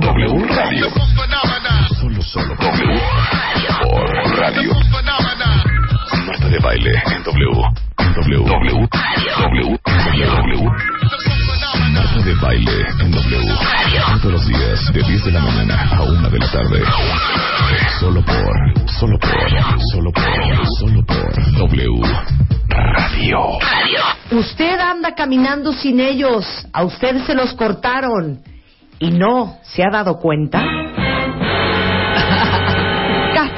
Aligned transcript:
W 0.00 0.46
Radio. 0.54 0.90
Solo, 1.98 2.22
solo 2.22 2.54
W. 2.54 3.00
Radio. 4.36 4.72
Marta 6.26 6.48
de 6.48 6.58
baile 6.58 6.90
en 7.14 7.22
W. 7.22 7.50
W. 7.96 8.44
W. 8.44 8.88
W. 9.38 9.80
De 12.24 12.34
baile 12.34 12.86
en 13.00 13.10
W. 13.10 13.54
Todos 14.20 14.32
los 14.32 14.46
días, 14.46 14.92
de 14.92 15.02
10 15.02 15.24
de 15.24 15.32
la 15.32 15.40
mañana 15.40 15.88
a 15.92 16.02
1 16.02 16.28
de 16.28 16.38
la 16.38 16.50
tarde. 16.50 16.82
Solo 18.00 18.22
por, 18.22 18.90
solo 18.98 19.18
por, 19.18 19.30
solo 19.92 20.12
por, 20.12 20.66
solo 20.78 21.02
por 21.06 21.52
W. 21.70 22.55
Radio. 22.76 23.58
Usted 24.30 24.78
anda 24.78 25.14
caminando 25.14 25.72
sin 25.72 26.00
ellos. 26.00 26.44
A 26.72 26.84
usted 26.84 27.24
se 27.24 27.34
los 27.34 27.54
cortaron. 27.54 28.40
Y 28.98 29.10
no 29.10 29.58
se 29.62 29.82
ha 29.82 29.90
dado 29.90 30.18
cuenta. 30.18 30.62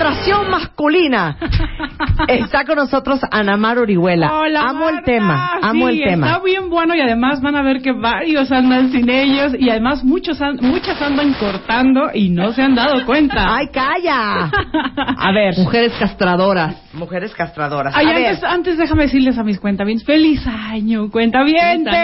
Castración 0.09 0.51
masculina. 0.51 1.37
Está 2.29 2.65
con 2.65 2.77
nosotros 2.77 3.21
Anamar 3.31 3.79
Orihuela. 3.79 4.33
Hola, 4.41 4.63
amo 4.63 4.89
el 4.89 5.03
tema, 5.03 5.59
amo 5.61 5.89
Sí, 5.89 6.01
el 6.01 6.09
tema. 6.09 6.27
Está 6.29 6.43
bien 6.43 6.71
bueno 6.71 6.95
y 6.95 7.01
además 7.01 7.43
van 7.43 7.57
a 7.57 7.63
ver 7.63 7.83
que 7.83 7.93
varios 7.93 8.51
andan 8.51 8.91
sin 8.91 9.11
ellos 9.11 9.53
y 9.59 9.69
además 9.69 10.03
muchos 10.05 10.41
muchas 10.63 11.01
andan 11.03 11.35
cortando 11.35 12.09
y 12.15 12.31
no 12.31 12.53
se 12.53 12.63
han 12.63 12.75
dado 12.75 13.05
cuenta. 13.05 13.55
¡Ay, 13.55 13.69
calla! 13.69 14.51
A 15.19 15.33
ver. 15.33 15.55
Mujeres 15.59 15.93
castradoras. 15.99 16.77
Mujeres 16.93 17.35
castradoras. 17.35 17.95
Ay, 17.95 18.07
a 18.07 18.15
ver. 18.15 18.27
antes, 18.27 18.45
antes 18.45 18.79
déjame 18.79 19.03
decirles 19.05 19.37
a 19.39 19.45
mis 19.45 19.59
cuentavientes, 19.61 20.07
feliz 20.07 20.47
año, 20.47 21.11
cuentavientes. 21.11 21.95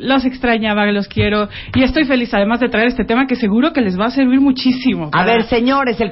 Los 0.00 0.24
extrañaba, 0.24 0.86
los 0.86 1.08
quiero 1.08 1.48
y 1.74 1.82
estoy 1.82 2.04
feliz 2.04 2.32
además 2.34 2.60
de 2.60 2.68
traer 2.68 2.88
este 2.88 3.04
tema 3.04 3.26
que 3.26 3.36
seguro 3.36 3.72
que 3.72 3.80
les 3.80 3.98
va 3.98 4.06
a 4.06 4.10
servir 4.10 4.40
muchísimo. 4.40 5.10
A 5.12 5.24
ver, 5.24 5.44
señores, 5.44 6.00
el 6.00 6.10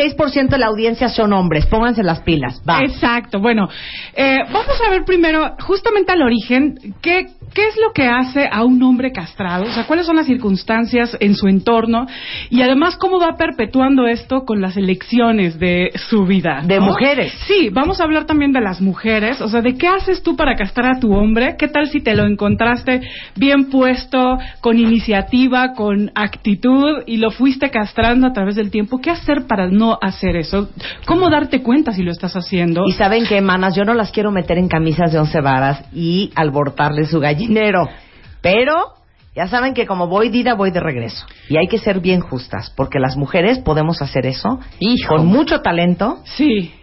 46% 0.00 0.48
de 0.48 0.58
la 0.58 0.66
audiencia 0.66 1.08
son 1.08 1.32
hombres. 1.32 1.66
Pónganse 1.66 2.02
las 2.02 2.20
pilas. 2.20 2.62
Va. 2.68 2.80
Exacto. 2.80 3.40
Bueno, 3.40 3.68
eh, 4.14 4.38
vamos 4.52 4.80
a 4.86 4.90
ver 4.90 5.04
primero, 5.04 5.56
justamente 5.60 6.12
al 6.12 6.22
origen, 6.22 6.94
¿qué, 7.02 7.26
¿qué 7.54 7.68
es 7.68 7.76
lo 7.76 7.92
que 7.92 8.06
hace 8.06 8.48
a 8.50 8.64
un 8.64 8.82
hombre 8.82 9.12
castrado? 9.12 9.64
O 9.64 9.72
sea, 9.72 9.86
cuáles 9.86 10.06
son 10.06 10.16
las 10.16 10.26
circunstancias 10.26 11.16
en 11.20 11.34
su 11.34 11.48
entorno 11.48 12.06
y 12.48 12.62
además 12.62 12.96
cómo 12.96 13.18
va 13.18 13.36
perpetuando 13.36 14.06
esto 14.06 14.44
con 14.44 14.60
las 14.60 14.76
elecciones 14.76 15.58
de 15.58 15.90
su 16.08 16.24
vida. 16.24 16.62
De 16.64 16.78
¿no? 16.78 16.86
mujeres. 16.86 17.32
Sí, 17.46 17.68
vamos 17.70 18.00
a 18.00 18.04
hablar 18.04 18.24
también 18.24 18.52
de 18.52 18.60
las 18.60 18.80
mujeres. 18.80 19.40
O 19.40 19.48
sea, 19.48 19.62
¿de 19.62 19.76
qué 19.76 19.88
haces 19.88 20.22
tú 20.22 20.36
para 20.36 20.56
castrar 20.56 20.96
a 20.96 21.00
tu 21.00 21.12
hombre? 21.12 21.56
¿Qué 21.58 21.68
tal 21.68 21.88
si 21.88 22.00
te 22.00 22.14
lo 22.14 22.24
encontraste 22.26 23.00
bien 23.36 23.70
puesto, 23.70 24.38
con 24.60 24.78
iniciativa, 24.78 25.74
con 25.74 26.10
actitud 26.14 27.02
y 27.06 27.16
lo 27.16 27.30
fuiste 27.30 27.70
castrando 27.70 28.26
a 28.26 28.32
través 28.32 28.56
del 28.56 28.70
tiempo? 28.70 29.00
¿Qué 29.00 29.10
hacer 29.10 29.46
para 29.46 29.68
no 29.68 29.98
hacer 30.00 30.36
eso? 30.36 30.70
¿Cómo 31.06 31.30
darte 31.30 31.62
cuenta 31.62 31.92
si 31.92 32.02
lo 32.02 32.12
estás 32.12 32.34
haciendo? 32.34 32.82
Y 32.86 32.92
saben 32.92 33.24
qué, 33.26 33.40
manas, 33.40 33.74
yo 33.76 33.84
no 33.84 33.94
las 33.94 34.10
quiero 34.10 34.30
meter 34.30 34.58
en 34.58 34.68
camisas 34.68 35.12
de 35.12 35.18
once 35.18 35.40
varas 35.40 35.84
y 35.92 36.30
albortarle 36.34 37.04
su 37.06 37.20
gallinero. 37.40 37.88
Pero 38.40 38.94
ya 39.34 39.46
saben 39.46 39.74
que 39.74 39.86
como 39.86 40.06
voy 40.08 40.28
de 40.28 40.38
ida, 40.38 40.54
voy 40.54 40.70
de 40.70 40.80
regreso. 40.80 41.26
Y 41.48 41.56
hay 41.56 41.66
que 41.68 41.78
ser 41.78 42.00
bien 42.00 42.20
justas, 42.20 42.72
porque 42.76 42.98
las 42.98 43.16
mujeres 43.16 43.58
podemos 43.58 44.02
hacer 44.02 44.26
eso 44.26 44.60
con 45.08 45.26
mucho 45.26 45.60
talento, 45.60 46.20
Sí, 46.24 46.74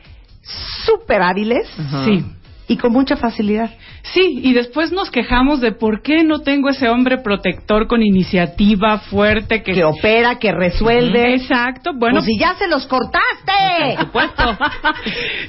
súper 0.85 1.21
hábiles 1.21 1.67
sí. 2.05 2.25
Y 2.67 2.77
con 2.77 2.91
mucha 2.91 3.15
facilidad. 3.15 3.71
Sí, 4.03 4.39
y 4.43 4.53
después 4.53 4.91
nos 4.91 5.09
quejamos 5.09 5.61
de 5.61 5.71
por 5.71 6.01
qué 6.01 6.23
no 6.23 6.39
tengo 6.39 6.69
ese 6.69 6.89
hombre 6.89 7.17
protector 7.19 7.87
con 7.87 8.03
iniciativa 8.03 8.99
fuerte 8.99 9.63
que... 9.63 9.73
Que 9.73 9.83
opera, 9.83 10.37
que 10.39 10.51
resuelve. 10.51 11.33
Exacto, 11.35 11.91
bueno... 11.95 12.15
Pues 12.19 12.25
si 12.25 12.37
ya 12.37 12.55
se 12.55 12.67
los 12.67 12.85
cortaste. 12.87 13.95
Por 13.95 14.05
supuesto. 14.05 14.57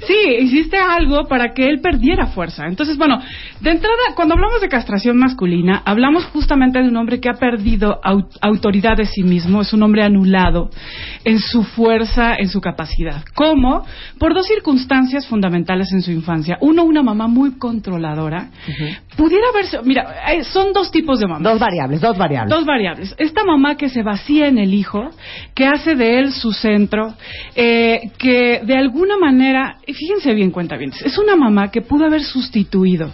sí, 0.07 0.15
hiciste 0.41 0.77
algo 0.79 1.27
para 1.29 1.53
que 1.55 1.67
él 1.69 1.81
perdiera 1.81 2.27
fuerza. 2.29 2.67
Entonces, 2.67 2.97
bueno, 2.97 3.21
de 3.61 3.71
entrada, 3.71 3.97
cuando 4.15 4.35
hablamos 4.35 4.61
de 4.61 4.69
castración 4.69 5.17
masculina, 5.19 5.83
hablamos 5.85 6.25
justamente 6.27 6.81
de 6.81 6.89
un 6.89 6.97
hombre 6.97 7.21
que 7.21 7.29
ha 7.29 7.35
perdido 7.35 8.01
au- 8.03 8.29
autoridad 8.41 8.97
de 8.97 9.07
sí 9.07 9.23
mismo, 9.23 9.61
es 9.61 9.73
un 9.73 9.83
hombre 9.83 10.03
anulado 10.03 10.71
en 11.25 11.39
su 11.39 11.63
fuerza, 11.65 12.35
en 12.37 12.49
su 12.49 12.61
capacidad. 12.61 13.25
¿Cómo? 13.35 13.85
Por 14.19 14.35
dos 14.35 14.47
circunstancias 14.47 15.27
fundamentales 15.27 15.93
en 15.93 16.03
su 16.03 16.11
infancia. 16.13 16.59
Uno, 16.61 16.85
una 16.85 17.03
mamá 17.09 17.27
muy 17.27 17.59
controladora. 17.59 18.51
Pudiera 19.17 19.47
verse, 19.55 19.79
mira, 19.83 20.33
eh, 20.33 20.45
son 20.45 20.73
dos 20.73 20.91
tipos 20.91 21.19
de 21.19 21.27
mamás. 21.27 21.43
Dos 21.43 21.59
variables, 21.59 22.01
dos 22.01 22.17
variables. 22.17 22.51
Dos 22.57 22.65
variables. 22.65 23.15
Esta 23.19 23.43
mamá 23.45 23.77
que 23.77 23.89
se 23.89 24.03
vacía 24.03 24.47
en 24.47 24.59
el 24.59 24.73
hijo, 24.75 25.11
que 25.55 25.67
hace 25.67 25.95
de 25.97 26.19
él 26.21 26.33
su 26.33 26.53
centro, 26.53 27.15
eh, 27.57 28.11
que 28.19 28.61
de 28.65 28.77
alguna 28.77 29.17
manera, 29.19 29.77
fíjense 29.87 30.35
bien, 30.35 30.51
cuenta 30.51 30.77
bien, 30.77 30.93
es 31.05 31.19
una 31.19 31.37
mamá 31.37 31.71
que 31.71 31.83
pudo 31.83 32.05
haber 32.07 32.23
sustituido 32.23 33.11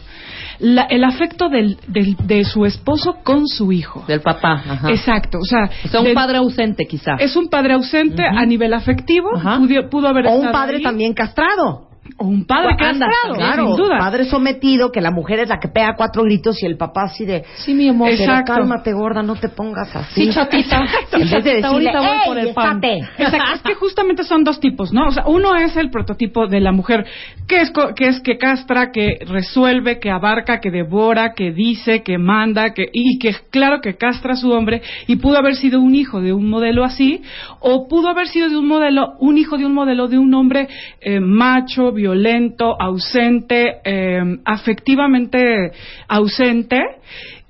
la- 0.60 0.82
el 0.88 1.02
afecto 1.02 1.48
del, 1.48 1.78
del- 1.88 2.16
de 2.26 2.44
su 2.44 2.64
esposo 2.64 3.16
con 3.24 3.48
su 3.48 3.72
hijo. 3.72 4.04
Del 4.06 4.20
papá. 4.20 4.52
Ajá. 4.68 4.90
Exacto, 4.90 5.38
o 5.38 5.44
sea, 5.44 5.68
O 5.84 5.88
sea, 5.88 5.98
un 6.00 6.06
del- 6.06 6.14
padre 6.14 6.36
ausente, 6.38 6.86
quizá. 6.86 7.16
es 7.18 7.34
un 7.34 7.48
padre 7.48 7.74
ausente 7.74 8.22
a 8.24 8.46
nivel 8.46 8.72
afectivo, 8.72 9.30
pudo, 9.32 9.90
pudo 9.90 10.06
haber 10.08 10.26
O 10.28 10.34
un 10.36 10.52
padre 10.52 10.76
ahí. 10.76 10.82
también 10.82 11.12
castrado. 11.12 11.83
O 12.18 12.26
un 12.26 12.44
padre 12.46 12.76
Anda, 12.78 13.06
castrado, 13.08 13.34
claro, 13.34 13.66
sin 13.66 13.76
duda. 13.76 13.98
padre 13.98 14.24
sometido, 14.26 14.92
que 14.92 15.00
la 15.00 15.10
mujer 15.10 15.40
es 15.40 15.48
la 15.48 15.58
que 15.58 15.68
pega 15.68 15.94
cuatro 15.96 16.22
gritos 16.22 16.62
y 16.62 16.66
el 16.66 16.76
papá 16.76 17.04
así 17.04 17.24
de, 17.24 17.44
Sí, 17.56 17.74
mi 17.74 17.88
amor. 17.88 18.10
pero 18.16 18.32
cálmate 18.44 18.92
gorda, 18.92 19.22
no 19.22 19.34
te 19.36 19.48
pongas 19.48 19.94
así. 19.96 20.26
Sí, 20.26 20.30
chatita. 20.32 20.82
En 21.12 21.20
vez 21.30 21.30
de 21.30 21.38
decirle, 21.54 21.66
ahorita 21.66 21.98
voy 22.00 22.08
"Ey, 22.08 22.20
por 22.26 22.38
el 22.38 22.54
pan". 22.54 22.80
estate". 22.84 22.98
Exacto, 23.18 23.52
es 23.54 23.60
que 23.62 23.74
justamente 23.74 24.24
son 24.24 24.44
dos 24.44 24.60
tipos, 24.60 24.92
¿no? 24.92 25.08
O 25.08 25.10
sea, 25.12 25.24
uno 25.26 25.54
es 25.56 25.76
el 25.76 25.90
prototipo 25.90 26.46
de 26.46 26.60
la 26.60 26.72
mujer, 26.72 27.04
que 27.48 27.60
es, 27.60 27.70
co- 27.70 27.94
que 27.94 28.08
es 28.08 28.20
que 28.20 28.36
castra, 28.38 28.92
que 28.92 29.18
resuelve, 29.26 29.98
que 29.98 30.10
abarca, 30.10 30.60
que 30.60 30.70
devora, 30.70 31.32
que 31.34 31.52
dice, 31.52 32.02
que 32.02 32.18
manda, 32.18 32.74
que, 32.74 32.86
y 32.92 33.18
que 33.18 33.34
claro 33.50 33.80
que 33.80 33.96
castra 33.96 34.34
a 34.34 34.36
su 34.36 34.50
hombre, 34.52 34.82
y 35.06 35.16
pudo 35.16 35.38
haber 35.38 35.56
sido 35.56 35.80
un 35.80 35.94
hijo 35.94 36.20
de 36.20 36.32
un 36.32 36.48
modelo 36.48 36.84
así, 36.84 37.22
o 37.60 37.88
pudo 37.88 38.08
haber 38.08 38.28
sido 38.28 38.48
de 38.48 38.56
un 38.56 38.68
modelo, 38.68 39.14
un 39.20 39.38
hijo 39.38 39.56
de 39.56 39.66
un 39.66 39.72
modelo 39.72 40.06
de 40.08 40.18
un 40.18 40.32
hombre 40.34 40.68
eh, 41.00 41.20
macho, 41.20 41.92
violento, 41.94 42.76
ausente, 42.78 43.76
eh, 43.84 44.38
afectivamente 44.44 45.70
ausente, 46.08 46.80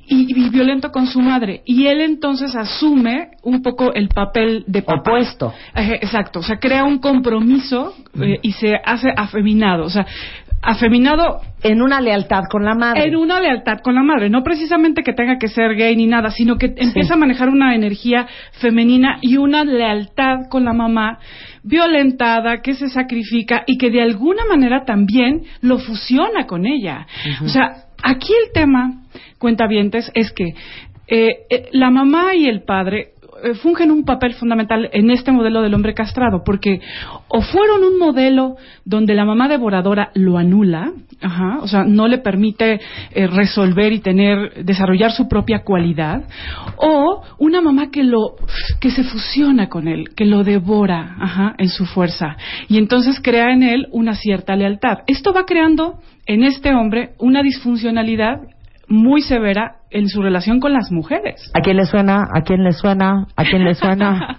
y, 0.06 0.46
y 0.46 0.48
violento 0.50 0.90
con 0.90 1.06
su 1.06 1.20
madre. 1.20 1.62
Y 1.64 1.86
él 1.86 2.00
entonces 2.00 2.54
asume 2.54 3.30
un 3.42 3.62
poco 3.62 3.92
el 3.92 4.08
papel 4.08 4.64
de 4.66 4.82
papá. 4.82 5.12
Opuesto. 5.12 5.52
Exacto, 5.74 6.40
o 6.40 6.42
sea, 6.42 6.58
crea 6.58 6.84
un 6.84 6.98
compromiso 6.98 7.94
eh, 8.20 8.38
y 8.42 8.52
se 8.52 8.74
hace 8.84 9.08
afeminado, 9.16 9.84
o 9.84 9.90
sea, 9.90 10.06
afeminado 10.62 11.40
En 11.62 11.82
una 11.82 12.00
lealtad 12.00 12.44
con 12.50 12.64
la 12.64 12.74
madre. 12.74 13.04
en 13.04 13.16
una 13.16 13.40
lealtad 13.40 13.80
con 13.82 13.94
la 13.94 14.02
madre, 14.02 14.30
no 14.30 14.42
precisamente 14.42 15.02
que 15.02 15.12
tenga 15.12 15.38
que 15.38 15.48
ser 15.48 15.74
gay 15.74 15.94
ni 15.94 16.06
nada, 16.06 16.30
sino 16.30 16.56
que 16.56 16.72
empieza 16.76 17.14
a 17.14 17.16
manejar 17.16 17.48
una 17.50 17.74
energía 17.74 18.26
femenina 18.52 19.18
y 19.20 19.36
una 19.36 19.64
lealtad 19.64 20.48
con 20.48 20.64
la 20.64 20.72
mamá 20.72 21.18
violentada, 21.62 22.62
que 22.62 22.74
se 22.74 22.88
sacrifica 22.88 23.64
y 23.66 23.78
que 23.78 23.90
de 23.90 24.02
alguna 24.02 24.44
manera 24.48 24.84
también 24.84 25.42
lo 25.60 25.78
fusiona 25.78 26.46
con 26.46 26.66
ella. 26.66 27.06
O 27.42 27.48
sea, 27.48 27.84
aquí 28.04 28.32
el 28.44 28.52
tema, 28.52 29.02
cuentavientes, 29.38 30.10
es 30.14 30.30
que 30.32 30.54
eh, 31.06 31.46
eh, 31.50 31.68
la 31.72 31.90
mamá 31.90 32.34
y 32.34 32.46
el 32.46 32.62
padre 32.62 33.13
fungen 33.52 33.90
un 33.90 34.04
papel 34.04 34.34
fundamental 34.34 34.88
en 34.92 35.10
este 35.10 35.32
modelo 35.32 35.60
del 35.60 35.74
hombre 35.74 35.94
castrado, 35.94 36.42
porque 36.44 36.80
o 37.28 37.42
fueron 37.42 37.84
un 37.84 37.98
modelo 37.98 38.56
donde 38.84 39.14
la 39.14 39.24
mamá 39.24 39.48
devoradora 39.48 40.10
lo 40.14 40.38
anula, 40.38 40.92
ajá, 41.20 41.58
o 41.60 41.68
sea, 41.68 41.84
no 41.84 42.08
le 42.08 42.18
permite 42.18 42.80
eh, 43.12 43.26
resolver 43.26 43.92
y 43.92 44.00
tener, 44.00 44.64
desarrollar 44.64 45.12
su 45.12 45.28
propia 45.28 45.62
cualidad, 45.62 46.24
o 46.76 47.22
una 47.38 47.60
mamá 47.60 47.90
que 47.90 48.02
lo, 48.02 48.36
que 48.80 48.90
se 48.90 49.04
fusiona 49.04 49.68
con 49.68 49.88
él, 49.88 50.14
que 50.14 50.24
lo 50.24 50.44
devora, 50.44 51.16
ajá, 51.20 51.54
en 51.58 51.68
su 51.68 51.84
fuerza, 51.86 52.36
y 52.68 52.78
entonces 52.78 53.20
crea 53.22 53.52
en 53.52 53.62
él 53.62 53.88
una 53.92 54.14
cierta 54.14 54.56
lealtad. 54.56 54.98
Esto 55.06 55.32
va 55.32 55.44
creando 55.44 55.98
en 56.26 56.44
este 56.44 56.72
hombre 56.74 57.10
una 57.18 57.42
disfuncionalidad 57.42 58.40
muy 58.88 59.22
severa 59.22 59.76
en 59.94 60.08
su 60.08 60.22
relación 60.22 60.58
con 60.58 60.72
las 60.72 60.90
mujeres. 60.90 61.50
¿A 61.54 61.60
quién 61.60 61.76
le 61.76 61.86
suena? 61.86 62.26
¿A 62.34 62.42
quién 62.42 62.64
le 62.64 62.72
suena? 62.72 63.28
¿A 63.36 63.44
quién 63.44 63.64
le 63.64 63.74
suena? 63.76 64.36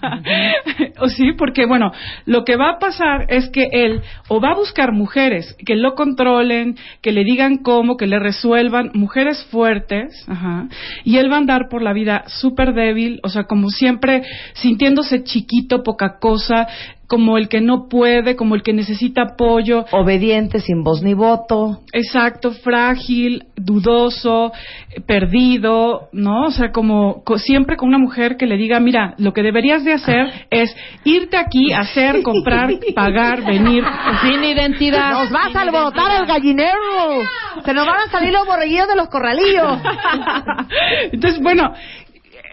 o 1.00 1.08
sí, 1.08 1.32
porque 1.32 1.64
bueno, 1.64 1.92
lo 2.26 2.44
que 2.44 2.56
va 2.56 2.72
a 2.72 2.78
pasar 2.78 3.24
es 3.28 3.48
que 3.48 3.68
él 3.72 4.02
o 4.28 4.38
va 4.38 4.50
a 4.50 4.54
buscar 4.54 4.92
mujeres 4.92 5.56
que 5.64 5.74
lo 5.74 5.94
controlen, 5.94 6.76
que 7.00 7.10
le 7.10 7.24
digan 7.24 7.56
cómo, 7.62 7.96
que 7.96 8.06
le 8.06 8.18
resuelvan, 8.18 8.90
mujeres 8.92 9.46
fuertes, 9.50 10.26
ajá, 10.28 10.68
y 11.04 11.16
él 11.16 11.30
va 11.30 11.36
a 11.36 11.38
andar 11.38 11.68
por 11.70 11.80
la 11.80 11.94
vida 11.94 12.24
súper 12.26 12.74
débil, 12.74 13.20
o 13.22 13.30
sea, 13.30 13.44
como 13.44 13.70
siempre 13.70 14.22
sintiéndose 14.52 15.24
chiquito, 15.24 15.82
poca 15.82 16.18
cosa, 16.20 16.68
como 17.06 17.38
el 17.38 17.48
que 17.48 17.60
no 17.60 17.88
puede, 17.88 18.36
como 18.36 18.54
el 18.54 18.62
que 18.62 18.72
necesita 18.72 19.22
apoyo. 19.22 19.84
Obediente, 19.92 20.60
sin 20.60 20.82
voz 20.82 21.02
ni 21.02 21.14
voto. 21.14 21.80
Exacto, 21.92 22.52
frágil, 22.52 23.44
dudoso, 23.56 24.52
eh, 24.94 25.00
perdido, 25.00 26.08
¿no? 26.12 26.46
O 26.46 26.50
sea, 26.50 26.72
como 26.72 27.22
co- 27.24 27.38
siempre 27.38 27.76
con 27.76 27.88
una 27.88 27.98
mujer 27.98 28.36
que 28.36 28.46
le 28.46 28.56
diga, 28.56 28.80
mira, 28.80 29.14
lo 29.18 29.32
que 29.32 29.42
deberías 29.42 29.84
de 29.84 29.92
hacer 29.92 30.26
es 30.50 30.74
irte 31.04 31.36
aquí, 31.36 31.72
hacer, 31.72 32.22
comprar, 32.22 32.70
pagar, 32.94 33.44
venir. 33.44 33.84
Sin 34.22 34.42
identidad. 34.44 35.12
¡Nos 35.12 35.30
vas 35.30 35.54
a 35.54 35.60
alborotar 35.60 36.20
el 36.22 36.26
gallinero! 36.26 37.22
¡Se 37.64 37.72
nos 37.72 37.86
van 37.86 38.00
a 38.08 38.10
salir 38.10 38.32
los 38.32 38.46
borreguillos 38.46 38.88
de 38.88 38.96
los 38.96 39.08
corralillos! 39.08 39.78
Entonces, 41.12 41.40
bueno, 41.42 41.72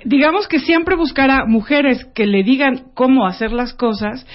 digamos 0.05 0.47
que 0.47 0.59
siempre 0.59 0.95
buscará 0.95 1.45
mujeres 1.45 2.05
que 2.15 2.25
le 2.25 2.44
digan 2.44 2.85
cómo 2.94 3.25
hacer 3.27 3.51
las 3.51 3.73
cosas, 3.73 4.25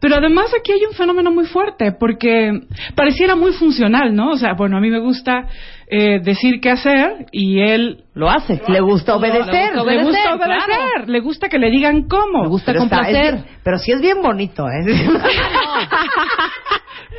pero 0.00 0.16
además 0.16 0.52
aquí 0.58 0.72
hay 0.72 0.84
un 0.88 0.94
fenómeno 0.94 1.30
muy 1.30 1.46
fuerte, 1.46 1.92
porque 1.92 2.50
pareciera 2.94 3.34
muy 3.34 3.52
funcional, 3.52 4.14
¿no? 4.14 4.30
O 4.32 4.36
sea, 4.36 4.52
bueno, 4.54 4.76
a 4.76 4.80
mí 4.80 4.90
me 4.90 5.00
gusta 5.00 5.46
eh, 5.88 6.20
decir 6.22 6.60
qué 6.60 6.70
hacer 6.70 7.26
y 7.32 7.60
él 7.60 8.02
Lo 8.14 8.28
hace. 8.28 8.60
Le 8.68 8.80
gusta 8.80 9.14
obedecer. 9.16 9.46
le 9.46 9.72
gusta 9.72 9.82
Obedecer, 9.82 10.32
obedecer, 10.32 10.64
claro. 10.66 11.06
le 11.06 11.20
gusta 11.20 11.48
que 11.48 11.58
le 11.58 11.70
digan 11.70 12.08
cómo. 12.08 12.42
Me 12.42 12.48
gusta 12.48 12.72
Pero, 12.72 12.84
está- 12.84 12.96
es 13.00 13.02
complacer. 13.06 13.34
bien- 13.34 13.44
pero 13.64 13.78
sí 13.78 13.92
es 13.92 14.00
bien 14.00 14.20
bonito, 14.22 14.64
¿eh? 14.68 14.84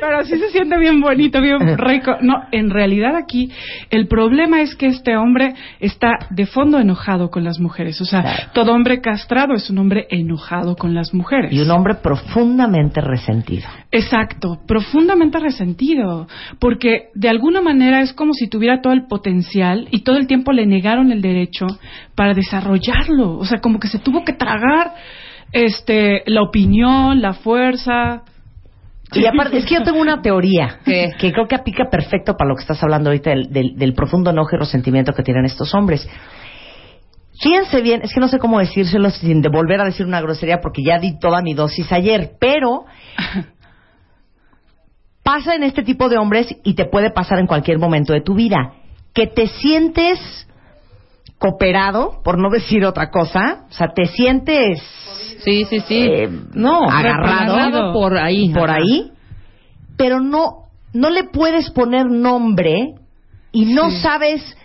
Pero 0.00 0.24
sí 0.24 0.38
se 0.38 0.50
siente 0.50 0.78
bien 0.78 1.00
bonito, 1.00 1.40
bien 1.40 1.58
rico. 1.78 2.12
No, 2.20 2.34
en 2.52 2.70
realidad 2.70 3.16
aquí 3.16 3.50
el 3.90 4.06
problema 4.06 4.60
es 4.60 4.74
que 4.76 4.86
este 4.86 5.16
hombre 5.16 5.54
está 5.80 6.10
de 6.30 6.46
fondo 6.46 6.78
enojado 6.78 7.30
con 7.30 7.44
las 7.44 7.58
mujeres. 7.58 8.00
O 8.00 8.04
sea, 8.04 8.22
Claro. 8.22 8.42
todo 8.52 8.72
hombre 8.72 9.00
castrado 9.00 9.54
es 9.54 9.70
un 9.70 9.78
hombre 9.78 10.06
enojado 10.10 10.76
con 10.76 10.94
las 10.94 11.12
mujeres. 11.14 11.52
y 11.52 11.60
un 11.60 11.70
hombre 11.70 11.94
profundamente 12.02 13.00
resentido. 13.00 13.66
Exacto, 13.90 14.60
profundamente 14.66 15.38
resentido, 15.40 16.28
porque 16.60 17.08
de 17.14 17.28
alguna 17.28 17.60
manera 17.62 18.00
es 18.02 18.12
como 18.12 18.34
si 18.34 18.48
tuviera 18.48 18.80
todo 18.82 18.92
el 18.92 19.06
potencial 19.06 19.88
y 19.90 20.00
todo 20.02 20.16
el 20.16 20.26
tiempo 20.26 20.52
le 20.52 20.66
negaron 20.66 21.10
el 21.10 21.22
derecho 21.22 21.66
para 22.14 22.34
desarrollarlo, 22.34 23.36
o 23.38 23.44
sea, 23.44 23.60
como 23.60 23.78
que 23.80 23.88
se 23.88 23.98
tuvo 23.98 24.24
que 24.24 24.32
tragar 24.34 24.92
este 25.52 26.22
la 26.26 26.42
opinión, 26.42 27.20
la 27.22 27.32
fuerza. 27.34 28.22
Y 29.12 29.24
aparte, 29.26 29.58
es 29.58 29.64
que 29.66 29.74
yo 29.76 29.82
tengo 29.82 30.00
una 30.00 30.20
teoría 30.20 30.80
¿Qué? 30.84 31.10
que 31.18 31.32
creo 31.32 31.46
que 31.48 31.54
aplica 31.54 31.84
perfecto 31.90 32.34
para 32.36 32.48
lo 32.48 32.56
que 32.56 32.62
estás 32.62 32.82
hablando 32.82 33.10
ahorita 33.10 33.30
del, 33.30 33.50
del- 33.52 33.76
del 33.76 33.94
profundo 33.94 34.30
enojo 34.30 34.50
y 34.54 34.58
resentimiento 34.58 35.12
que 35.14 35.22
tienen 35.22 35.44
estos 35.46 35.74
hombres. 35.74 36.06
Fíjense 37.40 37.80
bien, 37.82 38.00
es 38.02 38.12
que 38.12 38.20
no 38.20 38.26
sé 38.28 38.38
cómo 38.38 38.58
decírselo 38.58 39.10
sin 39.10 39.40
de 39.42 39.48
volver 39.48 39.80
a 39.80 39.84
decir 39.84 40.04
una 40.04 40.20
grosería 40.20 40.60
porque 40.60 40.82
ya 40.82 40.98
di 40.98 41.18
toda 41.20 41.40
mi 41.40 41.54
dosis 41.54 41.90
ayer, 41.92 42.32
pero 42.40 42.84
pasa 45.22 45.54
en 45.54 45.62
este 45.62 45.82
tipo 45.82 46.08
de 46.08 46.18
hombres 46.18 46.48
y 46.64 46.74
te 46.74 46.86
puede 46.86 47.10
pasar 47.10 47.38
en 47.38 47.46
cualquier 47.46 47.78
momento 47.78 48.12
de 48.12 48.22
tu 48.22 48.34
vida, 48.34 48.72
que 49.14 49.26
te 49.26 49.46
sientes 49.46 50.47
cooperado, 51.38 52.20
por 52.24 52.38
no 52.38 52.50
decir 52.50 52.84
otra 52.84 53.10
cosa, 53.10 53.64
o 53.68 53.72
sea, 53.72 53.88
te 53.94 54.06
sientes 54.06 54.80
Sí, 55.44 55.64
sí, 55.70 55.80
sí. 55.86 55.96
eh, 56.00 56.28
no, 56.54 56.82
agarrado 56.90 57.54
agarrado 57.54 57.92
por 57.92 58.16
ahí. 58.18 58.52
por 58.52 58.70
Ajá. 58.70 58.80
ahí, 58.80 59.12
pero 59.96 60.20
no, 60.20 60.64
no 60.92 61.10
le 61.10 61.24
puedes 61.24 61.70
poner 61.70 62.06
nombre 62.06 62.94
y 63.52 63.66
no 63.66 63.90
Sí. 63.90 63.98
sabes 63.98 64.56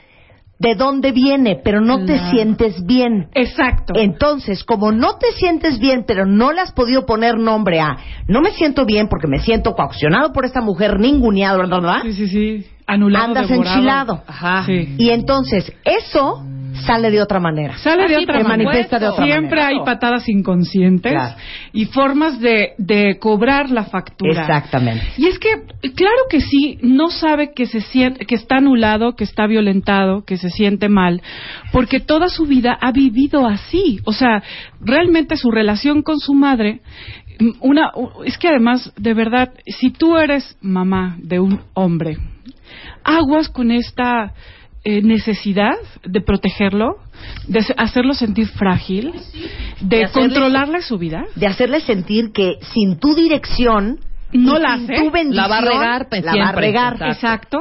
de 0.60 0.76
dónde 0.76 1.12
viene, 1.12 1.60
pero 1.64 1.82
no 1.82 2.06
te 2.06 2.18
sientes 2.32 2.86
bien. 2.86 3.28
Exacto. 3.34 3.94
Entonces, 3.98 4.64
como 4.64 4.92
no 4.94 5.18
te 5.18 5.32
sientes 5.34 5.78
bien, 5.78 6.06
pero 6.08 6.26
no 6.26 6.54
le 6.54 6.62
has 6.62 6.72
podido 6.72 7.06
poner 7.06 7.38
nombre 7.38 7.82
a, 7.82 7.98
no 8.28 8.40
me 8.42 8.52
siento 8.52 8.86
bien 8.86 9.10
porque 9.10 9.28
me 9.28 9.40
siento 9.40 9.74
coaccionado 9.76 10.32
por 10.32 10.46
esta 10.46 10.62
mujer, 10.62 11.00
ninguneado, 11.00 11.62
bla, 11.68 12.02
Sí, 12.04 12.14
sí, 12.14 12.28
sí. 12.28 12.66
Anulado. 12.88 13.26
andas 13.26 13.48
devorado. 13.50 13.76
enchilado. 13.76 14.24
Ajá. 14.26 14.64
Sí. 14.66 14.96
Y 14.98 15.10
entonces, 15.10 15.72
eso 15.84 16.44
sale 16.86 17.12
de 17.12 17.22
otra 17.22 17.40
manera. 17.40 17.78
Sale 17.78 18.08
de 18.08 18.18
otra 18.18 18.40
manera. 18.44 18.48
manifiesta 18.70 19.00
de 19.00 19.08
otra 19.08 19.26
Siempre 19.26 19.62
manera. 19.62 19.68
hay 19.68 19.86
patadas 19.86 20.28
inconscientes 20.30 21.12
Claro. 21.12 21.36
y 21.72 21.86
formas 21.86 22.40
de, 22.40 22.74
de 22.78 23.18
cobrar 23.20 23.70
la 23.70 23.84
factura. 23.86 24.42
Exactamente. 24.42 25.06
Y 25.18 25.28
es 25.28 25.40
que, 25.40 25.50
claro 25.96 26.24
que 26.30 26.42
sí, 26.42 26.80
no 26.82 27.10
sabe 27.10 27.54
que 27.54 27.66
se 27.66 27.82
siente, 27.82 28.26
que 28.26 28.36
está 28.36 28.58
anulado, 28.58 29.16
que 29.16 29.24
está 29.24 29.48
violentado, 29.48 30.24
que 30.26 30.38
se 30.38 30.50
siente 30.50 30.90
mal, 30.90 31.22
porque 31.72 32.00
toda 32.00 32.28
su 32.30 32.46
vida 32.46 32.78
ha 32.82 32.92
vivido 32.92 33.46
así. 33.48 34.00
O 34.06 34.14
sea, 34.14 34.44
realmente 34.82 35.38
su 35.38 35.52
relación 35.52 36.02
con 36.02 36.20
su 36.20 36.34
madre, 36.34 36.82
mm, 37.40 37.50
una, 37.62 37.92
es 38.26 38.38
que 38.38 38.48
además, 38.50 38.92
de 38.98 39.14
verdad, 39.14 39.54
si 39.66 39.92
tú 39.92 40.18
eres 40.18 40.58
mamá 40.62 41.16
de 41.20 41.40
un 41.40 41.62
hombre, 41.74 42.18
aguas 43.04 43.50
con 43.50 43.72
esta 43.72 44.34
eh, 44.86 45.02
necesidad 45.02 45.76
de 46.04 46.22
protegerlo, 46.22 46.98
de 47.48 47.66
hacerlo 47.78 48.14
sentir 48.14 48.48
frágil, 48.48 49.14
de, 49.80 49.98
De 49.98 50.04
hacerle- 50.06 50.12
controlarle 50.30 50.82
su 50.82 50.98
vida. 50.98 51.24
De 51.36 51.48
hacerle 51.48 51.80
sentir 51.82 52.32
que 52.34 52.56
sin 52.74 53.00
tu 53.00 53.16
dirección, 53.16 54.00
No 54.34 54.58
la 54.60 54.76
sin 54.78 54.92
hace. 54.92 55.02
tu 55.04 55.12
bendición, 55.12 55.36
La 55.36 55.48
va 55.48 55.58
a 55.58 55.62
regar, 55.62 56.10
pues, 56.10 56.24
la 56.26 56.36
va 56.36 56.50
a 56.50 56.52
regar. 56.52 56.98
Exacto. 57.10 57.60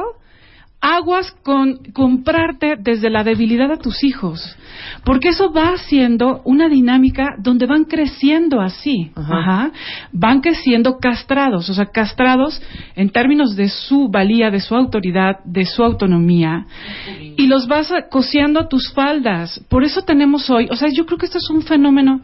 Aguas 0.85 1.31
con 1.43 1.77
comprarte 1.93 2.75
desde 2.77 3.09
la 3.09 3.23
debilidad 3.23 3.71
a 3.71 3.77
tus 3.77 4.03
hijos, 4.03 4.57
porque 5.05 5.29
eso 5.29 5.53
va 5.53 5.69
haciendo 5.69 6.41
una 6.43 6.67
dinámica 6.67 7.35
donde 7.39 7.65
van 7.67 7.85
creciendo 7.85 8.59
así, 8.59 9.09
Ajá. 9.15 9.39
Ajá. 9.39 9.71
van 10.11 10.41
creciendo 10.41 10.97
castrados, 10.97 11.69
o 11.69 11.73
sea, 11.73 11.85
castrados 11.85 12.61
en 12.97 13.09
términos 13.11 13.55
de 13.55 13.69
su 13.69 14.09
valía, 14.09 14.51
de 14.51 14.59
su 14.59 14.75
autoridad, 14.75 15.39
de 15.45 15.65
su 15.65 15.85
autonomía, 15.85 16.65
y 17.37 17.47
los 17.47 17.69
vas 17.69 17.93
cosiendo 18.11 18.59
a 18.59 18.67
tus 18.67 18.91
faldas. 18.91 19.63
Por 19.69 19.85
eso 19.85 20.01
tenemos 20.01 20.49
hoy, 20.49 20.67
o 20.69 20.75
sea, 20.75 20.89
yo 20.89 21.05
creo 21.05 21.17
que 21.17 21.27
este 21.27 21.37
es 21.37 21.49
un 21.49 21.61
fenómeno 21.61 22.19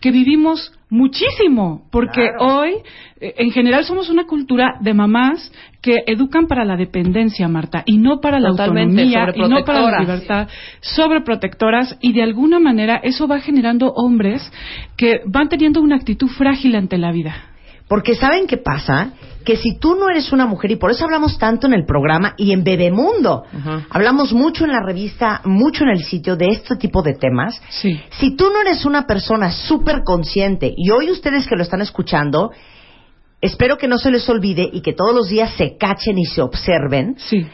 que 0.00 0.12
vivimos 0.12 0.72
muchísimo, 0.90 1.82
porque 1.90 2.30
Claro. 2.36 2.58
hoy, 2.58 2.70
eh, 3.20 3.34
en 3.38 3.50
general, 3.50 3.84
somos 3.84 4.10
una 4.10 4.24
cultura 4.24 4.76
de 4.80 4.94
mamás 4.94 5.50
que 5.82 6.02
educan 6.06 6.46
para 6.46 6.64
la 6.64 6.76
dependencia, 6.76 7.48
Marta, 7.48 7.82
y 7.86 7.98
no 7.98 8.20
para 8.20 8.40
la 8.40 8.50
Totalmente, 8.50 9.02
autonomía, 9.02 9.32
y 9.34 9.48
no 9.48 9.64
para 9.64 9.82
la 9.90 9.98
libertad, 9.98 10.48
sobreprotectoras, 10.80 11.96
y 12.00 12.12
de 12.12 12.22
alguna 12.22 12.58
manera 12.58 13.00
eso 13.02 13.26
va 13.26 13.40
generando 13.40 13.92
hombres 13.92 14.42
que 14.96 15.20
van 15.26 15.48
teniendo 15.48 15.80
una 15.80 15.96
actitud 15.96 16.28
frágil 16.28 16.74
ante 16.76 16.98
la 16.98 17.12
vida. 17.12 17.53
Porque 17.88 18.14
¿saben 18.14 18.46
qué 18.46 18.56
pasa? 18.56 19.12
Que 19.44 19.56
si 19.58 19.78
tú 19.78 19.94
no 19.94 20.08
eres 20.08 20.32
una 20.32 20.46
mujer, 20.46 20.70
y 20.70 20.76
por 20.76 20.90
eso 20.90 21.04
hablamos 21.04 21.36
tanto 21.38 21.66
en 21.66 21.74
el 21.74 21.84
programa 21.84 22.32
y 22.38 22.52
en 22.52 22.64
Bebemundo, 22.64 23.44
Ajá. 23.52 23.86
hablamos 23.90 24.32
mucho 24.32 24.64
en 24.64 24.72
la 24.72 24.80
revista, 24.82 25.42
mucho 25.44 25.84
en 25.84 25.90
el 25.90 26.02
sitio 26.02 26.34
de 26.36 26.46
este 26.46 26.76
tipo 26.76 27.02
de 27.02 27.12
temas, 27.14 27.60
Sí. 27.68 28.00
si 28.18 28.36
tú 28.36 28.48
no 28.50 28.62
eres 28.62 28.86
una 28.86 29.06
persona 29.06 29.50
súper 29.50 30.02
consciente, 30.02 30.72
y 30.74 30.90
hoy 30.90 31.10
ustedes 31.10 31.46
que 31.46 31.56
lo 31.56 31.62
están 31.62 31.82
escuchando, 31.82 32.52
espero 33.42 33.76
que 33.76 33.86
no 33.86 33.98
se 33.98 34.10
les 34.10 34.26
olvide 34.30 34.66
y 34.72 34.80
que 34.80 34.94
todos 34.94 35.14
los 35.14 35.28
días 35.28 35.52
se 35.58 35.76
cachen 35.76 36.16
y 36.18 36.24
se 36.24 36.40
observen, 36.40 37.16
Sí. 37.18 37.46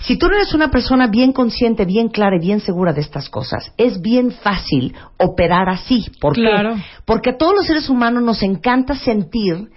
Si 0.00 0.16
tú 0.18 0.28
no 0.28 0.34
eres 0.34 0.54
una 0.54 0.70
persona 0.70 1.06
bien 1.08 1.32
consciente, 1.32 1.84
bien 1.84 2.08
clara 2.08 2.36
y 2.36 2.40
bien 2.40 2.60
segura 2.60 2.92
de 2.92 3.00
estas 3.02 3.28
cosas, 3.28 3.72
es 3.76 4.00
bien 4.00 4.30
fácil 4.32 4.94
operar 5.18 5.68
así. 5.68 6.06
¿Por 6.20 6.34
qué? 6.34 6.42
Claro. 6.42 6.76
Porque 7.04 7.30
a 7.30 7.36
todos 7.36 7.54
los 7.54 7.66
seres 7.66 7.88
humanos 7.88 8.22
nos 8.22 8.42
encanta 8.42 8.94
sentir 8.94 9.68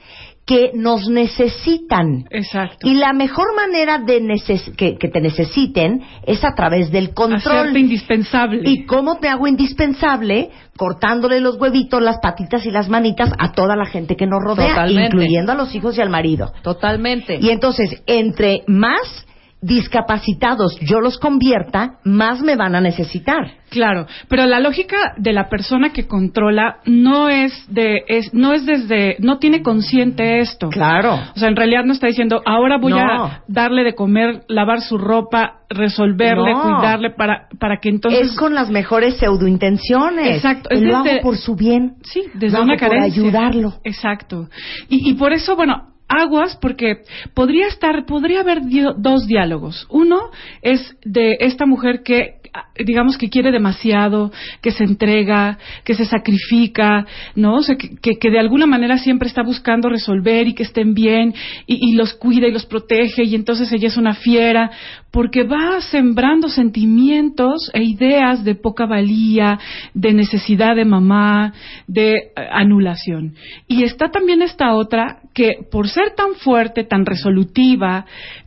que 0.45 0.71
nos 0.73 1.07
necesitan. 1.07 2.25
Exacto. 2.29 2.85
Y 2.87 2.95
la 2.95 3.13
mejor 3.13 3.55
manera 3.55 3.97
de 3.99 4.21
neces- 4.21 4.75
que, 4.75 4.97
que 4.97 5.07
te 5.07 5.21
necesiten 5.21 6.01
es 6.25 6.43
a 6.43 6.53
través 6.53 6.91
del 6.91 7.13
control. 7.13 7.57
Hacerte 7.59 7.79
indispensable. 7.79 8.61
¿Y 8.69 8.85
cómo 8.85 9.19
te 9.19 9.29
hago 9.29 9.47
indispensable? 9.47 10.49
Cortándole 10.75 11.39
los 11.39 11.55
huevitos, 11.59 12.01
las 12.01 12.17
patitas 12.21 12.65
y 12.65 12.71
las 12.71 12.89
manitas 12.89 13.31
a 13.39 13.53
toda 13.53 13.75
la 13.77 13.85
gente 13.85 14.15
que 14.17 14.25
nos 14.25 14.41
rodea, 14.43 14.69
Totalmente. 14.69 15.15
incluyendo 15.15 15.51
a 15.53 15.55
los 15.55 15.73
hijos 15.75 15.97
y 15.97 16.01
al 16.01 16.09
marido. 16.09 16.51
Totalmente. 16.61 17.37
Y 17.41 17.49
entonces, 17.49 18.01
entre 18.05 18.63
más 18.67 19.25
discapacitados 19.63 20.77
yo 20.81 20.99
los 20.99 21.17
convierta, 21.17 21.99
más 22.03 22.41
me 22.41 22.55
van 22.55 22.75
a 22.75 22.81
necesitar. 22.81 23.53
Claro, 23.69 24.05
pero 24.27 24.45
la 24.45 24.59
lógica 24.59 24.97
de 25.17 25.33
la 25.33 25.49
persona 25.49 25.91
que 25.93 26.05
controla 26.07 26.77
no 26.85 27.29
es 27.29 27.51
de 27.73 28.01
es 28.07 28.31
no 28.33 28.53
es 28.53 28.65
desde 28.67 29.15
no 29.19 29.39
tiene 29.39 29.63
consciente 29.63 30.39
esto. 30.39 30.69
Claro. 30.69 31.15
O 31.35 31.39
sea, 31.39 31.49
en 31.49 31.55
realidad 31.55 31.83
no 31.83 31.93
está 31.93 32.05
diciendo, 32.07 32.41
ahora 32.45 32.77
voy 32.77 32.91
No. 32.93 32.99
a 32.99 33.41
darle 33.47 33.83
de 33.83 33.95
comer, 33.95 34.43
lavar 34.47 34.81
su 34.81 34.99
ropa, 34.99 35.61
resolverle, 35.69 36.53
No. 36.53 36.61
cuidarle 36.61 37.09
para 37.11 37.47
para 37.59 37.77
que 37.77 37.89
entonces 37.89 38.31
es 38.31 38.35
con 38.37 38.53
las 38.53 38.69
mejores 38.69 39.17
pseudointenciones. 39.17 40.35
Exacto, 40.37 40.69
es 40.69 40.81
Lo 40.81 40.97
desde- 40.99 41.11
hago 41.13 41.21
por 41.23 41.37
su 41.37 41.55
bien. 41.55 41.95
Sí, 42.03 42.21
desde 42.35 42.57
Lo 42.57 42.63
una 42.63 42.73
hago 42.73 42.79
por 42.79 42.89
carencia. 42.89 43.23
ayudarlo. 43.23 43.73
Exacto. 43.83 44.49
Y, 44.89 45.09
y 45.09 45.13
por 45.15 45.33
eso, 45.33 45.55
bueno, 45.55 45.92
aguas 46.07 46.57
porque 46.61 47.03
podría 47.33 47.67
estar, 47.67 48.05
podría 48.05 48.41
haber 48.41 48.61
dos 48.97 49.27
diálogos. 49.27 49.87
Uno 49.89 50.31
es 50.61 50.95
de 51.03 51.37
esta 51.39 51.65
mujer 51.65 52.03
que 52.03 52.42
digamos 52.85 53.17
que 53.17 53.29
quiere 53.29 53.51
demasiado, 53.51 54.31
que 54.61 54.71
se 54.71 54.83
entrega, 54.83 55.57
que 55.83 55.95
se 55.95 56.05
sacrifica, 56.05 57.05
¿no? 57.35 57.55
O 57.55 57.63
sea, 57.63 57.75
que, 57.75 58.29
de 58.29 58.39
alguna 58.39 58.65
manera 58.65 58.97
siempre 58.97 59.27
está 59.27 59.43
buscando 59.43 59.89
resolver 59.89 60.47
y 60.47 60.53
que 60.53 60.63
estén 60.63 60.93
bien 60.93 61.33
y, 61.65 61.91
y 61.91 61.95
los 61.95 62.13
cuida 62.13 62.47
y 62.47 62.51
los 62.51 62.65
protege 62.65 63.23
y 63.23 63.35
entonces 63.35 63.71
ella 63.71 63.87
es 63.87 63.97
una 63.97 64.13
fiera 64.13 64.71
porque 65.13 65.43
va 65.43 65.79
sembrando 65.79 66.49
sentimientos 66.49 67.69
e 67.73 67.83
ideas 67.83 68.43
de 68.43 68.55
poca 68.55 68.87
valía, 68.87 69.59
de 69.93 70.11
necesidad 70.11 70.75
de 70.75 70.85
mamá, 70.85 71.53
de 71.87 72.13
eh, 72.15 72.31
anulación. 72.51 73.35
Y 73.67 73.83
está 73.83 74.09
también 74.09 74.41
esta 74.41 74.73
otra 74.73 75.19
que 75.33 75.57
por 75.71 75.87
ser 75.87 76.15
tan 76.15 76.33
fuerte, 76.35 76.83
tan 76.83 77.05
resolutiva, 77.05 78.05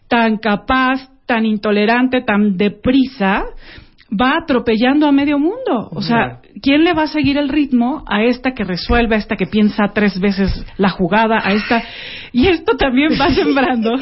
tan 0.09 0.39
capaz, 0.39 1.09
tan 1.27 1.47
intolerante, 1.47 2.23
tan 2.23 2.57
deprisa, 2.57 3.45
va 4.11 4.37
atropellando 4.43 5.07
a 5.07 5.13
medio 5.13 5.39
mundo. 5.39 5.89
O 5.91 6.01
sea, 6.03 6.41
¿quién 6.63 6.85
le 6.85 6.93
va 6.95 7.03
a 7.05 7.07
seguir 7.09 7.37
el 7.39 7.49
ritmo 7.49 8.05
a 8.07 8.23
esta 8.23 8.53
que 8.53 8.65
resuelve, 8.65 9.17
a 9.17 9.19
esta 9.19 9.37
que 9.37 9.47
piensa 9.47 9.91
tres 9.95 10.19
veces 10.21 10.65
la 10.79 10.91
jugada, 10.91 11.41
a 11.43 11.53
esta... 11.53 11.83
Y 12.33 12.49
esto 12.49 12.77
también 12.77 13.13
va 13.21 13.31
sembrando 13.35 13.97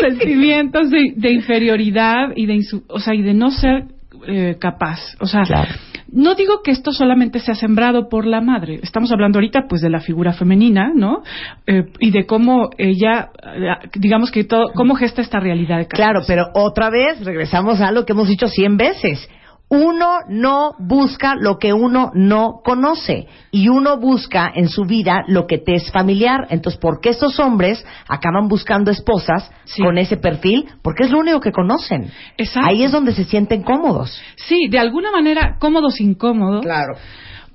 sentimientos 0.00 0.90
de, 0.90 1.12
de 1.16 1.32
inferioridad 1.32 2.28
y 2.36 2.46
de, 2.46 2.54
insu- 2.54 2.84
o 2.88 3.00
sea, 3.00 3.14
y 3.14 3.22
de 3.22 3.34
no 3.34 3.50
ser 3.50 3.84
eh, 4.26 4.56
capaz. 4.60 5.00
O 5.20 5.26
sea, 5.26 5.42
Claro. 5.42 5.70
no 6.12 6.34
digo 6.34 6.62
que 6.62 6.70
esto 6.70 6.92
solamente 6.92 7.38
sea 7.40 7.54
sembrado 7.54 8.08
por 8.08 8.26
la 8.26 8.40
madre. 8.40 8.80
Estamos 8.82 9.10
hablando 9.12 9.38
ahorita, 9.38 9.62
pues, 9.68 9.80
de 9.80 9.90
la 9.90 10.00
figura 10.00 10.32
femenina, 10.32 10.92
¿no? 10.94 11.22
Eh, 11.66 11.84
y 11.98 12.10
de 12.10 12.26
cómo 12.26 12.70
ella, 12.78 13.30
eh, 13.54 13.88
digamos 13.94 14.30
que 14.30 14.44
todo, 14.44 14.72
cómo 14.74 14.94
gesta 14.94 15.22
esta 15.22 15.40
realidad 15.40 15.78
de 15.78 15.86
Claro, 15.86 16.20
pero 16.26 16.46
otra 16.54 16.90
vez 16.90 17.24
regresamos 17.24 17.80
a 17.80 17.92
lo 17.92 18.04
que 18.06 18.12
hemos 18.12 18.28
dicho 18.28 18.46
cien 18.48 18.76
veces. 18.76 19.28
Uno 19.72 20.18
no 20.28 20.72
busca 20.80 21.36
lo 21.36 21.58
que 21.58 21.72
uno 21.72 22.10
no 22.12 22.60
conoce 22.64 23.28
y 23.52 23.68
uno 23.68 23.98
busca 23.98 24.50
en 24.52 24.68
su 24.68 24.82
vida 24.84 25.22
lo 25.28 25.46
que 25.46 25.58
te 25.58 25.76
es 25.76 25.92
familiar. 25.92 26.48
Entonces, 26.50 26.80
¿por 26.80 27.00
qué 27.00 27.10
estos 27.10 27.38
hombres 27.38 27.86
acaban 28.08 28.48
buscando 28.48 28.90
esposas 28.90 29.48
Sí. 29.66 29.80
con 29.80 29.96
ese 29.96 30.16
perfil? 30.16 30.66
Porque 30.82 31.04
es 31.04 31.10
lo 31.12 31.20
único 31.20 31.38
que 31.38 31.52
conocen. 31.52 32.10
Exacto. 32.36 32.68
Ahí 32.68 32.82
es 32.82 32.90
donde 32.90 33.12
se 33.14 33.22
sienten 33.24 33.62
cómodos. 33.62 34.20
Sí, 34.34 34.66
de 34.68 34.80
alguna 34.80 35.12
manera 35.12 35.56
cómodos, 35.60 36.00
incómodos. 36.00 36.62
Claro. 36.62 36.94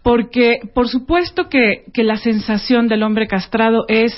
Porque, 0.01 0.59
por 0.73 0.87
supuesto 0.87 1.49
que, 1.49 1.83
que 1.93 2.03
la 2.03 2.15
sensación 2.15 2.87
del 2.87 3.03
hombre 3.03 3.27
castrado 3.27 3.85
es 3.89 4.15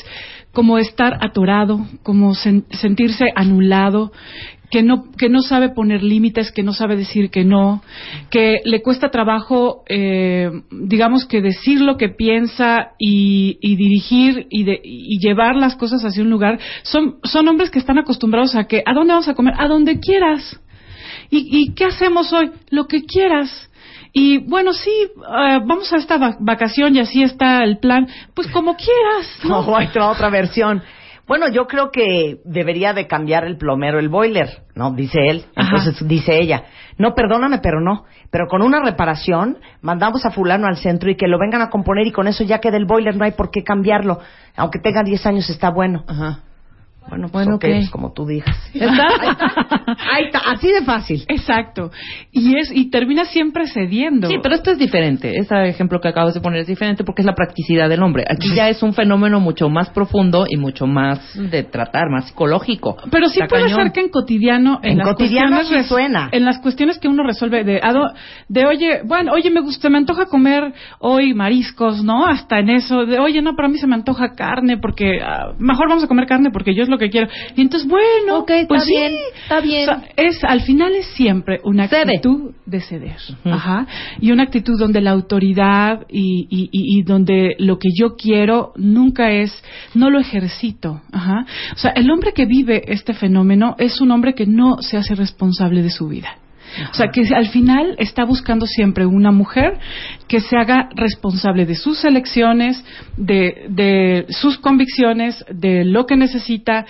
como 0.51 0.77
estar 0.79 1.17
atorado, 1.21 1.79
como 2.03 2.31
sen- 2.33 2.65
sentirse 2.71 3.25
anulado, 3.35 4.11
que 4.69 4.83
no, 4.83 5.05
que 5.17 5.29
no 5.29 5.41
sabe 5.41 5.69
poner 5.69 6.03
límites, 6.03 6.51
que 6.51 6.61
no 6.63 6.73
sabe 6.73 6.95
decir 6.97 7.29
que 7.29 7.45
no, 7.45 7.81
que 8.29 8.57
le 8.65 8.81
cuesta 8.81 9.09
trabajo, 9.09 9.83
eh, 9.87 10.49
digamos 10.71 11.25
que 11.25 11.41
decir 11.41 11.79
lo 11.79 11.95
que 11.97 12.09
piensa 12.09 12.91
y, 12.99 13.57
y 13.61 13.75
dirigir 13.77 14.47
y, 14.49 14.63
de- 14.65 14.81
y 14.83 15.19
llevar 15.19 15.55
las 15.55 15.75
cosas 15.77 16.03
hacia 16.03 16.21
un 16.23 16.29
lugar. 16.29 16.59
Son, 16.83 17.15
son 17.23 17.47
hombres 17.47 17.69
que 17.69 17.79
están 17.79 17.97
acostumbrados 17.97 18.55
a 18.55 18.65
que, 18.65 18.83
¿a 18.85 18.93
dónde 18.93 19.13
vamos 19.13 19.27
a 19.29 19.35
comer? 19.35 19.53
A 19.57 19.67
donde 19.67 19.99
quieras. 19.99 20.59
¿Y, 21.29 21.47
y 21.61 21.73
qué 21.73 21.85
hacemos 21.85 22.31
hoy? 22.33 22.51
Lo 22.69 22.87
que 22.87 23.03
quieras. 23.05 23.69
Y 24.13 24.37
bueno, 24.39 24.73
sí, 24.73 24.91
eh, 24.91 25.59
vamos 25.65 25.91
a 25.93 25.97
esta 25.97 26.17
va- 26.17 26.37
vacación 26.39 26.95
y 26.95 26.99
así 26.99 27.21
está 27.23 27.63
el 27.63 27.77
plan. 27.79 28.07
Pues 28.33 28.47
como 28.47 28.75
quieras. 28.75 29.39
¿no? 29.43 29.61
No, 29.65 29.71
va 29.71 30.11
otra 30.11 30.29
versión. 30.29 30.81
Bueno, 31.27 31.49
yo 31.49 31.67
creo 31.67 31.91
que 31.91 32.39
debería 32.45 32.93
de 32.93 33.05
cambiar 33.05 33.43
el 33.43 33.57
plomero 33.57 33.99
el 33.99 34.07
boiler, 34.07 34.63
¿no? 34.75 34.93
Dice 34.93 35.19
él. 35.27 35.45
Ajá. 35.55 35.75
Entonces 35.75 36.07
dice 36.07 36.39
ella, 36.39 36.63
no, 36.97 37.13
perdóname, 37.13 37.59
pero 37.59 37.81
no. 37.81 38.05
Pero 38.31 38.47
con 38.47 38.61
una 38.61 38.81
reparación, 38.81 39.57
mandamos 39.81 40.25
a 40.25 40.31
fulano 40.31 40.67
al 40.67 40.77
centro 40.77 41.11
y 41.11 41.17
que 41.17 41.27
lo 41.27 41.37
vengan 41.37 41.61
a 41.61 41.69
componer 41.69 42.07
y 42.07 42.11
con 42.11 42.27
eso 42.27 42.43
ya 42.45 42.59
queda 42.59 42.77
el 42.77 42.85
boiler, 42.85 43.17
no 43.17 43.25
hay 43.25 43.31
por 43.31 43.51
qué 43.51 43.63
cambiarlo. 43.63 44.19
Aunque 44.55 44.79
tenga 44.79 45.03
10 45.03 45.25
años 45.25 45.49
está 45.49 45.69
bueno. 45.69 46.05
Ajá. 46.07 46.43
Bueno, 47.09 47.27
pues 47.29 47.45
Bueno, 47.45 47.55
ok, 47.57 47.63
ok. 47.65 47.69
pues 47.71 47.89
como 47.89 48.13
tú 48.13 48.25
digas. 48.25 48.55
Ahí 48.73 50.25
está, 50.25 50.39
así 50.51 50.67
de 50.71 50.81
fácil. 50.83 51.23
Exacto. 51.27 51.91
Y 52.31 52.57
es 52.57 52.71
y 52.73 52.89
termina 52.89 53.25
siempre 53.25 53.67
cediendo. 53.67 54.27
Sí, 54.29 54.35
pero 54.41 54.55
esto 54.55 54.71
es 54.71 54.77
diferente. 54.77 55.37
Ese 55.37 55.67
ejemplo 55.67 55.99
que 55.99 56.07
acabas 56.07 56.33
de 56.33 56.41
poner 56.41 56.61
es 56.61 56.67
diferente 56.67 57.03
porque 57.03 57.21
es 57.21 57.25
la 57.25 57.33
practicidad 57.35 57.89
del 57.89 58.03
hombre. 58.03 58.23
Aquí 58.29 58.53
ya 58.55 58.69
es 58.69 58.81
un 58.83 58.93
fenómeno 58.93 59.39
mucho 59.39 59.69
más 59.69 59.89
profundo 59.89 60.45
y 60.49 60.57
mucho 60.57 60.85
más 60.87 61.19
de 61.35 61.63
tratar, 61.63 62.09
más 62.09 62.27
psicológico. 62.27 62.97
Pero 63.11 63.27
sí 63.27 63.39
Está 63.39 63.47
puede 63.47 63.63
cañón. 63.63 63.83
ser 63.83 63.91
que 63.91 63.99
en 64.01 64.09
cotidiano, 64.09 64.79
en, 64.83 64.91
En 64.91 64.97
las 64.99 65.07
cotidiano 65.09 65.63
sí 65.63 65.83
suena. 65.83 66.29
en 66.31 66.45
las 66.45 66.59
cuestiones 66.59 66.99
que 66.99 67.07
uno 67.07 67.23
resuelve 67.23 67.63
de, 67.63 67.79
a 67.81 67.93
de 68.47 68.65
oye, 68.65 69.01
bueno, 69.05 69.31
oye, 69.33 69.49
me 69.49 69.61
gusta, 69.61 69.89
me 69.89 69.97
antoja 69.97 70.25
comer 70.25 70.73
hoy 70.99 71.33
mariscos, 71.33 72.03
¿no? 72.03 72.25
Hasta 72.27 72.59
en 72.59 72.69
eso, 72.69 73.05
de 73.05 73.17
oye, 73.19 73.41
no, 73.41 73.55
para 73.55 73.67
mí 73.69 73.77
se 73.77 73.87
me 73.87 73.95
antoja 73.95 74.33
carne 74.35 74.77
porque 74.77 75.19
ah, 75.21 75.53
mejor 75.57 75.89
vamos 75.89 76.03
a 76.03 76.07
comer 76.07 76.25
carne 76.27 76.51
porque 76.51 76.75
yo 76.75 76.83
es 76.83 76.89
lo 76.89 76.96
que 76.97 77.09
quiero. 77.09 77.27
Y 77.55 77.61
entonces, 77.61 77.89
bueno, 77.89 78.39
Ok, 78.39 78.49
está 78.51 78.67
pues 78.67 78.83
sí. 78.83 78.91
bien, 78.95 79.13
está 79.43 79.59
bien. 79.61 79.89
O 79.89 79.93
sea, 79.93 80.03
es 80.17 80.43
al 80.43 80.61
final 80.61 80.93
es 80.95 81.05
siempre 81.07 81.59
una 81.63 81.87
Cede. 81.87 82.01
actitud 82.01 82.51
de 82.65 82.81
ceder, 82.81 83.17
ajá, 83.45 83.87
y 84.19 84.31
una 84.31 84.43
actitud 84.43 84.77
donde 84.77 85.01
la 85.01 85.11
autoridad 85.11 86.05
y, 86.09 86.47
y, 86.49 86.63
y- 86.71 86.99
y 86.99 87.03
donde 87.03 87.55
lo 87.59 87.79
que 87.79 87.89
yo 87.97 88.15
quiero 88.17 88.73
nunca 88.75 89.31
es, 89.31 89.51
no 89.93 90.09
lo 90.09 90.19
ejercito, 90.19 91.01
ajá. 91.11 91.45
O 91.73 91.77
sea, 91.77 91.91
el 91.91 92.09
hombre 92.11 92.33
que 92.33 92.45
vive 92.45 92.83
este 92.91 93.13
fenómeno 93.13 93.75
es 93.79 94.01
un 94.01 94.11
hombre 94.11 94.33
que 94.35 94.45
no 94.45 94.81
se 94.81 94.97
hace 94.97 95.15
responsable 95.15 95.81
de 95.81 95.89
su 95.89 96.07
vida. 96.07 96.37
O 96.91 96.93
sea, 96.93 97.07
que 97.11 97.21
al 97.33 97.47
final 97.47 97.95
está 97.97 98.25
buscando 98.25 98.65
siempre 98.65 99.05
una 99.05 99.31
mujer 99.31 99.77
que 100.27 100.39
se 100.39 100.57
haga 100.57 100.89
responsable 100.95 101.65
de 101.65 101.75
sus 101.75 102.03
elecciones, 102.05 102.83
de, 103.15 103.65
de 103.69 104.25
sus 104.29 104.57
convicciones, 104.57 105.43
de 105.49 105.85
lo 105.85 106.05
que 106.05 106.17
necesita, 106.17 106.85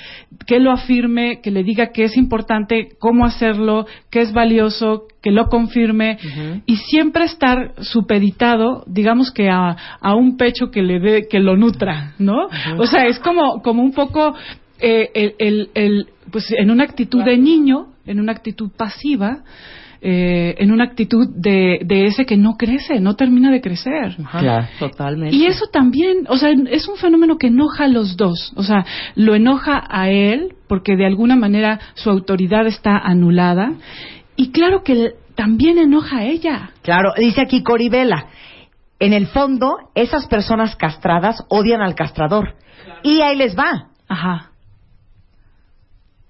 que 0.45 0.59
lo 0.59 0.71
afirme, 0.71 1.41
que 1.41 1.51
le 1.51 1.63
diga 1.63 1.87
que 1.91 2.03
es 2.05 2.17
importante, 2.17 2.89
cómo 2.99 3.25
hacerlo, 3.25 3.85
que 4.09 4.21
es 4.21 4.33
valioso, 4.33 5.03
que 5.21 5.31
lo 5.31 5.47
confirme. 5.49 6.17
Y 6.65 6.77
siempre 6.77 7.25
estar 7.25 7.73
supeditado, 7.81 8.83
digamos 8.87 9.31
que 9.31 9.49
a, 9.49 9.75
a 10.01 10.15
un 10.15 10.37
pecho 10.37 10.71
que 10.71 10.81
le 10.81 10.99
dé, 10.99 11.27
que 11.29 11.39
lo 11.39 11.55
nutra, 11.57 12.13
¿no? 12.19 12.47
O 12.77 12.85
sea, 12.87 13.05
es 13.05 13.19
como, 13.19 13.61
como 13.61 13.83
un 13.83 13.93
poco 13.93 14.33
eh, 14.79 15.09
el, 15.13 15.33
el- 15.39 15.69
el- 15.73 16.07
pues 16.31 16.51
en 16.57 16.71
una 16.71 16.83
actitud 16.83 17.23
de 17.23 17.37
niño, 17.37 17.87
en 18.07 18.19
una 18.19 18.31
actitud 18.31 18.71
pasiva, 18.75 19.43
eh, 20.01 20.55
en 20.59 20.71
una 20.71 20.83
actitud 20.83 21.27
de, 21.35 21.79
de 21.83 22.05
ese 22.05 22.25
que 22.25 22.37
no 22.37 22.55
crece, 22.55 22.99
no 22.99 23.15
termina 23.15 23.51
de 23.51 23.61
crecer. 23.61 24.15
Ajá, 24.23 24.39
Claro. 24.39 24.67
Totalmente. 24.79 25.35
Y 25.35 25.45
eso 25.45 25.65
también, 25.71 26.25
o 26.29 26.37
sea, 26.37 26.49
es 26.69 26.87
un 26.87 26.97
fenómeno 26.97 27.37
que 27.37 27.47
enoja 27.47 27.85
a 27.85 27.87
los 27.87 28.15
dos. 28.15 28.53
O 28.55 28.63
sea, 28.63 28.85
lo 29.15 29.35
enoja 29.35 29.83
a 29.89 30.09
él 30.09 30.55
porque 30.67 30.95
de 30.95 31.05
alguna 31.05 31.35
manera 31.35 31.79
su 31.95 32.09
autoridad 32.09 32.67
está 32.67 32.97
anulada. 32.97 33.73
Y 34.35 34.51
claro 34.51 34.83
que 34.83 35.13
también 35.35 35.77
enoja 35.77 36.19
a 36.19 36.25
ella. 36.25 36.71
Claro, 36.83 37.13
dice 37.17 37.41
aquí 37.41 37.63
Coribela. 37.63 38.27
En 38.99 39.13
el 39.13 39.27
fondo, 39.27 39.77
esas 39.95 40.27
personas 40.27 40.75
castradas 40.75 41.43
odian 41.49 41.81
al 41.81 41.95
castrador. 41.95 42.55
Y 43.03 43.21
ahí 43.21 43.35
les 43.35 43.55
va. 43.57 43.89
Ajá. 44.07 44.51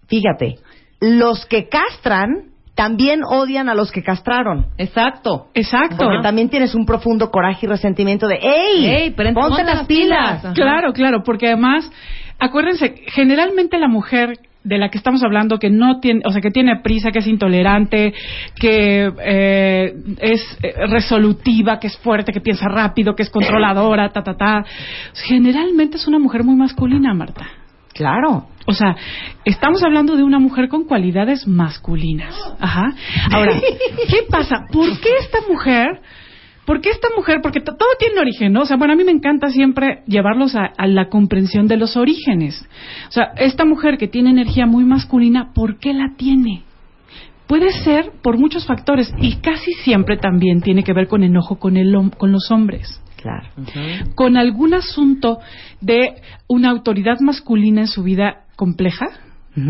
Fíjate, 0.07 0.60
los 1.00 1.46
que 1.46 1.70
castran 1.70 2.50
también 2.75 3.22
odian 3.24 3.70
a 3.70 3.74
los 3.74 3.92
que 3.92 4.04
castraron. 4.04 4.68
Exacto. 4.77 5.48
Exacto. 5.56 6.06
Porque 6.06 6.22
también 6.22 6.50
tienes 6.50 6.75
un 6.75 6.86
profundo 6.86 7.32
coraje 7.32 7.66
y 7.66 7.70
resentimiento 7.70 8.27
de, 8.27 8.36
¡Ey! 8.36 8.86
Ey, 8.86 9.10
ponte, 9.12 9.34
ponte 9.34 9.63
las 9.63 9.77
las 9.77 9.88
pilas! 9.88 10.46
Claro, 10.54 10.94
claro, 10.94 11.24
porque 11.24 11.48
además 11.48 11.89
acuérdense, 12.39 12.96
generalmente 13.08 13.80
la 13.80 13.88
mujer 13.88 14.39
de 14.63 14.77
la 14.77 14.89
que 14.89 14.98
estamos 14.98 15.24
hablando 15.24 15.60
que 15.60 15.70
no 15.70 16.00
tiene, 16.00 16.22
o 16.25 16.32
sea, 16.32 16.42
que 16.42 16.51
tiene 16.51 16.82
prisa, 16.82 17.12
que 17.12 17.20
es 17.20 17.27
intolerante, 17.27 18.13
que 18.60 19.10
eh, 19.24 19.94
es 20.20 20.42
eh, 20.62 20.74
resolutiva, 20.88 21.80
que 21.80 21.88
es 21.88 21.98
fuerte, 21.98 22.34
que 22.34 22.42
piensa 22.42 22.68
rápido, 22.68 23.16
que 23.16 23.24
es 23.24 23.30
controladora, 23.30 24.10
ta, 24.12 24.24
ta, 24.24 24.36
ta. 24.36 24.66
Generalmente 25.25 25.98
es 25.98 26.08
una 26.08 26.20
mujer 26.20 26.44
muy 26.44 26.56
masculina, 26.56 27.13
Marta. 27.13 27.46
Claro. 27.98 28.46
O 28.68 28.74
sea, 28.74 28.96
estamos 29.44 29.84
hablando 29.84 30.16
de 30.16 30.24
una 30.24 30.39
mujer 30.39 30.70
con 30.70 30.84
cualidades 30.84 31.48
masculinas. 31.48 32.36
Ajá. 32.60 32.94
Ahora, 33.32 33.60
¿qué 34.10 34.20
pasa? 34.30 34.66
¿Por 34.72 35.00
qué 35.00 35.10
esta 35.20 35.39
mujer 35.50 36.01
¿Por 36.68 36.82
qué 36.82 36.89
esta 36.89 37.08
mujer? 37.16 37.39
Porque 37.42 37.62
todo 37.62 37.77
tiene 37.98 38.20
origen, 38.20 38.51
¿no? 38.51 38.63
O 38.63 38.66
sea, 38.66 38.75
bueno, 38.75 38.92
a 38.92 38.98
mí 38.98 39.06
me 39.06 39.13
encanta 39.13 39.48
siempre 39.48 40.04
llevarlos 40.06 40.54
a, 40.54 40.66
a, 40.77 40.86
la 40.86 41.08
comprensión 41.08 41.66
de 41.68 41.77
los 41.77 41.96
orígenes. 41.96 42.62
O 43.08 43.12
sea, 43.13 43.32
esta 43.38 43.63
mujer 43.63 43.98
que 43.98 44.10
tiene 44.10 44.32
energía 44.32 44.66
muy 44.66 44.84
masculina, 44.84 45.54
¿por 45.56 45.80
qué 45.80 45.94
la 45.94 46.16
tiene? 46.18 46.63
Puede 47.48 47.72
ser 47.72 48.12
por 48.22 48.38
muchos 48.38 48.68
factores 48.68 49.13
y 49.18 49.38
casi 49.38 49.72
siempre 49.86 50.18
también 50.18 50.62
tiene 50.62 50.84
que 50.84 50.92
ver 50.92 51.08
con 51.08 51.24
enojo 51.24 51.58
con, 51.58 51.77
el, 51.77 51.96
con 52.18 52.34
los 52.34 52.51
hombres. 52.51 53.01
Claro. 53.22 53.48
Con 54.16 54.38
algún 54.38 54.74
asunto 54.74 55.40
de 55.82 56.16
una 56.48 56.70
autoridad 56.70 57.20
masculina 57.20 57.82
en 57.82 57.88
su 57.88 58.04
vida 58.04 58.44
compleja, 58.56 59.06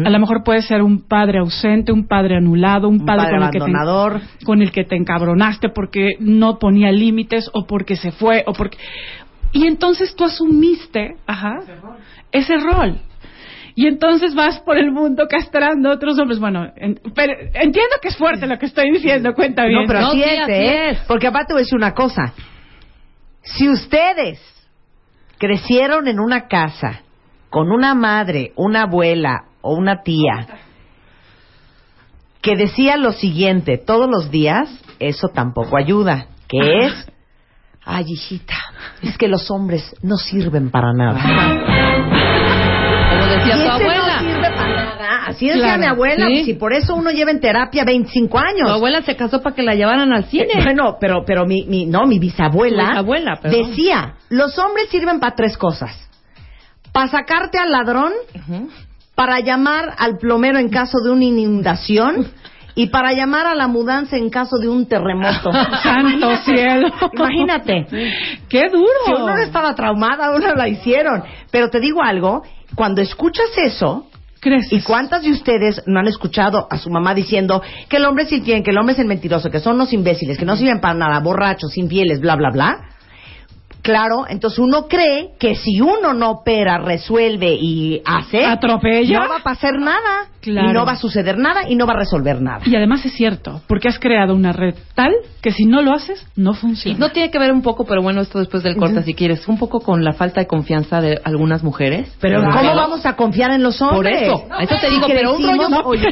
a 0.04 0.10
lo 0.10 0.20
mejor 0.20 0.44
puede 0.44 0.62
ser 0.64 0.82
un 0.82 1.08
padre 1.08 1.40
ausente, 1.40 1.94
un 1.94 2.08
padre 2.10 2.36
anulado, 2.36 2.90
un, 2.90 3.00
Un 3.00 3.06
padre, 3.06 3.24
padre 3.24 3.38
con, 3.38 3.44
el 3.46 3.52
que 3.52 3.58
abandonador. 3.60 4.20
te, 4.40 4.46
con 4.46 4.62
el 4.62 4.72
que 4.74 4.84
te 4.84 4.98
encabronaste 4.98 5.70
porque 5.70 6.10
no 6.20 6.60
ponía 6.60 6.92
límites 6.92 7.50
o 7.54 7.66
porque 7.66 7.96
se 7.96 8.12
fue 8.12 8.44
o 8.48 8.52
porque 8.54 8.78
y 9.54 9.66
entonces 9.66 10.14
tú 10.14 10.26
asumiste, 10.26 11.16
ajá, 11.26 11.60
ese 12.34 12.58
rol. 12.58 12.98
Y 13.76 13.88
entonces 13.88 14.34
vas 14.36 14.60
por 14.60 14.78
el 14.78 14.92
mundo 14.92 15.26
castrando 15.30 15.90
a 15.90 15.94
otros 15.94 16.20
hombres. 16.20 16.40
Bueno, 16.40 16.66
en- 16.76 17.00
pero 17.16 17.32
entiendo 17.54 17.96
que 18.02 18.10
es 18.10 18.18
fuerte 18.18 18.46
lo 18.48 18.58
que 18.60 18.66
estoy 18.66 18.92
diciendo, 18.92 19.34
cuenta 19.36 19.66
bien. 19.66 19.82
No, 19.84 19.88
pero 19.88 20.02
No, 20.02 20.08
así 20.08 20.18
sí, 20.18 20.24
es, 20.30 20.40
así 20.42 20.52
¿eh? 20.52 20.90
es. 20.90 21.00
Porque 21.08 21.28
aparte 21.28 21.54
voy 21.54 21.62
a 21.62 21.64
decir 21.64 21.78
una 21.78 21.94
cosa. 21.94 22.34
Si 23.56 23.70
ustedes 23.70 24.40
crecieron 25.38 26.08
en 26.08 26.20
una 26.20 26.48
casa 26.48 27.02
con 27.50 27.72
una 27.72 27.96
madre, 27.96 28.52
una 28.56 28.84
abuela 28.84 29.46
o 29.62 29.76
una 29.76 30.04
tía 30.04 30.48
que 32.42 32.56
decía 32.56 32.98
lo 32.98 33.12
siguiente 33.12 33.78
todos 33.78 34.10
los 34.10 34.32
días, 34.32 34.70
eso 35.00 35.30
tampoco 35.30 35.78
ayuda. 35.78 36.28
Que 36.48 36.86
es, 36.86 37.12
ay 37.84 38.06
hijita, 38.08 38.56
es 39.02 39.18
que 39.18 39.28
los 39.28 39.52
hombres 39.52 39.96
no 40.02 40.18
sirven 40.18 40.70
para 40.70 40.94
nada. 40.94 41.20
Como 43.10 43.26
decía 43.26 43.56
tu 43.64 43.70
abuela. 43.70 44.22
no. 44.22 44.37
Así 45.28 45.48
decía 45.48 45.62
Claro, 45.64 45.80
mi 45.80 45.86
abuela, 45.88 46.26
sí. 46.28 46.52
y 46.52 46.54
por 46.56 46.74
eso 46.74 46.96
uno 46.96 47.12
lleva 47.12 47.32
en 47.32 47.40
terapia 47.40 47.84
25 47.84 48.38
años. 48.40 48.68
Tu 48.68 48.74
abuela 48.74 49.02
se 49.02 49.16
casó 49.16 49.42
para 49.42 49.56
que 49.56 49.62
la 49.64 49.76
llevaran 49.76 50.12
al 50.14 50.26
cine. 50.26 50.48
Eh, 50.54 50.64
Bueno, 50.64 50.98
pero, 51.00 51.24
pero 51.26 51.46
mi, 51.46 51.64
mi, 51.66 51.86
no, 51.86 52.06
mi 52.06 52.20
bisabuela, 52.20 52.90
perdón. 53.42 53.70
decía, 53.70 54.16
los 54.30 54.58
hombres 54.58 54.90
sirven 54.90 55.20
para 55.20 55.36
tres 55.36 55.58
cosas. 55.58 55.92
Para 56.92 57.08
sacarte 57.10 57.60
al 57.60 57.72
ladrón, 57.72 58.12
para 59.16 59.40
llamar 59.40 59.94
al 59.98 60.18
plomero 60.18 60.58
en 60.60 60.70
caso 60.70 61.00
de 61.04 61.12
una 61.12 61.26
inundación 61.26 62.28
y 62.76 62.88
para 62.88 63.12
llamar 63.14 63.48
a 63.48 63.56
la 63.56 63.68
mudanza 63.68 64.18
en 64.18 64.30
caso 64.30 64.58
de 64.60 64.70
un 64.70 64.88
terremoto. 64.88 65.52
Santo 65.84 66.38
cielo. 66.46 66.88
Imagínate. 67.14 67.86
Qué 68.48 68.64
duro. 68.72 68.88
Si 69.06 69.12
uno 69.14 69.36
no 69.36 69.42
estaba 69.42 69.74
traumada, 69.76 70.36
uno 70.36 70.54
la 70.56 70.68
hicieron. 70.68 71.24
Pero 71.52 71.70
te 71.70 71.80
digo 71.80 72.02
algo, 72.04 72.44
cuando 72.76 73.02
escuchas 73.02 73.50
eso, 73.64 74.08
¿Y 74.44 74.82
cuántas 74.82 75.24
de 75.24 75.32
ustedes 75.32 75.82
no 75.88 76.00
han 76.00 76.08
escuchado 76.08 76.68
a 76.70 76.78
su 76.78 76.90
mamá 76.90 77.14
diciendo 77.14 77.62
que 77.90 77.98
el 77.98 78.06
hombre 78.06 78.26
es 78.26 78.32
infiel, 78.32 78.64
que 78.64 78.72
el 78.72 78.78
hombre 78.78 78.94
es 78.94 79.00
el 79.00 79.08
mentiroso, 79.08 79.50
que 79.50 79.60
son 79.60 79.78
los 79.78 79.92
imbéciles, 79.94 80.38
que 80.38 80.46
no 80.46 80.56
sirven 80.56 80.80
para 80.80 80.94
nada, 80.94 81.20
borrachos, 81.20 81.78
infieles, 81.78 82.20
bla, 82.20 82.36
bla, 82.36 82.52
bla? 82.52 82.97
Claro, 83.88 84.26
entonces 84.28 84.60
uno 84.60 84.88
cree 84.90 85.30
que 85.40 85.56
si 85.56 85.80
uno 85.80 86.12
no 86.14 86.32
opera, 86.32 86.78
resuelve 86.78 87.56
y 87.58 88.02
hace, 88.06 88.44
Atropella. 88.46 89.22
no 89.22 89.30
va 89.30 89.38
a 89.38 89.44
pasar 89.44 89.80
nada. 89.80 90.28
Claro. 90.42 90.70
Y 90.70 90.74
no 90.74 90.86
va 90.86 90.94
a 90.94 90.96
suceder 90.98 91.38
nada 91.38 91.70
y 91.70 91.76
no 91.76 91.86
va 91.86 91.94
a 91.94 91.98
resolver 91.98 92.42
nada. 92.42 92.62
Y 92.66 92.74
además 92.76 93.04
es 93.06 93.12
cierto, 93.14 93.62
porque 93.68 93.90
has 93.90 94.00
creado 94.00 94.34
una 94.34 94.54
red 94.54 94.76
tal 94.96 95.12
que 95.42 95.52
si 95.52 95.66
no 95.66 95.82
lo 95.82 95.92
haces, 95.94 96.26
no 96.38 96.54
funciona. 96.54 96.98
No 96.98 97.10
tiene 97.12 97.32
que 97.32 97.40
ver 97.40 97.52
un 97.52 97.62
poco, 97.62 97.86
pero 97.86 98.02
bueno, 98.02 98.22
esto 98.22 98.40
después 98.40 98.64
del 98.64 98.78
corte, 98.78 99.04
si 99.04 99.14
quieres, 99.14 99.46
un 99.48 99.58
poco 99.58 99.80
con 99.82 100.04
la 100.06 100.14
falta 100.14 100.40
de 100.40 100.48
confianza 100.48 101.02
de 101.02 101.20
algunas 101.24 101.64
mujeres. 101.64 102.16
Pero 102.22 102.40
Claro. 102.40 102.56
¿cómo 102.60 102.76
vamos 102.76 103.06
a 103.06 103.16
confiar 103.18 103.52
en 103.52 103.64
los 103.64 103.78
Por 103.78 103.94
hombres? 103.96 104.22
eso, 104.22 104.46
eso 104.62 104.76
te 104.80 104.90
digo, 104.90 105.08
pero 105.08 105.36
un 105.36 105.44
rollo, 105.44 105.68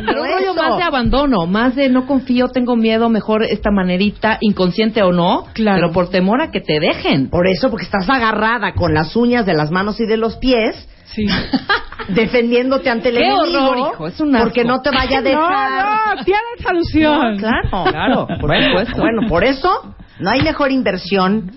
pero 0.05 0.21
un 0.23 0.27
rollo 0.29 0.53
más 0.53 0.77
de 0.77 0.83
abandono, 0.83 1.45
más 1.45 1.75
de 1.75 1.87
no 1.89 2.05
confío, 2.05 2.47
tengo 2.49 2.75
miedo, 2.75 3.09
mejor 3.09 3.43
esta 3.43 3.71
manerita, 3.71 4.37
inconsciente 4.41 5.01
o 5.03 5.11
no, 5.13 5.45
Claro. 5.53 5.77
pero 5.79 5.91
por 5.93 6.09
temor 6.09 6.41
a 6.41 6.51
que 6.51 6.59
te 6.59 6.79
dejen. 6.81 7.29
Por 7.29 7.47
eso, 7.47 7.64
porque 7.69 7.85
estás 7.85 8.09
agarrada 8.09 8.73
con 8.73 8.93
las 8.93 9.15
uñas 9.15 9.45
de 9.45 9.53
las 9.53 9.71
manos 9.71 9.99
y 9.99 10.05
de 10.05 10.17
los 10.17 10.37
pies, 10.37 10.87
Sí. 11.05 11.25
defendiéndote 12.09 12.89
ante 12.89 13.09
el 13.09 13.15
Qué 13.17 13.25
enemigo, 13.27 13.69
horror, 13.69 13.93
hijo, 13.93 14.07
es 14.07 14.19
un 14.19 14.35
asco. 14.35 14.47
porque 14.47 14.63
no 14.65 14.81
te 14.81 14.89
vaya 14.91 15.19
a 15.19 15.21
No, 15.21 15.29
dejar. 15.29 16.15
no, 16.17 16.23
tiene 16.25 16.39
solución. 16.61 17.37
No, 17.37 17.37
claro, 17.37 17.85
Claro, 17.91 18.27
por 18.39 18.47
bueno, 18.49 18.67
supuesto. 18.69 19.01
Bueno, 19.01 19.21
por 19.29 19.43
eso 19.43 19.95
no 20.19 20.29
hay 20.29 20.41
mejor 20.41 20.71
inversión 20.71 21.51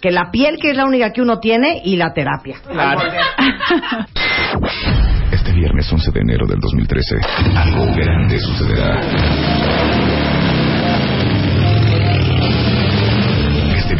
que 0.00 0.10
la 0.10 0.30
piel, 0.30 0.58
que 0.60 0.70
es 0.70 0.76
la 0.76 0.84
única 0.84 1.12
que 1.12 1.22
uno 1.22 1.38
tiene, 1.38 1.80
y 1.84 1.96
la 1.96 2.12
terapia. 2.12 2.56
Este 5.32 5.52
viernes 5.52 5.90
11 5.92 6.10
de 6.12 6.20
enero 6.20 6.46
del 6.46 6.58
2013, 6.60 7.16
algo 7.56 7.86
grande 7.94 8.38
sucederá. 8.40 9.00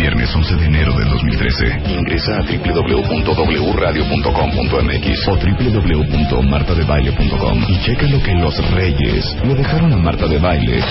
Viernes 0.05 0.29
11 0.37 0.57
de 0.57 0.67
enero 0.67 0.93
del 0.93 1.09
2013, 1.09 1.81
ingresa 1.89 2.37
a 2.37 2.43
www.wradio.com.mx 2.43 5.29
o 5.29 5.33
www.martadebaile.com 5.33 7.65
y 7.69 7.81
checa 7.81 8.07
lo 8.09 8.23
que 8.23 8.35
los 8.35 8.71
reyes 8.73 9.35
le 9.47 9.55
dejaron 9.55 9.95
a 9.95 9.97
Marta 9.97 10.27
de 10.27 10.39
Baile. 10.39 10.83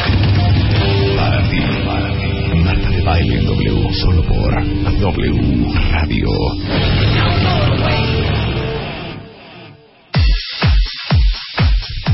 Para 1.16 1.48
ti, 1.48 1.60
para 1.86 2.12
ti. 2.18 2.26
Marta 2.56 2.90
de 2.90 3.04
Baile 3.04 3.38
en 3.38 3.46
W, 3.46 3.94
solo 3.94 4.24
por 4.24 4.64
W 4.98 5.68
Radio. 5.92 6.30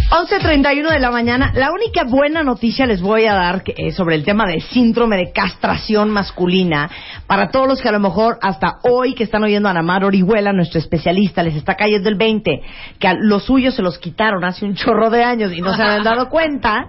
11.31 0.10 0.92
de 0.92 1.00
la 1.00 1.12
mañana. 1.12 1.52
La 1.54 1.72
única 1.72 2.04
buena 2.04 2.42
noticia 2.42 2.88
les 2.88 3.00
voy 3.00 3.28
a 3.28 3.36
dar 3.36 3.62
es 3.78 3.96
sobre 3.96 4.16
el 4.16 4.26
tema 4.26 4.48
de 4.48 4.60
síndrome 4.60 5.18
de 5.18 5.32
castración 5.32 6.10
masculina. 6.10 6.90
Para 7.28 7.52
todos 7.52 7.68
los 7.68 7.80
que 7.80 7.90
a 7.90 7.92
lo 7.92 8.00
mejor 8.00 8.40
hasta 8.42 8.80
hoy 8.82 9.14
que 9.14 9.24
están 9.24 9.44
oyendo 9.44 9.68
a 9.68 9.72
Anamar 9.72 10.04
Orihuela, 10.04 10.52
nuestro 10.52 10.80
especialista, 10.80 11.44
les 11.44 11.56
está 11.56 11.76
cayendo 11.76 12.10
el 12.10 12.16
20, 12.16 12.60
que 12.98 13.08
a 13.08 13.14
los 13.14 13.44
suyos 13.44 13.76
se 13.76 13.84
los 13.84 14.00
quitaron 14.00 14.44
hace 14.44 14.66
un 14.66 14.74
chorro 14.74 15.12
de 15.12 15.24
años 15.24 15.54
y 15.54 15.62
no 15.62 15.76
se 15.76 15.84
habían 15.84 16.04
dado 16.04 16.30
cuenta, 16.30 16.88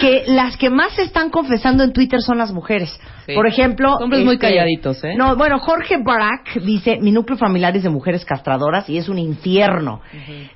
que 0.00 0.24
las 0.26 0.56
que 0.56 0.68
más 0.68 0.94
se 0.94 1.02
están 1.02 1.30
confesando 1.30 1.84
en 1.84 1.92
Twitter 1.92 2.20
son 2.20 2.38
las 2.38 2.50
mujeres. 2.50 2.98
Sí. 3.28 3.34
Por 3.34 3.46
ejemplo... 3.46 3.90
este, 3.92 4.04
Hombres 4.04 4.24
muy 4.24 4.38
calladitos, 4.38 5.04
¿eh? 5.04 5.14
No, 5.14 5.36
bueno, 5.36 5.58
Jorge 5.58 5.98
Barak 6.02 6.54
dice, 6.62 6.98
mi 6.98 7.12
núcleo 7.12 7.36
familiar 7.36 7.76
es 7.76 7.82
de 7.82 7.90
mujeres 7.90 8.24
castradoras 8.24 8.88
y 8.88 8.96
es 8.96 9.10
un 9.10 9.18
infierno. 9.18 10.00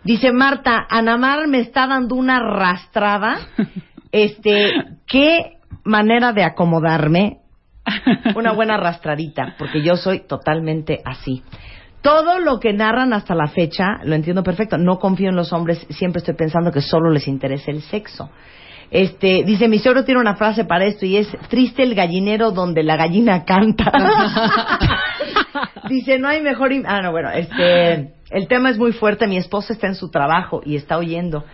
Dice 0.04 0.32
Marta, 0.32 0.86
Anamar 0.88 1.48
me 1.48 1.60
está 1.60 1.86
dando 1.86 2.14
una 2.14 2.38
arrastrada. 2.38 3.40
este, 4.10 4.72
qué 5.06 5.58
manera 5.84 6.32
de 6.32 6.44
acomodarme. 6.44 7.40
Una 8.34 8.52
buena 8.52 8.76
arrastradita, 8.76 9.56
porque 9.58 9.82
yo 9.82 9.96
soy 9.96 10.20
totalmente 10.26 11.02
así. 11.04 11.42
Todo 12.00 12.38
lo 12.38 12.58
que 12.58 12.72
narran 12.72 13.12
hasta 13.12 13.34
la 13.34 13.48
fecha 13.48 13.98
lo 14.04 14.14
entiendo 14.14 14.42
perfecto. 14.42 14.78
No 14.78 14.98
confío 14.98 15.28
en 15.28 15.36
los 15.36 15.52
hombres, 15.52 15.86
siempre 15.90 16.20
estoy 16.20 16.36
pensando 16.36 16.72
que 16.72 16.80
solo 16.80 17.10
les 17.10 17.28
interesa 17.28 17.70
el 17.70 17.82
sexo. 17.82 18.30
Este, 18.94 19.42
dice, 19.44 19.68
mi 19.68 19.78
suegro 19.78 20.04
tiene 20.04 20.20
una 20.20 20.36
frase 20.36 20.66
para 20.66 20.84
esto 20.84 21.06
y 21.06 21.16
es 21.16 21.26
triste 21.48 21.82
el 21.82 21.94
gallinero 21.94 22.50
donde 22.50 22.82
la 22.82 22.96
gallina 22.96 23.44
canta. 23.46 23.90
dice, 25.88 26.18
no 26.18 26.28
hay 26.28 26.42
mejor... 26.42 26.72
im- 26.72 26.84
Ah, 26.86 27.00
no, 27.00 27.10
bueno, 27.10 27.30
este, 27.30 28.12
el 28.30 28.48
tema 28.48 28.68
es 28.68 28.78
muy 28.78 28.92
fuerte. 28.92 29.26
Mi 29.26 29.38
esposa 29.38 29.72
está 29.72 29.86
en 29.86 29.94
su 29.94 30.10
trabajo 30.10 30.60
y 30.64 30.76
está 30.76 30.98
oyendo. 30.98 31.44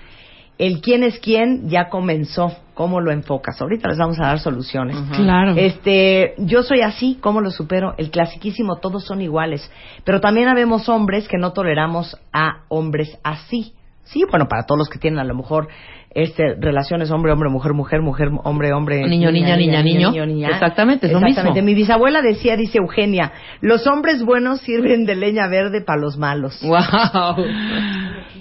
El 0.59 0.81
quién 0.81 1.05
es 1.05 1.21
quién 1.21 1.69
ya 1.69 1.89
comenzó. 1.89 2.51
¿Cómo 2.75 3.01
lo 3.01 3.13
enfocas? 3.13 3.61
Ahorita 3.63 3.89
les 3.89 3.99
vamos 3.99 4.19
a 4.19 4.27
dar 4.27 4.41
soluciones. 4.41 4.97
Claro. 5.15 5.55
Este, 5.57 6.35
yo 6.39 6.65
soy 6.65 6.81
así, 6.81 7.19
¿cómo 7.21 7.41
lo 7.41 7.51
supero? 7.53 7.95
El 7.99 8.11
clasiquísimo, 8.11 8.77
todos 8.77 9.05
son 9.05 9.21
iguales. 9.23 9.71
Pero 10.05 10.21
también 10.21 10.49
habemos 10.49 10.89
hombres 10.89 11.29
que 11.29 11.39
no 11.39 11.53
toleramos 11.53 12.17
a 12.33 12.63
hombres 12.69 13.17
así. 13.23 13.75
Sí, 14.13 14.23
bueno, 14.31 14.47
para 14.49 14.65
todos 14.65 14.79
los 14.79 14.89
que 14.89 14.99
tienen 14.99 15.21
a 15.21 15.25
lo 15.25 15.35
mejor 15.35 15.69
este, 16.11 16.55
relaciones 16.59 17.11
hombre, 17.11 17.31
hombre, 17.33 17.51
mujer, 17.51 17.75
mujer, 17.75 18.01
mujer, 18.01 18.29
hombre, 18.45 18.73
hombre. 18.73 19.07
Niño, 19.07 19.31
niña, 19.31 19.57
niña, 19.57 19.83
niño. 19.83 20.49
Exactamente, 20.49 21.07
es 21.07 21.13
lo 21.13 21.21
mismo. 21.21 21.53
Mi 21.63 21.75
bisabuela 21.75 22.23
decía, 22.23 22.57
dice 22.57 22.79
Eugenia, 22.79 23.33
los 23.61 23.87
hombres 23.87 24.25
buenos 24.25 24.61
sirven 24.63 25.05
de 25.05 25.15
leña 25.15 25.47
verde 25.47 25.83
para 25.83 26.01
los 26.01 26.17
malos. 26.17 26.59
Wow. 26.63 27.45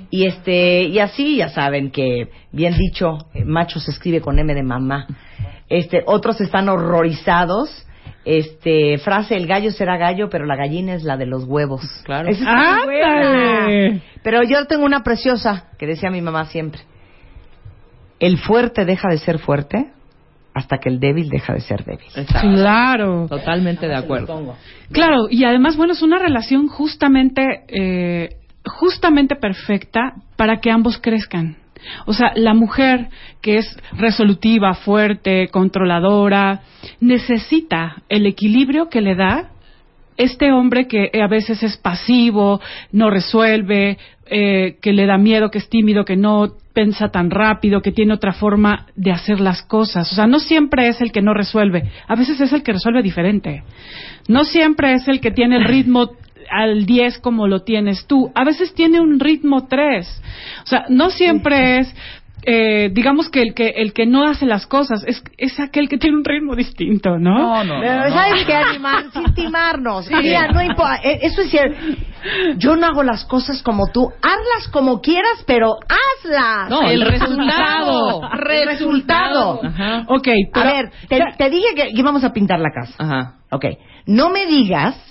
Y 0.10 0.26
este, 0.26 0.84
y 0.84 1.00
así 1.00 1.38
ya 1.38 1.50
saben 1.50 1.92
que, 1.92 2.30
bien 2.54 2.78
dicho, 2.78 3.18
eh, 3.34 3.44
macho 3.44 3.80
se 3.80 3.92
escribe 3.92 4.22
con 4.22 4.40
M 4.40 4.54
de 4.54 4.64
mamá. 4.64 5.06
Este, 5.68 6.04
otros 6.06 6.40
están 6.40 6.70
horrorizados. 6.70 7.87
Este, 8.30 8.98
frase, 8.98 9.38
el 9.38 9.48
gallo 9.48 9.72
será 9.72 9.96
gallo, 9.96 10.30
pero 10.30 10.46
la 10.46 10.58
gallina 10.58 10.94
es 10.96 11.04
la 11.04 11.16
de 11.16 11.26
los 11.26 11.46
huevos. 11.46 11.82
Claro. 12.04 12.30
Buena. 12.84 14.02
Pero 14.22 14.44
yo 14.44 14.66
tengo 14.66 14.84
una 14.86 15.02
preciosa 15.02 15.70
que 15.80 15.88
decía 15.88 16.10
mi 16.10 16.22
mamá 16.22 16.46
siempre. 16.46 16.82
El 18.20 18.38
fuerte 18.38 18.84
deja 18.84 19.08
de 19.10 19.18
ser 19.18 19.40
fuerte 19.40 19.92
hasta 20.54 20.80
que 20.80 20.90
el 20.90 21.00
débil 21.00 21.30
deja 21.30 21.54
de 21.54 21.62
ser 21.62 21.86
débil. 21.86 22.08
Exacto. 22.16 22.50
Claro. 22.50 23.28
Totalmente 23.30 23.88
de 23.88 23.96
acuerdo. 23.96 24.56
Claro, 24.92 25.28
y 25.30 25.46
además, 25.46 25.78
bueno, 25.78 25.94
es 25.94 26.02
una 26.02 26.20
relación 26.20 26.68
justamente, 26.68 27.64
eh, 27.70 28.38
justamente 28.66 29.38
perfecta 29.38 30.16
para 30.36 30.58
que 30.58 30.70
ambos 30.70 30.98
crezcan. 30.98 31.56
O 32.06 32.14
sea, 32.14 32.32
la 32.36 32.54
mujer 32.54 33.10
que 33.42 33.58
es 33.58 33.78
resolutiva, 33.94 34.74
fuerte, 34.74 35.48
controladora, 35.50 36.62
necesita 37.00 38.04
el 38.10 38.26
equilibrio 38.26 38.90
que 38.90 39.02
le 39.02 39.16
da 39.16 39.52
este 40.18 40.52
hombre 40.52 40.88
que 40.88 41.12
eh, 41.14 41.22
a 41.22 41.28
veces 41.28 41.62
es 41.64 41.78
pasivo, 41.78 42.60
no 42.92 43.10
resuelve, 43.10 43.98
eh, 44.26 44.78
que 44.82 44.92
le 44.92 45.06
da 45.06 45.18
miedo, 45.18 45.52
que 45.52 45.60
es 45.60 45.70
tímido, 45.70 46.04
que 46.04 46.18
no 46.18 46.54
piensa 46.74 47.10
tan 47.10 47.30
rápido, 47.30 47.82
que 47.82 47.92
tiene 47.92 48.14
otra 48.14 48.34
forma 48.34 48.88
de 48.96 49.12
hacer 49.12 49.40
las 49.40 49.62
cosas. 49.62 50.12
O 50.12 50.16
sea, 50.16 50.28
no 50.28 50.40
siempre 50.40 50.90
es 50.90 51.02
el 51.02 51.12
que 51.12 51.22
no 51.22 51.34
resuelve, 51.34 51.84
a 52.08 52.16
veces 52.16 52.42
es 52.42 52.52
el 52.52 52.64
que 52.64 52.74
resuelve 52.74 53.02
diferente. 53.04 53.64
No 54.28 54.44
siempre 54.44 54.94
es 54.94 55.08
el 55.08 55.22
que 55.22 55.32
tiene 55.32 55.58
el 55.58 55.66
ritmo 55.66 56.12
al 56.52 56.86
10 56.86 57.20
como 57.20 57.48
lo 57.48 57.62
tienes 57.64 58.06
tú, 58.08 58.32
a 58.36 58.44
veces 58.44 58.74
tiene 58.74 59.00
un 59.00 59.20
ritmo 59.20 59.68
3. 59.68 60.22
O 60.64 60.68
sea, 60.68 60.86
no 60.90 61.10
siempre 61.10 61.80
es 61.80 61.96
eh, 62.50 62.90
digamos 62.94 63.30
que 63.30 63.42
el 63.42 63.54
que 63.54 63.68
el 63.76 63.92
que 63.92 64.06
no 64.06 64.24
hace 64.26 64.46
las 64.46 64.68
cosas 64.68 65.04
es, 65.06 65.22
es 65.38 65.60
aquel 65.60 65.90
que 65.90 65.98
tiene 65.98 66.16
un 66.16 66.24
ritmo 66.24 66.56
distinto, 66.56 67.18
¿no? 67.20 67.62
Pero, 67.82 68.10
¿Sabes 68.14 68.46
qué, 68.46 68.54
animal? 68.54 69.10
Sin 69.14 69.34
timarnos. 69.34 70.10
Mira, 70.10 70.48
no 70.54 70.62
importa. 70.62 70.96
eh, 71.04 71.20
Eso 71.24 71.42
es 71.42 71.50
cierto. 71.50 71.78
Yo 72.58 72.78
no 72.78 72.86
hago 72.88 73.04
las 73.04 73.26
cosas 73.26 73.62
como 73.64 73.88
tú. 73.92 74.10
Hazlas 74.22 74.70
como 74.72 75.02
quieras, 75.02 75.44
pero 75.46 75.74
hazlas. 75.90 76.70
No, 76.70 76.84
el 76.90 77.02
resultado. 77.02 78.22
El 78.50 78.66
resultado. 78.68 79.60
Ajá. 79.66 80.06
Ok, 80.08 80.28
pero 80.54 80.70
A 80.70 80.74
ver, 80.74 80.92
te, 81.10 81.20
te 81.38 81.50
dije 81.50 81.76
que 81.76 81.90
íbamos 81.94 82.24
a 82.24 82.32
pintar 82.32 82.60
la 82.60 82.70
casa. 82.72 82.94
Ajá. 82.98 83.34
Ok. 83.52 83.66
No 84.06 84.30
me 84.30 84.46
digas 84.46 85.07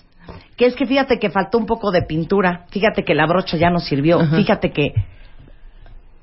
que 0.56 0.66
es 0.66 0.74
que 0.74 0.86
fíjate 0.86 1.18
que 1.18 1.30
faltó 1.30 1.58
un 1.58 1.66
poco 1.66 1.90
de 1.90 2.02
pintura. 2.02 2.64
Fíjate 2.70 3.04
que 3.04 3.14
la 3.14 3.26
brocha 3.26 3.56
ya 3.56 3.70
no 3.70 3.78
sirvió. 3.78 4.20
Ajá. 4.20 4.36
Fíjate 4.36 4.70
que. 4.70 4.94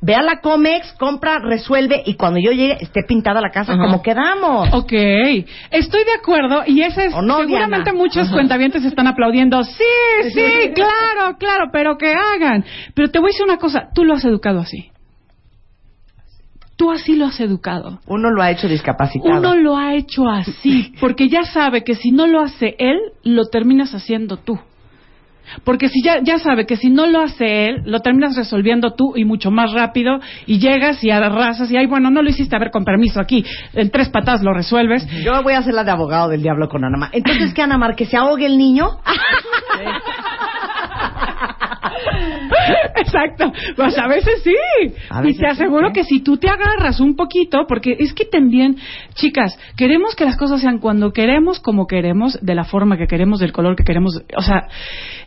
Ve 0.06 0.16
a 0.16 0.22
la 0.22 0.42
Comex, 0.42 0.92
compra, 1.00 1.40
resuelve 1.40 2.04
y 2.06 2.16
cuando 2.16 2.38
yo 2.38 2.52
llegue 2.52 2.78
esté 2.82 3.04
pintada 3.08 3.40
la 3.40 3.52
casa 3.52 3.72
Ajá. 3.72 3.84
como 3.84 4.02
quedamos. 4.02 4.68
Ok, 4.74 4.92
estoy 5.72 6.04
de 6.04 6.12
acuerdo 6.20 6.64
y 6.66 6.82
ese 6.82 7.06
es 7.06 7.14
¿O 7.14 7.22
no, 7.22 7.38
seguramente 7.38 7.92
Diana? 7.92 7.98
muchos 7.98 8.30
cuentavientes 8.30 8.84
están 8.84 9.08
aplaudiendo. 9.08 9.64
Sí, 9.64 9.84
sí, 10.34 10.72
claro, 10.76 11.38
claro, 11.38 11.70
pero 11.72 11.98
que 11.98 12.12
hagan. 12.14 12.66
Pero 12.94 13.12
te 13.12 13.20
voy 13.20 13.30
a 13.30 13.32
decir 13.32 13.46
una 13.46 13.58
cosa, 13.58 13.92
tú 13.96 14.04
lo 14.04 14.16
has 14.16 14.26
educado 14.26 14.60
así. 14.60 14.92
Tú 16.84 16.92
así 16.92 17.16
lo 17.16 17.28
has 17.28 17.40
educado. 17.40 18.02
Uno 18.08 18.30
lo 18.30 18.42
ha 18.42 18.52
hecho 18.52 18.68
discapacitado. 18.68 19.40
Uno 19.40 19.56
lo 19.56 19.78
ha 19.78 19.94
hecho 19.96 20.28
así, 20.28 20.94
porque 21.00 21.30
ya 21.30 21.46
sabe 21.46 21.86
que 21.86 21.96
si 21.96 22.12
no 22.12 22.28
lo 22.28 22.42
hace 22.42 22.76
él, 22.78 22.98
lo 23.24 23.46
terminas 23.46 23.96
haciendo 23.96 24.36
tú. 24.36 24.60
Porque 25.64 25.88
si 25.88 26.04
ya, 26.04 26.20
ya 26.22 26.40
sabe 26.40 26.66
que 26.66 26.76
si 26.76 26.90
no 26.90 27.08
lo 27.08 27.22
hace 27.22 27.70
él, 27.70 27.84
lo 27.86 28.02
terminas 28.02 28.36
resolviendo 28.36 28.96
tú 28.96 29.14
y 29.16 29.24
mucho 29.24 29.50
más 29.50 29.72
rápido 29.72 30.20
y 30.46 30.60
llegas 30.60 31.02
y 31.06 31.10
arrasas 31.10 31.72
y 31.72 31.78
ay, 31.78 31.86
bueno, 31.86 32.12
no 32.12 32.22
lo 32.22 32.30
hiciste, 32.30 32.54
a 32.54 32.60
ver, 32.60 32.70
con 32.70 32.84
permiso 32.84 33.22
aquí, 33.22 33.46
en 33.72 33.90
tres 33.90 34.10
patadas 34.10 34.44
lo 34.44 34.54
resuelves. 34.54 35.08
Yo 35.24 35.42
voy 35.42 35.54
a 35.54 35.60
hacer 35.60 35.74
la 35.74 35.86
de 35.86 35.92
abogado 35.92 36.28
del 36.28 36.42
diablo 36.42 36.68
con 36.68 36.84
Ana 36.84 36.98
Mar. 36.98 37.12
Entonces, 37.14 37.54
¿qué, 37.54 37.62
Ana 37.62 37.78
Mar? 37.78 37.96
¿Que 37.96 38.06
se 38.06 38.18
ahogue 38.18 38.46
el 38.46 38.58
niño? 38.58 38.88
Exacto, 42.96 43.52
pues 43.76 43.98
a 43.98 44.08
veces 44.08 44.42
sí. 44.44 44.56
A 45.10 45.22
y 45.24 45.34
te 45.34 45.40
sí, 45.40 45.46
aseguro 45.46 45.90
¿eh? 45.90 45.94
que 45.94 46.04
si 46.04 46.22
tú 46.22 46.38
te 46.38 46.50
agarras 46.50 47.00
un 47.00 47.16
poquito, 47.16 47.66
porque 47.68 47.96
es 48.00 48.14
que 48.14 48.26
también, 48.26 48.78
chicas, 49.16 49.58
queremos 49.76 50.16
que 50.16 50.26
las 50.26 50.38
cosas 50.38 50.62
sean 50.62 50.80
cuando 50.80 51.12
queremos, 51.12 51.60
como 51.60 51.88
queremos, 51.88 52.40
de 52.42 52.56
la 52.56 52.64
forma 52.64 52.98
que 52.98 53.08
queremos, 53.08 53.40
del 53.40 53.52
color 53.52 53.76
que 53.76 53.84
queremos. 53.84 54.22
O 54.36 54.42
sea, 54.42 54.68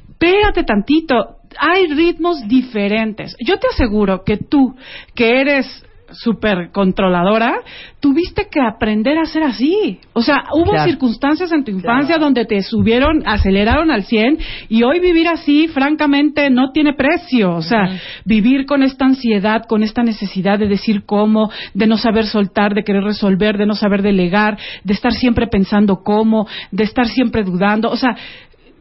espérate 0.08 0.64
tantito. 0.64 1.36
Hay 1.58 1.86
ritmos 1.88 2.46
diferentes. 2.48 3.36
Yo 3.40 3.58
te 3.58 3.68
aseguro 3.68 4.24
que 4.24 4.36
tú, 4.36 4.76
que 5.14 5.40
eres 5.40 5.86
súper 6.12 6.70
controladora, 6.72 7.54
tuviste 8.00 8.48
que 8.50 8.60
aprender 8.60 9.18
a 9.18 9.26
ser 9.26 9.42
así. 9.42 9.98
O 10.12 10.22
sea, 10.22 10.44
hubo 10.52 10.72
Claro. 10.72 10.90
circunstancias 10.90 11.52
en 11.52 11.64
tu 11.64 11.70
infancia 11.70 12.18
donde 12.18 12.44
te 12.44 12.62
subieron, 12.62 13.22
aceleraron 13.26 13.90
al 13.90 14.04
100 14.04 14.38
y 14.68 14.82
hoy 14.82 15.00
vivir 15.00 15.28
así, 15.28 15.68
francamente, 15.68 16.50
no 16.50 16.70
tiene 16.72 16.94
precio. 16.94 17.54
O 17.54 17.62
sea, 17.62 17.88
vivir 18.24 18.66
con 18.66 18.82
esta 18.82 19.04
ansiedad, 19.06 19.64
con 19.66 19.82
esta 19.82 20.02
necesidad 20.02 20.58
de 20.58 20.68
decir 20.68 21.04
cómo, 21.04 21.50
de 21.74 21.86
no 21.86 21.96
saber 21.96 22.26
soltar, 22.26 22.74
de 22.74 22.84
querer 22.84 23.02
resolver, 23.04 23.56
de 23.58 23.66
no 23.66 23.74
saber 23.74 24.02
delegar, 24.02 24.58
de 24.84 24.92
estar 24.94 25.12
siempre 25.12 25.46
pensando 25.46 26.02
cómo, 26.02 26.46
de 26.70 26.84
estar 26.84 27.06
siempre 27.08 27.42
dudando. 27.42 27.90
O 27.90 27.96
sea, 27.96 28.16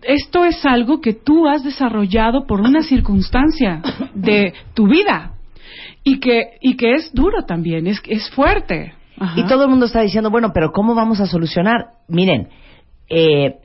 esto 0.03 0.45
es 0.45 0.63
algo 0.65 1.01
que 1.01 1.13
tú 1.13 1.47
has 1.47 1.63
desarrollado 1.63 2.45
por 2.45 2.61
una 2.61 2.81
circunstancia 2.83 3.81
de 4.13 4.53
tu 4.75 4.87
vida 4.87 5.34
y 6.05 6.19
que 6.21 6.57
y 6.61 6.77
que 6.77 6.93
es 6.93 7.11
duro 7.13 7.43
también, 7.45 7.87
es 7.87 7.99
es 8.07 8.29
fuerte. 8.29 8.93
Ajá. 9.19 9.37
Y 9.39 9.43
todo 9.47 9.63
el 9.63 9.69
mundo 9.69 9.85
está 9.87 10.01
diciendo, 10.01 10.29
bueno, 10.29 10.51
pero 10.53 10.71
¿cómo 10.71 10.93
vamos 10.95 11.19
a 11.19 11.25
solucionar? 11.25 11.87
Miren, 12.07 12.47
eh, 13.09 13.55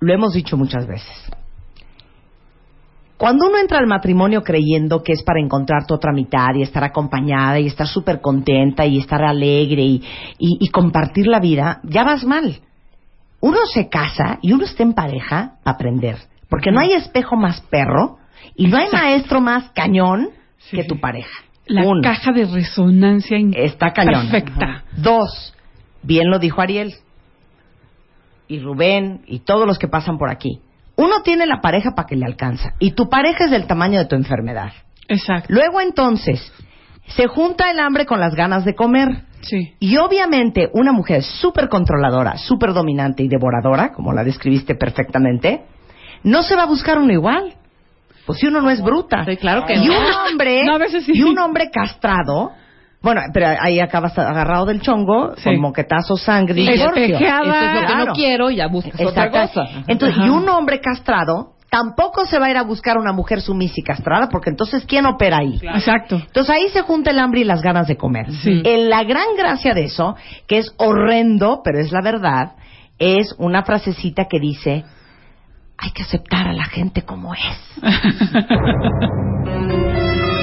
lo 0.00 0.12
hemos 0.12 0.34
dicho 0.34 0.56
muchas 0.58 0.86
veces. 0.86 1.30
Cuando 3.16 3.48
uno 3.48 3.58
entra 3.58 3.78
al 3.78 3.86
matrimonio 3.86 4.42
creyendo 4.42 5.02
que 5.02 5.12
es 5.12 5.22
para 5.22 5.40
encontrar 5.40 5.86
tu 5.86 5.92
otra 5.94 6.10
mitad 6.12 6.54
y 6.54 6.62
estar 6.62 6.82
acompañada 6.82 7.60
y 7.60 7.66
estar 7.66 7.86
súper 7.86 8.22
contenta 8.22 8.86
y 8.86 8.96
estar 8.98 9.22
alegre 9.22 9.82
y, 9.82 10.02
y- 10.38 10.56
y 10.58 10.68
compartir 10.68 11.26
la 11.26 11.38
vida, 11.38 11.80
ya 11.84 12.02
vas 12.02 12.24
mal. 12.24 12.60
Uno 13.40 13.58
se 13.72 13.90
casa 13.90 14.38
y 14.40 14.52
uno 14.54 14.64
está 14.64 14.82
en 14.82 14.94
pareja 14.94 15.56
a 15.64 15.70
aprender. 15.70 16.16
Porque 16.48 16.72
no 16.72 16.80
hay 16.80 16.92
espejo 16.94 17.36
más 17.36 17.60
perro 17.70 18.16
y 18.56 18.68
no 18.68 18.78
hay 18.78 18.88
maestro 18.90 19.42
más 19.42 19.70
cañón 19.72 20.30
Sí, 20.60 20.76
que 20.76 20.82
sí. 20.82 20.88
tu 20.88 21.00
pareja. 21.00 21.30
la 21.66 21.84
Uno. 21.86 22.00
caja 22.02 22.32
de 22.32 22.46
resonancia 22.46 23.38
Está 23.54 23.92
cañón. 23.92 24.28
perfecta. 24.30 24.84
Dos, 24.96 25.54
bien 26.02 26.30
lo 26.30 26.38
dijo 26.38 26.60
Ariel 26.60 26.94
y 28.48 28.58
Rubén 28.60 29.22
y 29.26 29.40
todos 29.40 29.66
los 29.66 29.78
que 29.78 29.88
pasan 29.88 30.18
por 30.18 30.30
aquí. 30.30 30.60
Uno 30.96 31.22
tiene 31.22 31.46
la 31.46 31.60
pareja 31.60 31.92
para 31.94 32.06
que 32.06 32.16
le 32.16 32.26
alcanza 32.26 32.74
y 32.78 32.92
tu 32.92 33.08
pareja 33.08 33.44
es 33.44 33.50
del 33.50 33.66
tamaño 33.66 33.98
de 34.00 34.06
tu 34.06 34.16
enfermedad. 34.16 34.72
Exacto. 35.08 35.48
Luego 35.52 35.80
entonces 35.80 36.52
se 37.06 37.26
junta 37.26 37.70
el 37.70 37.78
hambre 37.80 38.06
con 38.06 38.20
las 38.20 38.34
ganas 38.34 38.64
de 38.64 38.74
comer. 38.74 39.08
Sí. 39.42 39.72
Y 39.80 39.96
obviamente 39.96 40.68
una 40.74 40.92
mujer 40.92 41.22
súper 41.22 41.68
controladora, 41.68 42.36
súper 42.36 42.72
dominante 42.74 43.22
y 43.22 43.28
devoradora, 43.28 43.92
como 43.92 44.12
la 44.12 44.22
describiste 44.24 44.74
perfectamente, 44.74 45.62
no 46.22 46.42
se 46.42 46.54
va 46.54 46.64
a 46.64 46.66
buscar 46.66 46.98
uno 46.98 47.12
igual. 47.12 47.54
Pues 48.26 48.38
si 48.38 48.46
uno 48.46 48.60
no 48.60 48.70
es 48.70 48.80
bruta. 48.82 49.24
Sí, 49.24 49.36
claro 49.36 49.64
que 49.66 49.74
y 49.74 49.86
no. 49.86 49.98
un 49.98 50.04
hombre, 50.28 50.62
No, 50.64 50.74
a 50.74 50.78
veces 50.78 51.04
sí. 51.04 51.12
y 51.14 51.22
un 51.22 51.38
hombre 51.38 51.70
castrado, 51.70 52.52
bueno, 53.02 53.22
pero 53.32 53.46
ahí 53.60 53.80
acabas 53.80 54.16
agarrado 54.18 54.66
del 54.66 54.80
chongo, 54.82 55.34
Sí. 55.36 55.44
con 55.44 55.60
moquetazo, 55.60 56.16
sangre 56.16 56.60
y 56.60 56.66
Sí, 56.66 56.72
divorcio. 56.74 57.02
espejeada. 57.02 57.40
Esto 57.42 57.54
es 57.54 57.74
lo 57.74 57.80
que 57.80 57.86
Claro. 57.86 58.04
no 58.06 58.12
quiero, 58.12 58.50
ya 58.50 58.66
buscas 58.68 59.00
otra 59.00 59.30
cosa. 59.30 59.64
Entonces, 59.86 60.18
Ajá. 60.18 60.26
y 60.26 60.30
un 60.30 60.48
hombre 60.48 60.80
castrado 60.80 61.54
tampoco 61.70 62.26
se 62.26 62.38
va 62.40 62.46
a 62.46 62.50
ir 62.50 62.56
a 62.56 62.62
buscar 62.64 62.98
una 62.98 63.12
mujer 63.12 63.40
sumisa 63.40 63.74
y 63.76 63.82
castrada, 63.84 64.28
porque 64.28 64.50
entonces 64.50 64.84
¿quién 64.86 65.06
opera 65.06 65.38
ahí? 65.38 65.58
Exacto. 65.62 66.16
Entonces 66.16 66.50
ahí 66.50 66.68
se 66.70 66.82
junta 66.82 67.12
el 67.12 67.18
hambre 67.20 67.40
y 67.40 67.44
las 67.44 67.62
ganas 67.62 67.86
de 67.86 67.96
comer. 67.96 68.30
Sí. 68.32 68.60
Eh, 68.64 68.86
la 68.88 69.04
gran 69.04 69.36
gracia 69.38 69.72
de 69.72 69.84
eso, 69.84 70.16
que 70.48 70.58
es 70.58 70.74
horrendo, 70.78 71.60
pero 71.64 71.78
es 71.78 71.92
la 71.92 72.00
verdad, 72.02 72.52
es 72.98 73.34
una 73.38 73.62
frasecita 73.62 74.26
que 74.28 74.40
dice, 74.40 74.84
hay 75.80 75.90
que 75.92 76.02
aceptar 76.02 76.46
a 76.46 76.52
la 76.52 76.64
gente 76.64 77.02
como 77.02 77.34
es. 77.34 77.40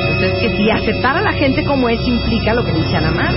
Entonces, 0.09 0.39
que 0.41 0.57
si 0.57 0.71
aceptar 0.71 1.17
a 1.17 1.21
la 1.21 1.33
gente 1.33 1.63
como 1.63 1.89
es 1.89 2.05
implica 2.07 2.53
lo 2.55 2.65
que 2.65 2.73
dice 2.73 2.97
Ana 2.97 3.11
Mar. 3.11 3.35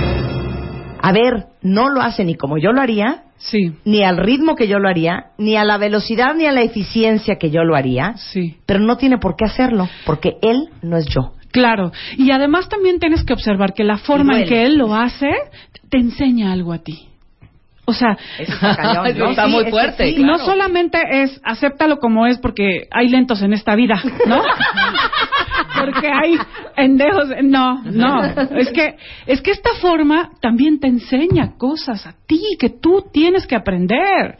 a 0.99 1.11
ver, 1.11 1.45
no 1.61 1.89
lo 1.89 2.01
hace 2.01 2.25
ni 2.25 2.35
como 2.35 2.57
yo 2.57 2.71
lo 2.71 2.81
haría, 2.81 3.23
Sí, 3.37 3.73
ni 3.85 4.03
al 4.03 4.17
ritmo 4.17 4.55
que 4.55 4.67
yo 4.67 4.77
lo 4.77 4.87
haría, 4.87 5.31
ni 5.39 5.55
a 5.55 5.63
la 5.63 5.77
velocidad 5.79 6.35
ni 6.35 6.45
a 6.45 6.51
la 6.51 6.61
eficiencia 6.61 7.37
que 7.37 7.49
yo 7.49 7.63
lo 7.63 7.75
haría, 7.75 8.13
sí. 8.17 8.57
pero 8.67 8.79
no 8.79 8.97
tiene 8.97 9.17
por 9.17 9.35
qué 9.35 9.45
hacerlo, 9.45 9.89
porque 10.05 10.37
él 10.43 10.69
no 10.83 10.97
es 10.97 11.07
yo. 11.07 11.33
Claro, 11.51 11.91
y 12.17 12.29
además 12.31 12.69
también 12.69 12.99
tienes 12.99 13.23
que 13.23 13.33
observar 13.33 13.73
que 13.73 13.83
la 13.83 13.97
forma 13.97 14.39
en 14.39 14.47
que 14.47 14.63
él 14.63 14.77
lo 14.77 14.93
hace 14.95 15.29
te 15.89 15.97
enseña 15.97 16.51
algo 16.53 16.71
a 16.71 16.79
ti. 16.79 17.10
O 17.91 17.93
sea, 17.93 18.17
Eso 18.39 18.53
está 18.53 18.75
cañón, 18.75 19.05
Eso 19.07 19.19
¿no? 19.25 19.29
está 19.31 19.45
Sí, 19.45 19.51
muy 19.51 19.65
fuerte. 19.69 20.13
sí. 20.15 20.23
no 20.23 20.37
solamente 20.39 20.97
es 21.23 21.39
acéptalo 21.43 21.99
como 21.99 22.25
es 22.25 22.37
porque 22.39 22.87
hay 22.91 23.09
lentos 23.09 23.41
en 23.41 23.53
esta 23.53 23.75
vida, 23.75 24.01
¿no? 24.25 24.41
porque 25.85 26.07
hay 26.07 26.35
endejos, 26.77 27.29
no, 27.43 27.83
no, 27.83 28.23
es 28.23 28.71
que 28.71 28.95
es 29.27 29.41
que 29.41 29.51
esta 29.51 29.71
forma 29.81 30.31
también 30.41 30.79
te 30.79 30.87
enseña 30.87 31.53
cosas 31.57 32.05
a 32.05 32.13
ti 32.25 32.41
que 32.59 32.69
tú 32.69 33.05
tienes 33.11 33.45
que 33.47 33.55
aprender, 33.55 34.37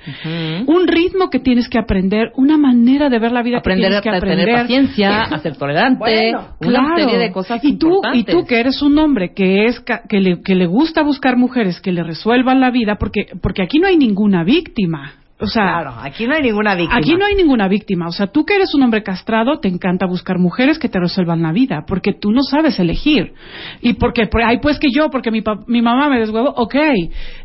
un 0.67 0.87
ritmo 0.87 1.29
que 1.29 1.39
tienes 1.39 1.67
que 1.69 1.79
aprender, 1.79 2.31
una 2.35 2.57
manera 2.57 3.09
de 3.09 3.19
ver 3.19 3.31
la 3.31 3.41
vida 3.41 3.57
aprender 3.59 3.91
que 3.91 4.01
tienes 4.01 4.21
que 4.21 4.27
tener 4.27 4.41
aprender. 4.41 4.61
paciencia, 4.61 5.21
a 5.35 5.39
ser 5.39 5.55
tolerante, 5.57 5.99
Bueno, 5.99 6.47
una 6.61 6.69
Claro. 6.71 6.95
serie 6.97 7.17
de 7.17 7.31
cosas 7.31 7.63
y 7.63 7.77
tú 7.77 8.01
y 8.13 8.23
tú 8.23 8.45
que 8.45 8.59
eres 8.59 8.81
un 8.81 8.97
hombre 8.97 9.33
que 9.33 9.65
es 9.65 9.79
que 9.81 10.19
le, 10.19 10.41
que 10.41 10.55
le 10.55 10.65
gusta 10.65 11.01
buscar 11.03 11.37
mujeres 11.37 11.79
que 11.81 11.91
le 11.91 12.03
resuelvan 12.03 12.59
la 12.61 12.71
vida 12.71 12.95
porque 12.99 13.25
porque 13.41 13.61
aquí 13.63 13.79
no 13.79 13.87
hay 13.87 13.97
ninguna 13.97 14.43
víctima 14.43 15.13
o 15.41 15.47
sea 15.47 15.63
Claro, 15.63 15.93
aquí 16.01 16.27
no 16.27 16.35
hay 16.35 16.41
ninguna 16.41 16.75
víctima. 16.75 16.97
Aquí 16.97 17.15
no 17.15 17.25
hay 17.25 17.35
ninguna 17.35 17.67
víctima. 17.67 18.07
O 18.07 18.11
sea, 18.11 18.27
tú 18.27 18.45
que 18.45 18.55
eres 18.55 18.73
un 18.75 18.83
hombre 18.83 19.03
castrado, 19.03 19.59
te 19.59 19.67
encanta 19.67 20.05
buscar 20.05 20.37
mujeres 20.39 20.79
que 20.79 20.87
te 20.89 20.99
resuelvan 20.99 21.41
la 21.41 21.51
vida, 21.51 21.83
porque 21.87 22.13
tú 22.13 22.31
no 22.31 22.41
sabes 22.43 22.79
elegir. 22.79 23.33
Y 23.81 23.93
porque, 23.93 24.27
por- 24.27 24.43
ay, 24.43 24.59
pues 24.61 24.79
que 24.79 24.87
yo, 24.93 25.09
porque 25.09 25.31
mi, 25.31 25.41
pa- 25.41 25.59
mi 25.67 25.81
mamá 25.81 26.09
me 26.09 26.19
deshuevo, 26.19 26.49
ok, 26.55 26.75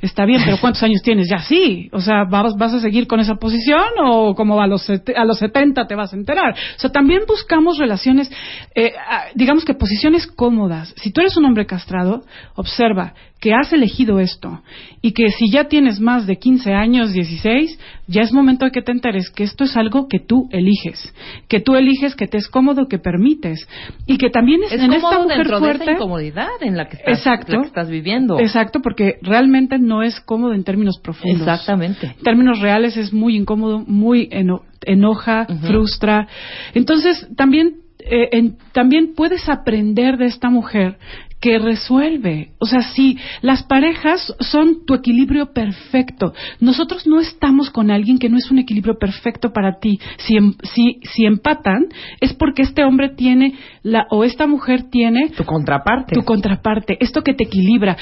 está 0.02 0.24
bien, 0.26 0.42
pero 0.44 0.58
¿cuántos 0.60 0.82
años 0.82 1.02
tienes? 1.02 1.28
Ya 1.30 1.38
sí. 1.40 1.88
O 1.92 2.00
sea, 2.00 2.24
¿vas, 2.24 2.54
vas 2.56 2.74
a 2.74 2.80
seguir 2.80 3.06
con 3.06 3.20
esa 3.20 3.36
posición 3.36 3.82
o 4.04 4.34
como 4.34 4.60
a 4.60 4.66
los, 4.66 4.88
a 4.90 5.24
los 5.24 5.38
70 5.38 5.86
te 5.86 5.94
vas 5.94 6.12
a 6.12 6.16
enterar? 6.16 6.52
O 6.54 6.78
sea, 6.78 6.90
también 6.90 7.22
buscamos 7.26 7.78
relaciones, 7.78 8.30
eh, 8.74 8.92
digamos 9.34 9.64
que 9.64 9.74
posiciones 9.74 10.26
cómodas. 10.26 10.92
Si 10.98 11.12
tú 11.12 11.20
eres 11.20 11.36
un 11.36 11.44
hombre 11.46 11.66
castrado, 11.66 12.22
observa 12.54 13.14
que 13.40 13.52
has 13.52 13.72
elegido 13.72 14.18
esto 14.18 14.62
y 15.02 15.12
que 15.12 15.30
si 15.30 15.50
ya 15.50 15.64
tienes 15.64 16.00
más 16.00 16.26
de 16.26 16.36
15 16.38 16.72
años, 16.72 17.12
16, 17.12 17.78
ya 18.06 18.22
es 18.22 18.32
momento 18.32 18.64
de 18.64 18.70
que 18.70 18.80
te 18.82 18.92
enteres 18.92 19.30
que 19.30 19.44
esto 19.44 19.64
es 19.64 19.76
algo 19.76 20.08
que 20.08 20.18
tú 20.20 20.48
eliges, 20.52 21.12
que 21.48 21.60
tú 21.60 21.74
eliges, 21.74 22.14
que 22.16 22.26
te 22.26 22.38
es 22.38 22.48
cómodo, 22.48 22.88
que 22.88 22.98
permites 22.98 23.68
y 24.06 24.16
que 24.16 24.30
también 24.30 24.62
es, 24.64 24.72
es 24.72 24.80
en 24.82 24.92
esta 24.94 25.18
mujer 25.20 25.36
dentro 25.38 25.60
de 25.60 25.66
esa 25.70 25.76
fuerte. 25.76 25.92
incomodidad 25.92 26.48
en 26.62 26.76
la 26.76 26.88
que 26.88 26.96
estás, 26.96 27.18
Exacto. 27.18 27.52
la 27.56 27.60
que 27.62 27.66
estás 27.68 27.90
viviendo. 27.90 28.40
Exacto, 28.40 28.80
porque 28.80 29.16
realmente 29.22 29.78
no 29.78 30.02
es 30.02 30.18
cómodo 30.20 30.54
en 30.54 30.64
términos 30.64 30.98
profundos. 31.02 31.40
Exactamente. 31.42 32.06
En 32.18 32.24
términos 32.24 32.60
reales 32.60 32.96
es 32.96 33.12
muy 33.12 33.36
incómodo, 33.36 33.84
muy 33.86 34.28
eno- 34.32 34.62
enoja, 34.84 35.46
frustra. 35.66 36.26
Entonces, 36.74 37.28
también, 37.36 37.74
eh, 37.98 38.28
en- 38.32 38.56
también 38.72 39.14
puedes 39.14 39.48
aprender 39.48 40.16
de 40.16 40.26
esta 40.26 40.48
mujer 40.48 40.96
que 41.40 41.58
resuelve. 41.58 42.52
O 42.58 42.66
sea, 42.66 42.80
si 42.82 43.18
las 43.42 43.62
parejas 43.64 44.34
son 44.40 44.84
tu 44.86 44.94
equilibrio 44.94 45.52
perfecto, 45.52 46.32
nosotros 46.60 47.06
no 47.06 47.20
estamos 47.20 47.70
con 47.70 47.90
alguien 47.90 48.18
que 48.18 48.28
no 48.28 48.36
es 48.38 48.50
un 48.50 48.58
equilibrio 48.58 48.98
perfecto 48.98 49.52
para 49.52 49.78
ti. 49.78 49.98
Si, 50.18 50.36
em- 50.36 50.54
si, 50.62 51.00
si 51.12 51.24
empatan, 51.26 51.86
es 52.20 52.32
porque 52.32 52.62
este 52.62 52.84
hombre 52.84 53.10
tiene 53.10 53.54
la, 53.82 54.06
o 54.10 54.24
esta 54.24 54.46
mujer 54.46 54.84
tiene 54.90 55.28
Tu 55.30 55.44
contraparte. 55.44 56.14
tu 56.14 56.22
contraparte, 56.24 56.96
esto 57.00 57.22
que 57.22 57.34
te 57.34 57.44
equilibra. 57.44 57.96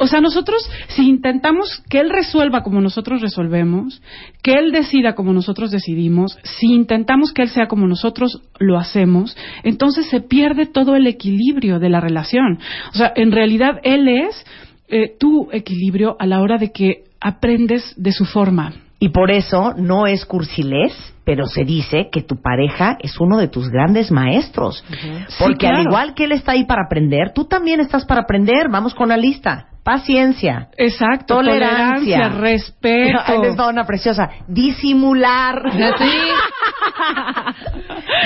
O 0.00 0.06
sea, 0.06 0.22
nosotros, 0.22 0.66
si 0.88 1.06
intentamos 1.06 1.82
que 1.90 2.00
él 2.00 2.08
resuelva 2.08 2.62
como 2.62 2.80
nosotros 2.80 3.20
resolvemos, 3.20 4.00
que 4.42 4.54
él 4.54 4.72
decida 4.72 5.14
como 5.14 5.34
nosotros 5.34 5.70
decidimos, 5.70 6.38
si 6.42 6.72
intentamos 6.72 7.34
que 7.34 7.42
él 7.42 7.50
sea 7.50 7.68
como 7.68 7.86
nosotros 7.86 8.40
lo 8.58 8.78
hacemos, 8.78 9.36
entonces 9.62 10.06
se 10.06 10.22
pierde 10.22 10.64
todo 10.64 10.96
el 10.96 11.06
equilibrio 11.06 11.78
de 11.78 11.90
la 11.90 12.00
relación. 12.00 12.58
O 12.94 12.96
sea, 12.96 13.12
en 13.14 13.30
realidad 13.30 13.78
él 13.82 14.08
es 14.08 14.42
eh, 14.88 15.14
tu 15.20 15.50
equilibrio 15.52 16.16
a 16.18 16.26
la 16.26 16.40
hora 16.40 16.56
de 16.56 16.72
que 16.72 17.04
aprendes 17.20 17.94
de 17.98 18.12
su 18.12 18.24
forma. 18.24 18.72
Y 19.00 19.10
por 19.10 19.30
eso 19.30 19.74
no 19.76 20.06
es 20.06 20.24
cursilés, 20.24 20.94
pero 21.24 21.46
se 21.46 21.64
dice 21.64 22.08
que 22.10 22.22
tu 22.22 22.40
pareja 22.42 22.96
es 23.00 23.20
uno 23.20 23.36
de 23.38 23.48
tus 23.48 23.68
grandes 23.68 24.10
maestros. 24.10 24.84
Porque 25.38 25.66
Sí, 25.68 25.72
al 25.72 25.82
igual 25.82 26.14
que 26.14 26.24
él 26.24 26.32
está 26.32 26.52
ahí 26.52 26.64
para 26.64 26.82
aprender, 26.86 27.32
tú 27.34 27.44
también 27.44 27.80
estás 27.80 28.04
para 28.04 28.22
aprender. 28.22 28.68
Vamos 28.70 28.94
con 28.94 29.08
la 29.10 29.16
lista. 29.16 29.66
Paciencia. 29.82 30.68
Exacto. 30.76 31.36
Tolerancia. 31.36 32.18
Tolerancia, 32.18 32.40
respeto. 32.40 33.18
Ahí 33.26 33.38
les 33.40 33.58
va 33.58 33.68
una 33.68 33.84
preciosa. 33.84 34.28
Disimular. 34.46 35.62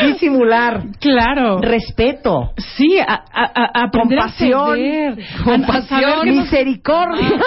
Disimular. 0.06 0.82
Claro. 1.00 1.58
Respeto. 1.58 2.50
Sí, 2.56 2.98
a, 2.98 3.14
a- 3.32 3.52
a- 3.54 3.84
aprender 3.84 4.18
Compasión. 4.18 4.78
a. 4.78 5.44
Compasión. 5.44 5.76
A 5.76 5.82
saber 6.00 6.14
que 6.24 6.30
no- 6.32 6.36
Misericordia. 6.42 7.28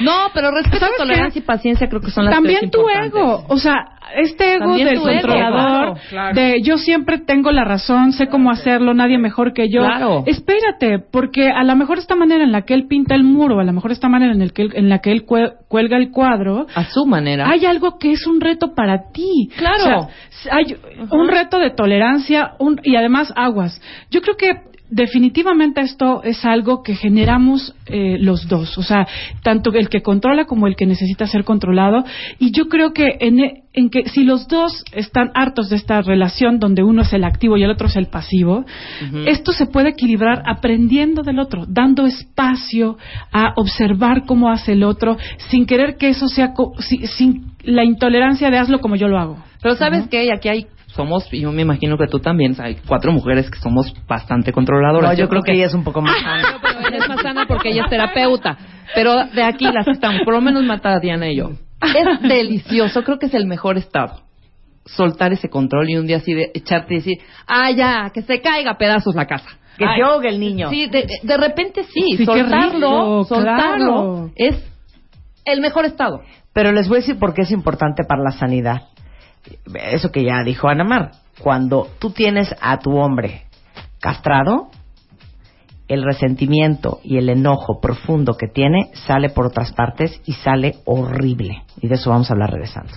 No, 0.00 0.28
pero 0.32 0.50
respeto, 0.50 0.86
tolerancia 0.96 1.38
y 1.38 1.42
paciencia 1.42 1.88
creo 1.88 2.00
que 2.00 2.10
son 2.10 2.24
las 2.24 2.34
También 2.34 2.60
tres 2.60 2.70
tu 2.70 2.88
ego, 2.88 3.44
o 3.48 3.56
sea, 3.58 3.74
este 4.16 4.54
ego 4.54 4.66
También 4.66 4.88
del 4.88 4.96
ego, 4.96 5.04
controlador, 5.04 5.70
claro, 5.80 5.94
claro. 6.08 6.34
de 6.34 6.62
yo 6.62 6.78
siempre 6.78 7.18
tengo 7.18 7.50
la 7.52 7.64
razón, 7.64 8.12
sé 8.12 8.26
cómo 8.28 8.50
hacerlo, 8.50 8.94
nadie 8.94 9.18
mejor 9.18 9.52
que 9.52 9.68
yo. 9.70 9.80
Claro. 9.82 10.24
Espérate, 10.26 10.98
porque 11.10 11.48
a 11.50 11.62
lo 11.64 11.76
mejor 11.76 11.98
esta 11.98 12.16
manera 12.16 12.44
en 12.44 12.52
la 12.52 12.62
que 12.62 12.74
él 12.74 12.86
pinta 12.88 13.14
el 13.14 13.24
muro, 13.24 13.60
a 13.60 13.64
lo 13.64 13.72
mejor 13.72 13.92
esta 13.92 14.08
manera 14.08 14.32
en, 14.32 14.42
el 14.42 14.52
que 14.52 14.62
él- 14.62 14.72
en 14.74 14.88
la 14.88 14.98
que 15.00 15.12
él 15.12 15.24
cue- 15.26 15.54
cuelga 15.68 15.96
el 15.96 16.10
cuadro, 16.10 16.66
A 16.74 16.84
su 16.84 17.06
manera. 17.06 17.48
hay 17.48 17.64
algo 17.66 17.98
que 17.98 18.12
es 18.12 18.26
un 18.26 18.40
reto 18.40 18.74
para 18.74 19.10
ti. 19.12 19.50
Claro. 19.56 20.06
O 20.06 20.08
sea, 20.42 20.56
hay 20.56 20.76
un 21.10 21.28
reto 21.28 21.58
de 21.58 21.70
tolerancia 21.70 22.52
un- 22.58 22.80
y 22.82 22.96
además 22.96 23.32
aguas. 23.36 23.80
Yo 24.10 24.20
creo 24.22 24.36
que 24.36 24.69
definitivamente 24.90 25.80
esto 25.80 26.22
es 26.22 26.44
algo 26.44 26.82
que 26.82 26.94
generamos 26.94 27.74
eh, 27.86 28.16
los 28.20 28.48
dos, 28.48 28.76
o 28.78 28.82
sea, 28.82 29.06
tanto 29.42 29.72
el 29.72 29.88
que 29.88 30.02
controla 30.02 30.44
como 30.44 30.66
el 30.66 30.76
que 30.76 30.86
necesita 30.86 31.26
ser 31.26 31.44
controlado. 31.44 32.04
Y 32.38 32.50
yo 32.50 32.68
creo 32.68 32.92
que 32.92 33.16
en, 33.20 33.40
e- 33.40 33.62
en 33.72 33.88
que 33.88 34.08
si 34.08 34.24
los 34.24 34.48
dos 34.48 34.84
están 34.92 35.30
hartos 35.34 35.70
de 35.70 35.76
esta 35.76 36.02
relación 36.02 36.58
donde 36.58 36.82
uno 36.82 37.02
es 37.02 37.12
el 37.12 37.24
activo 37.24 37.56
y 37.56 37.62
el 37.62 37.70
otro 37.70 37.86
es 37.86 37.96
el 37.96 38.06
pasivo, 38.06 38.64
esto 39.26 39.52
se 39.52 39.66
puede 39.66 39.90
equilibrar 39.90 40.42
aprendiendo 40.46 41.22
del 41.22 41.38
otro, 41.38 41.64
dando 41.68 42.04
espacio 42.06 42.98
a 43.32 43.52
observar 43.56 44.24
cómo 44.26 44.50
hace 44.50 44.72
el 44.72 44.82
otro, 44.82 45.16
sin 45.50 45.66
querer 45.66 45.96
que 45.96 46.08
eso 46.08 46.28
sea, 46.28 46.52
co- 46.52 46.74
si- 46.80 47.06
sin 47.06 47.52
la 47.62 47.84
intolerancia 47.84 48.50
de 48.50 48.58
hazlo 48.58 48.80
como 48.80 48.96
yo 48.96 49.06
lo 49.08 49.18
hago. 49.18 49.38
Pero 49.62 49.74
sabes 49.76 50.08
qué, 50.08 50.24
y 50.24 50.30
aquí 50.30 50.48
hay 50.48 50.66
somos, 50.94 51.26
y 51.32 51.40
yo 51.40 51.52
me 51.52 51.62
imagino 51.62 51.96
que 51.96 52.06
tú 52.06 52.18
también, 52.18 52.54
hay 52.60 52.76
cuatro 52.86 53.12
mujeres 53.12 53.50
que 53.50 53.58
somos 53.58 53.92
bastante 54.06 54.52
controladoras. 54.52 55.10
No, 55.10 55.16
yo 55.16 55.28
creo 55.28 55.42
que 55.42 55.52
ella 55.52 55.66
es 55.66 55.74
un 55.74 55.84
poco 55.84 56.00
más 56.02 56.20
sana. 56.20 56.58
Pero 56.62 56.88
ella 56.88 56.98
es 56.98 57.08
más 57.08 57.22
sana 57.22 57.46
porque 57.46 57.70
ella 57.70 57.84
es 57.84 57.90
terapeuta. 57.90 58.56
Pero 58.94 59.24
de 59.26 59.42
aquí 59.42 59.64
las 59.70 59.86
estamos, 59.88 60.22
por 60.24 60.34
lo 60.34 60.40
menos 60.40 60.64
mata 60.64 60.94
a 60.94 61.00
Diana 61.00 61.28
y 61.30 61.36
yo. 61.36 61.50
Es 61.82 62.20
delicioso, 62.22 63.02
creo 63.02 63.18
que 63.18 63.26
es 63.26 63.34
el 63.34 63.46
mejor 63.46 63.78
estado. 63.78 64.20
Soltar 64.84 65.32
ese 65.32 65.48
control 65.48 65.88
y 65.88 65.96
un 65.96 66.06
día 66.06 66.18
así 66.18 66.34
de 66.34 66.50
echarte 66.54 66.94
y 66.94 66.96
decir, 66.98 67.18
ah, 67.46 67.70
ya, 67.70 68.10
que 68.12 68.22
se 68.22 68.40
caiga 68.40 68.72
a 68.72 68.78
pedazos 68.78 69.14
la 69.14 69.26
casa. 69.26 69.48
Que 69.78 69.84
Ay, 69.86 69.96
se 69.96 70.02
ahogue 70.02 70.28
el 70.28 70.40
niño. 70.40 70.68
Sí, 70.68 70.88
de, 70.88 71.06
de 71.22 71.36
repente 71.36 71.84
sí, 71.84 72.16
Sí, 72.16 72.24
soltarlo, 72.24 73.22
rico, 73.22 73.24
soltarlo 73.24 73.86
claro. 73.86 74.30
es 74.36 74.62
el 75.44 75.60
mejor 75.60 75.84
estado. 75.84 76.20
Pero 76.52 76.72
les 76.72 76.88
voy 76.88 76.98
a 76.98 77.00
decir 77.00 77.18
por 77.18 77.32
qué 77.32 77.42
es 77.42 77.50
importante 77.50 78.02
para 78.04 78.22
la 78.22 78.32
sanidad. 78.32 78.82
Eso 79.74 80.10
que 80.10 80.24
ya 80.24 80.42
dijo 80.44 80.68
Ana 80.68 80.84
Mar. 80.84 81.12
Cuando 81.40 81.88
tú 81.98 82.10
tienes 82.10 82.54
a 82.60 82.78
tu 82.78 82.96
hombre 82.96 83.46
castrado, 84.00 84.68
el 85.88 86.04
resentimiento 86.04 87.00
y 87.02 87.18
el 87.18 87.28
enojo 87.28 87.80
profundo 87.80 88.36
que 88.36 88.46
tiene 88.46 88.90
sale 88.94 89.30
por 89.30 89.46
otras 89.46 89.72
partes 89.72 90.20
y 90.24 90.34
sale 90.34 90.76
horrible. 90.84 91.64
Y 91.80 91.88
de 91.88 91.96
eso 91.96 92.10
vamos 92.10 92.30
a 92.30 92.34
hablar 92.34 92.52
regresando. 92.52 92.92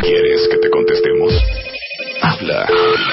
¿Quieres 0.00 0.48
que 0.48 0.56
te 0.58 0.70
contestemos? 0.70 1.34
Habla. 2.22 2.66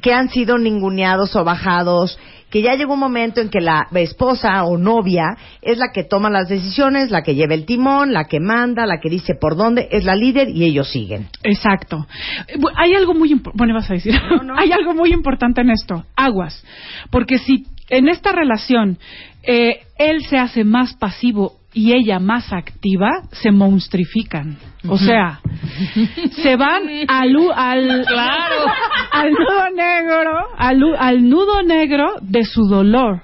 que 0.02 0.14
han 0.14 0.30
sido 0.30 0.58
ninguneados 0.58 1.36
o 1.36 1.44
bajados, 1.44 2.20
que 2.50 2.62
ya 2.62 2.76
llegó 2.76 2.94
un 2.94 3.00
momento 3.00 3.42
en 3.42 3.50
que 3.50 3.62
la 3.62 3.88
esposa 3.94 4.64
o 4.64 4.78
novia 4.78 5.38
es 5.62 5.78
la 5.78 5.92
que 5.94 6.04
toma 6.04 6.30
las 6.30 6.50
decisiones, 6.50 7.12
la 7.12 7.22
que 7.22 7.36
lleva 7.36 7.54
el 7.54 7.66
timón, 7.66 8.12
la 8.12 8.26
que 8.26 8.40
manda, 8.40 8.86
la 8.86 9.00
que 9.00 9.10
dice 9.10 9.36
por 9.36 9.56
dónde, 9.56 9.88
es 9.92 10.04
la 10.04 10.16
líder 10.16 10.50
y 10.50 10.66
ellos 10.66 10.90
siguen. 10.90 11.28
Exacto. 11.44 12.08
Eh, 12.48 12.58
Hay 12.76 12.96
algo 12.96 13.14
muy 13.14 13.40
bueno, 13.54 13.74
vas 13.74 13.90
a 13.90 13.94
decir. 13.94 14.16
Hay 14.58 14.72
algo 14.72 14.94
muy 14.94 15.14
importante 15.14 15.62
en 15.62 15.70
esto. 15.70 16.06
Aguas. 16.16 16.64
Porque 17.12 17.38
si 17.38 17.66
en 17.90 18.10
esta 18.10 18.32
relación 18.32 18.98
eh, 19.44 19.82
él 19.98 20.26
se 20.26 20.38
hace 20.38 20.64
más 20.64 20.96
pasivo 20.96 21.59
y 21.74 21.94
ella 21.94 22.20
más 22.20 22.52
activa, 22.52 23.10
se 23.32 23.52
monstrifican. 23.52 24.58
O 24.88 24.98
sea, 24.98 25.40
se 26.42 26.56
van 26.56 26.84
al, 27.08 27.36
al, 27.56 28.06
al 29.12 29.32
nudo 29.32 29.70
negro, 29.76 30.32
al, 30.58 31.30
nudo 31.30 31.64
negro 31.64 32.16
de 32.22 32.44
su 32.44 32.64
dolor. 32.66 33.22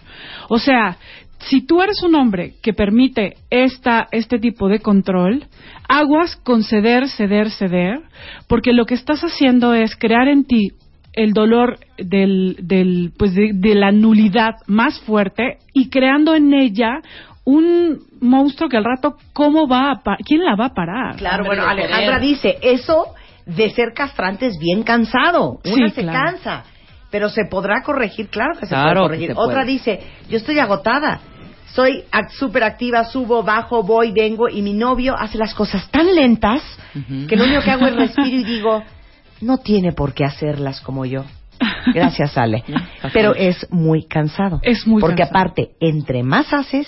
O 0.49 0.59
sea, 0.59 0.97
si 1.39 1.65
tú 1.65 1.81
eres 1.81 2.03
un 2.03 2.15
hombre 2.15 2.53
que 2.61 2.73
permite 2.73 3.35
esta, 3.49 4.07
este 4.11 4.37
tipo 4.37 4.67
de 4.67 4.79
control, 4.79 5.45
aguas 5.87 6.35
con 6.35 6.63
ceder, 6.63 7.09
ceder, 7.09 7.49
ceder, 7.51 8.01
porque 8.47 8.73
lo 8.73 8.85
que 8.85 8.95
estás 8.95 9.21
haciendo 9.21 9.73
es 9.73 9.95
crear 9.95 10.27
en 10.27 10.45
ti 10.45 10.71
el 11.13 11.31
dolor 11.31 11.79
del, 11.97 12.57
del 12.61 13.13
pues 13.17 13.33
de, 13.33 13.51
de 13.53 13.73
la 13.73 13.91
nulidad 13.91 14.55
más 14.67 14.99
fuerte 15.01 15.59
y 15.73 15.89
creando 15.89 16.35
en 16.35 16.53
ella 16.53 16.99
un 17.45 17.99
monstruo 18.21 18.67
que 18.69 18.77
al 18.77 18.83
rato 18.83 19.17
cómo 19.33 19.67
va 19.67 19.91
a 19.91 20.03
pa- 20.03 20.17
quién 20.25 20.43
la 20.43 20.55
va 20.55 20.65
a 20.65 20.73
parar 20.73 21.15
Claro, 21.15 21.43
Hombre 21.43 21.57
bueno, 21.59 21.69
Alejandra 21.71 22.19
dice, 22.19 22.57
eso 22.61 23.13
de 23.45 23.69
ser 23.69 23.93
castrante 23.93 24.47
es 24.47 24.57
bien 24.59 24.81
cansado. 24.83 25.59
Una 25.63 25.89
Sí, 25.89 25.93
se 25.95 26.01
claro. 26.01 26.19
cansa, 26.25 26.63
pero 27.11 27.29
se 27.29 27.45
podrá 27.45 27.83
corregir, 27.83 28.29
claro 28.29 28.53
que 28.59 28.65
se 28.65 28.69
Claro 28.73 28.87
puede 28.93 29.01
corregir. 29.05 29.27
se 29.29 29.35
puede. 29.35 29.47
Otra 29.47 29.63
dice, 29.63 29.99
yo 30.29 30.37
estoy 30.37 30.57
agotada. 30.59 31.19
Soy 31.67 32.03
ac- 32.11 32.29
súper 32.31 32.63
activa, 32.63 33.03
subo, 33.03 33.43
bajo, 33.43 33.83
voy, 33.83 34.11
vengo, 34.11 34.47
y 34.49 34.61
mi 34.61 34.73
novio 34.73 35.13
hace 35.15 35.37
las 35.37 35.53
cosas 35.53 35.89
tan 35.91 36.15
lentas 36.15 36.61
que 37.27 37.35
lo 37.35 37.43
único 37.43 37.61
que 37.61 37.69
hago 37.71 37.85
es 37.87 37.95
respiro 37.95 38.27
y 38.27 38.43
digo, 38.43 38.81
no 39.41 39.57
tiene 39.57 39.91
por 39.91 40.13
qué 40.13 40.23
hacerlas 40.25 40.79
como 40.81 41.05
yo. 41.05 41.25
Gracias, 41.93 42.37
Ale. 42.37 42.63
Pero 43.13 43.35
es 43.35 43.67
muy 43.71 44.05
cansado. 44.07 44.59
Es 44.63 44.87
muy 44.87 45.01
Porque 45.01 45.17
cansado. 45.23 45.39
aparte, 45.39 45.69
entre 45.81 46.23
más 46.23 46.51
haces, 46.53 46.87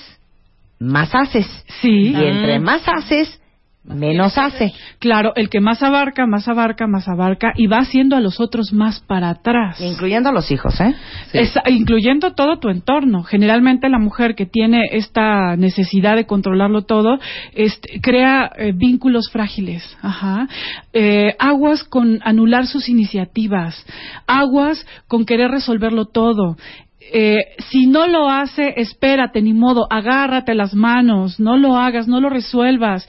más 0.79 1.13
haces. 1.15 1.47
sí 1.81 2.11
Y 2.11 2.15
entre 2.23 2.59
más 2.59 2.81
haces, 2.87 3.41
menos 3.83 4.37
hace. 4.37 4.73
claro 4.99 5.31
el 5.37 5.49
que 5.49 5.61
más 5.61 5.81
abarca 5.81 6.25
más 6.27 6.49
abarca 6.49 6.87
más 6.87 7.07
abarca 7.07 7.53
y 7.55 7.67
va 7.67 7.77
haciendo 7.77 8.17
a 8.17 8.19
los 8.19 8.41
otros 8.41 8.73
más 8.73 8.99
para 8.99 9.29
atrás 9.29 9.79
Incluyendo 9.79 10.27
a 10.27 10.33
los 10.33 10.51
hijos, 10.51 10.77
¿eh? 10.81 10.93
Sí. 11.31 11.37
Es- 11.37 11.57
incluyendo 11.67 12.33
todo 12.33 12.59
tu 12.59 12.67
entorno. 12.67 13.23
Generalmente 13.23 13.87
la 13.87 13.97
mujer 13.97 14.35
que 14.35 14.45
tiene 14.45 14.81
esta 14.91 15.55
necesidad 15.55 16.17
de 16.17 16.25
controlarlo 16.25 16.81
todo 16.81 17.17
este, 17.55 18.01
crea 18.01 18.51
eh, 18.57 18.73
vínculos 18.75 19.29
frágiles. 19.31 19.83
Ajá. 20.01 20.49
Eh, 20.91 21.33
aguas 21.39 21.85
con 21.85 22.19
anular 22.25 22.67
sus 22.67 22.89
iniciativas. 22.89 23.85
Aguas 24.27 24.85
con 25.07 25.25
querer 25.25 25.49
resolverlo 25.49 26.05
todo. 26.07 26.57
Eh, 27.11 27.55
si 27.69 27.87
no 27.87 28.07
lo 28.07 28.29
hace, 28.29 28.73
espérate, 28.77 29.41
ni 29.41 29.53
modo, 29.53 29.87
agárrate 29.89 30.53
las 30.55 30.73
manos, 30.73 31.39
no 31.39 31.57
lo 31.57 31.77
hagas, 31.77 32.07
no 32.07 32.19
lo 32.19 32.29
resuelvas. 32.29 33.07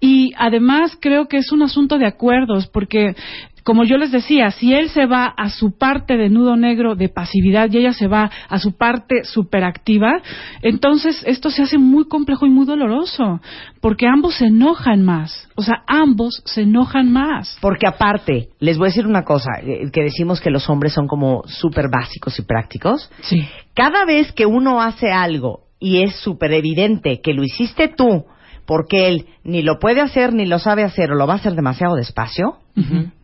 Y 0.00 0.32
además 0.36 0.96
creo 1.00 1.26
que 1.26 1.38
es 1.38 1.52
un 1.52 1.62
asunto 1.62 1.98
de 1.98 2.06
acuerdos, 2.06 2.68
porque 2.68 3.14
como 3.64 3.84
yo 3.84 3.96
les 3.98 4.10
decía, 4.10 4.50
si 4.50 4.74
él 4.74 4.90
se 4.90 5.06
va 5.06 5.26
a 5.26 5.50
su 5.50 5.76
parte 5.76 6.16
de 6.16 6.28
nudo 6.28 6.56
negro 6.56 6.94
de 6.94 7.08
pasividad 7.08 7.70
y 7.70 7.78
ella 7.78 7.92
se 7.92 8.06
va 8.06 8.30
a 8.48 8.58
su 8.58 8.76
parte 8.76 9.24
superactiva, 9.24 10.22
entonces 10.62 11.22
esto 11.26 11.50
se 11.50 11.62
hace 11.62 11.78
muy 11.78 12.08
complejo 12.08 12.46
y 12.46 12.50
muy 12.50 12.66
doloroso, 12.66 13.40
porque 13.80 14.06
ambos 14.06 14.36
se 14.36 14.46
enojan 14.46 15.02
más. 15.02 15.48
O 15.56 15.62
sea, 15.62 15.82
ambos 15.86 16.42
se 16.44 16.62
enojan 16.62 17.12
más. 17.12 17.58
Porque 17.60 17.86
aparte, 17.86 18.48
les 18.58 18.78
voy 18.78 18.86
a 18.86 18.90
decir 18.90 19.06
una 19.06 19.24
cosa, 19.24 19.50
eh, 19.62 19.90
que 19.92 20.02
decimos 20.02 20.40
que 20.40 20.50
los 20.50 20.68
hombres 20.68 20.92
son 20.92 21.06
como 21.06 21.42
súper 21.46 21.88
básicos 21.90 22.38
y 22.38 22.42
prácticos. 22.42 23.10
Sí. 23.22 23.42
Cada 23.74 24.04
vez 24.04 24.32
que 24.32 24.46
uno 24.46 24.80
hace 24.80 25.10
algo 25.10 25.64
y 25.78 26.02
es 26.02 26.16
súper 26.16 26.52
evidente 26.52 27.20
que 27.22 27.34
lo 27.34 27.42
hiciste 27.42 27.88
tú, 27.88 28.26
porque 28.66 29.08
él 29.08 29.26
ni 29.42 29.62
lo 29.62 29.78
puede 29.78 30.00
hacer, 30.00 30.32
ni 30.32 30.46
lo 30.46 30.58
sabe 30.58 30.84
hacer, 30.84 31.10
o 31.10 31.14
lo 31.16 31.26
va 31.26 31.34
a 31.34 31.36
hacer 31.36 31.54
demasiado 31.54 31.96
despacio, 31.96 32.58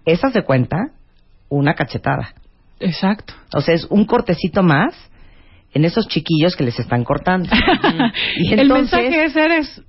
esas 0.05 0.33
de 0.33 0.43
cuenta 0.43 0.77
una 1.49 1.75
cachetada. 1.75 2.35
Exacto. 2.81 3.35
O 3.55 3.61
sea, 3.61 3.75
es 3.75 3.87
un 3.91 4.05
cortecito 4.05 4.63
más 4.63 4.95
en 5.73 5.85
esos 5.85 6.09
chiquillos 6.09 6.57
que 6.57 6.65
les 6.65 6.79
están 6.79 7.05
cortando. 7.05 7.49
y 8.37 8.53
El 8.53 8.69
mensaje 8.69 9.25
es 9.25 9.37
eres, 9.37 9.83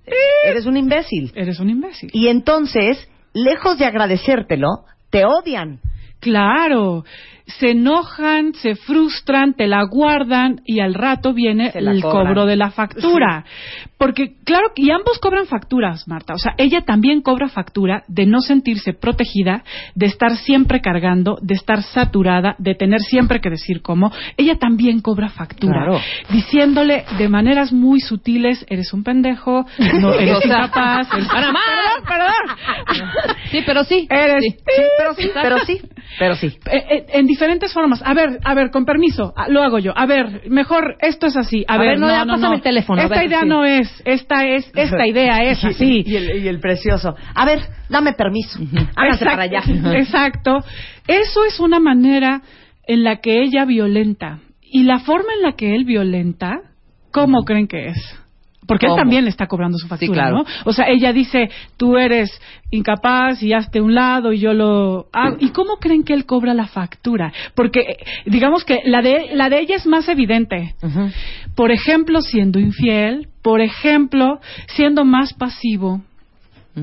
eres 0.46 0.66
un 0.66 0.78
imbécil. 0.78 1.32
eres 1.36 1.60
un 1.60 1.70
imbécil. 1.70 2.10
Y 2.14 2.28
entonces, 2.28 3.10
lejos 3.34 3.78
de 3.78 3.86
agradecértelo, 3.86 4.68
te 5.10 5.26
odian. 5.26 5.80
Claro, 6.20 7.06
se 7.48 7.72
enojan, 7.72 8.54
se 8.56 8.76
frustran, 8.76 9.54
te 9.54 9.68
la 9.68 9.84
guardan 9.84 10.62
y 10.66 10.82
al 10.82 10.94
rato 10.94 11.34
viene 11.34 11.72
el 11.74 12.02
cobran. 12.02 12.26
cobro 12.28 12.46
de 12.46 12.58
la 12.58 12.72
factura. 12.72 13.46
Porque, 13.98 14.36
claro, 14.44 14.72
y 14.76 14.92
ambos 14.92 15.18
cobran 15.20 15.48
facturas, 15.48 16.08
Marta. 16.08 16.34
O 16.34 16.38
sea, 16.38 16.54
ella 16.58 16.82
también 16.82 17.22
cobra 17.22 17.48
factura 17.50 18.04
de 18.08 18.26
no 18.28 18.42
sentirse 18.42 18.94
protegida, 18.94 19.64
de 19.96 20.06
estar 20.06 20.36
siempre 20.38 20.82
cargando, 20.82 21.38
de 21.42 21.56
estar 21.56 21.82
saturada, 21.82 22.56
de 22.60 22.76
tener 22.76 23.00
siempre 23.00 23.40
que 23.40 23.50
decir 23.50 23.82
cómo. 23.82 24.12
Ella 24.36 24.58
también 24.60 25.00
cobra 25.02 25.30
factura. 25.30 25.86
Claro. 25.86 26.00
Diciéndole 26.30 27.06
de 27.18 27.30
maneras 27.30 27.72
muy 27.74 28.00
sutiles, 28.02 28.66
eres 28.70 28.94
un 28.94 29.04
pendejo, 29.04 29.66
no 30.00 30.14
eres 30.20 30.46
incapaz. 30.46 31.08
eres- 31.14 31.28
¡Para 31.28 31.52
más! 31.52 31.64
Perdón, 32.08 32.34
perdón. 32.88 33.08
Sí, 33.52 33.60
pero 33.66 33.84
sí. 33.84 34.08
Eres 34.10 34.44
Sí. 34.44 34.50
Sí, 34.52 34.84
pero 34.98 35.14
sí, 35.16 35.30
pero 35.42 35.58
sí, 35.66 35.82
pero 36.20 36.36
sí. 36.36 36.48
Eh, 36.72 36.84
eh, 36.90 37.06
en 37.14 37.26
diferentes 37.38 37.72
formas. 37.72 38.02
A 38.04 38.14
ver, 38.16 38.40
a 38.44 38.54
ver, 38.56 38.72
con 38.72 38.84
permiso, 38.86 39.32
ah, 39.36 39.48
lo 39.48 39.62
hago 39.62 39.78
yo. 39.80 39.94
A 39.96 40.06
ver, 40.08 40.50
mejor 40.50 40.96
esto 41.00 41.28
es 41.28 41.38
así. 41.38 41.64
A, 41.68 41.76
A 41.76 41.78
ver, 41.78 41.90
ver, 41.92 42.00
no, 42.00 42.08
no, 42.08 42.26
no, 42.26 42.38
no. 42.38 42.54
el 42.54 42.62
teléfono, 42.62 43.02
Esta 43.02 43.16
ver, 43.16 43.28
idea 43.28 43.42
sí. 43.42 43.48
no 43.48 43.64
es, 43.64 44.02
esta 44.06 44.46
es, 44.48 44.72
esta 44.76 45.06
idea 45.06 45.44
es 45.44 45.64
así. 45.64 46.04
Y 46.06 46.16
el, 46.16 46.44
y 46.44 46.48
el 46.48 46.60
precioso. 46.60 47.16
A 47.36 47.46
ver, 47.46 47.60
dame 47.90 48.14
permiso. 48.14 48.60
Hágase 48.96 49.26
para 49.26 49.44
allá. 49.44 49.62
Exacto. 49.94 50.58
Eso 51.08 51.46
es 51.46 51.60
una 51.60 51.80
manera 51.80 52.42
en 52.88 53.04
la 53.04 53.18
que 53.18 53.42
ella 53.44 53.66
violenta. 53.66 54.40
Y 54.62 54.84
la 54.84 55.00
forma 55.00 55.34
en 55.36 55.44
la 55.44 55.54
que 55.54 55.76
él 55.76 55.86
violenta, 55.86 56.60
¿cómo 57.12 57.44
creen 57.46 57.68
que 57.68 57.88
es? 57.90 58.20
Porque 58.68 58.86
él 58.86 58.96
también 58.96 59.24
le 59.24 59.30
está 59.30 59.48
cobrando 59.48 59.78
su 59.78 59.88
factura, 59.88 60.14
claro. 60.14 60.38
¿no? 60.38 60.46
O 60.66 60.74
sea, 60.74 60.88
ella 60.90 61.14
dice, 61.14 61.50
tú 61.78 61.98
eres 61.98 62.30
incapaz 62.70 63.42
y 63.42 63.54
hazte 63.54 63.82
un 63.82 63.96
lado 63.96 64.34
y 64.34 64.40
yo 64.40 64.54
lo 64.54 65.08
hago. 65.14 65.38
¿Y 65.40 65.50
cómo 65.50 65.78
creen 65.78 66.04
que 66.04 66.14
él 66.14 66.26
cobra 66.26 66.54
la 66.54 66.68
factura? 66.68 67.32
Porque, 67.56 67.80
eh, 67.80 67.98
digamos 68.26 68.66
que 68.66 68.82
la 68.86 69.02
de, 69.02 69.30
la 69.34 69.50
de 69.50 69.60
ella 69.60 69.76
es 69.76 69.86
más 69.86 70.08
evidente. 70.10 70.76
Por 71.56 71.72
ejemplo, 71.72 72.22
siendo 72.22 72.60
infiel, 72.60 73.30
por 73.42 73.62
ejemplo, 73.62 74.40
siendo 74.68 75.06
más 75.06 75.34
pasivo. 75.34 76.02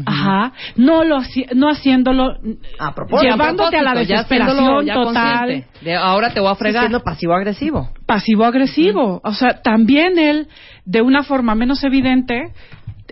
Ajá, 0.07 0.53
no 0.77 1.05
lo 1.05 1.19
no 1.55 1.69
haciéndolo 1.71 2.37
A 2.79 2.95
propósito. 2.95 3.31
llevándote 3.31 3.77
a 3.77 3.83
la 3.83 3.91
propósito, 3.93 4.15
ya 4.15 4.23
desesperación 4.23 4.59
haciéndolo 4.59 4.83
ya 4.83 4.95
total. 4.95 5.65
De 5.83 5.95
ahora 5.95 6.35
te 6.35 6.41
voy 6.41 6.51
a 6.51 6.55
fregar. 6.57 6.83
siendo 6.85 7.01
pasivo-agresivo. 7.01 7.91
pasivo-agresivo. 8.07 9.21
O 9.23 9.33
sea, 9.33 9.61
también 9.63 10.19
él, 10.19 10.49
de 10.85 11.03
una 11.03 11.23
forma 11.23 11.55
menos 11.55 11.85
evidente, 11.85 12.35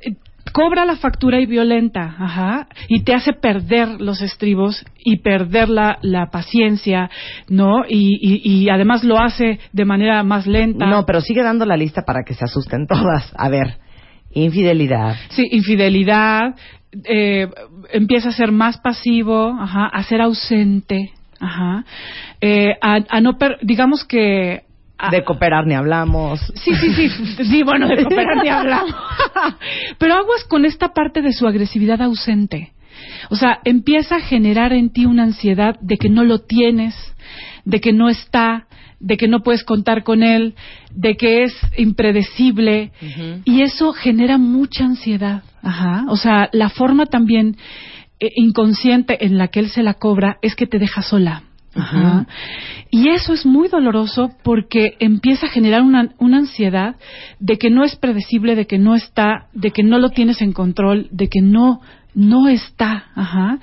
eh, 0.03 0.15
cobra 0.53 0.85
la 0.85 0.97
factura 0.97 1.41
y 1.41 1.47
violenta, 1.47 2.01
ajá, 2.19 2.67
y 2.89 3.05
te 3.05 3.15
hace 3.15 3.33
perder 3.33 4.01
los 4.01 4.21
estribos 4.21 4.85
y 5.05 5.19
perder 5.19 5.69
la, 5.69 5.99
la 6.03 6.27
paciencia, 6.31 7.09
¿no? 7.49 7.85
Y, 7.89 8.19
y, 8.21 8.41
y 8.65 8.69
además 8.71 9.05
lo 9.05 9.19
hace 9.21 9.61
de 9.73 9.85
manera 9.85 10.23
más 10.25 10.47
lenta. 10.47 10.87
No, 10.87 11.07
pero 11.07 11.21
sigue 11.21 11.43
dando 11.43 11.65
la 11.65 11.77
lista 11.77 12.03
para 12.05 12.23
que 12.27 12.35
se 12.35 12.45
asusten 12.45 12.87
todas. 12.87 13.33
A 13.37 13.49
ver, 13.49 13.79
infidelidad. 14.35 15.17
Sí, 15.31 15.47
infidelidad, 15.51 16.55
eh, 17.05 17.49
empieza 17.93 18.29
a 18.31 18.33
ser 18.33 18.53
más 18.53 18.79
pasivo, 18.79 19.57
ajá, 19.61 19.87
a 19.87 20.03
ser 20.05 20.21
ausente, 20.21 21.13
ajá, 21.41 21.85
eh, 22.41 22.75
a, 22.81 22.99
a 23.09 23.21
no, 23.21 23.39
per- 23.39 23.59
digamos 23.63 24.05
que... 24.05 24.63
a- 24.99 25.11
De 25.11 25.25
cooperar 25.25 25.67
ni 25.67 25.75
hablamos. 25.75 26.41
Sí, 26.57 26.75
sí, 26.75 26.93
sí, 26.95 27.09
sí, 27.45 27.63
bueno, 27.63 27.89
de 27.89 28.03
cooperar 28.05 28.43
ni 28.43 28.49
hablamos. 28.49 28.95
Pero 29.99 30.15
aguas 30.15 30.45
con 30.49 30.65
esta 30.65 30.89
parte 30.93 31.23
de 31.23 31.33
su 31.33 31.47
agresividad 31.47 32.01
ausente. 32.03 32.73
O 33.31 33.37
sea, 33.37 33.59
empieza 33.65 34.17
a 34.17 34.21
generar 34.21 34.73
en 34.73 34.91
ti 34.93 35.07
una 35.07 35.23
ansiedad 35.25 35.77
de 35.81 35.97
que 35.97 36.09
no 36.09 36.25
lo 36.25 36.41
tienes, 36.41 36.95
de 37.65 37.81
que 37.81 37.93
no 37.93 38.09
está, 38.09 38.67
de 39.03 39.17
que 39.17 39.29
no 39.29 39.43
puedes 39.43 39.65
contar 39.65 40.05
con 40.05 40.23
él, 40.23 40.55
de 40.95 41.17
que 41.17 41.43
es 41.43 41.53
impredecible. 41.77 42.93
Y 43.45 43.63
eso 43.63 43.93
genera 43.93 44.39
mucha 44.39 44.85
ansiedad. 44.85 45.43
Ajá. 45.61 46.05
O 46.09 46.17
sea, 46.17 46.49
la 46.53 46.71
forma 46.71 47.07
también 47.07 47.57
eh, 48.21 48.31
inconsciente 48.37 49.27
en 49.27 49.37
la 49.37 49.49
que 49.49 49.61
él 49.61 49.69
se 49.69 49.83
la 49.83 49.95
cobra 49.95 50.39
es 50.41 50.55
que 50.55 50.67
te 50.67 50.79
deja 50.79 51.03
sola. 51.03 51.43
Ajá. 51.75 52.27
Y 52.91 53.09
eso 53.09 53.33
es 53.33 53.47
muy 53.47 53.69
doloroso 53.69 54.31
porque 54.45 54.97
empieza 55.01 55.47
a 55.47 55.51
generar 55.51 55.83
una, 55.83 56.11
una 56.19 56.39
ansiedad 56.39 56.97
de 57.41 57.57
que 57.57 57.71
no 57.71 57.83
es 57.83 57.97
predecible, 57.97 58.55
de 58.55 58.67
que 58.67 58.79
no 58.79 58.95
está, 58.95 59.47
de 59.55 59.71
que 59.71 59.83
no 59.83 59.99
lo 59.99 60.11
tienes 60.11 60.43
en 60.43 60.53
control, 60.53 61.09
de 61.11 61.29
que 61.29 61.41
no 61.41 61.81
no 62.15 62.49
está, 62.49 63.07
ajá, 63.15 63.59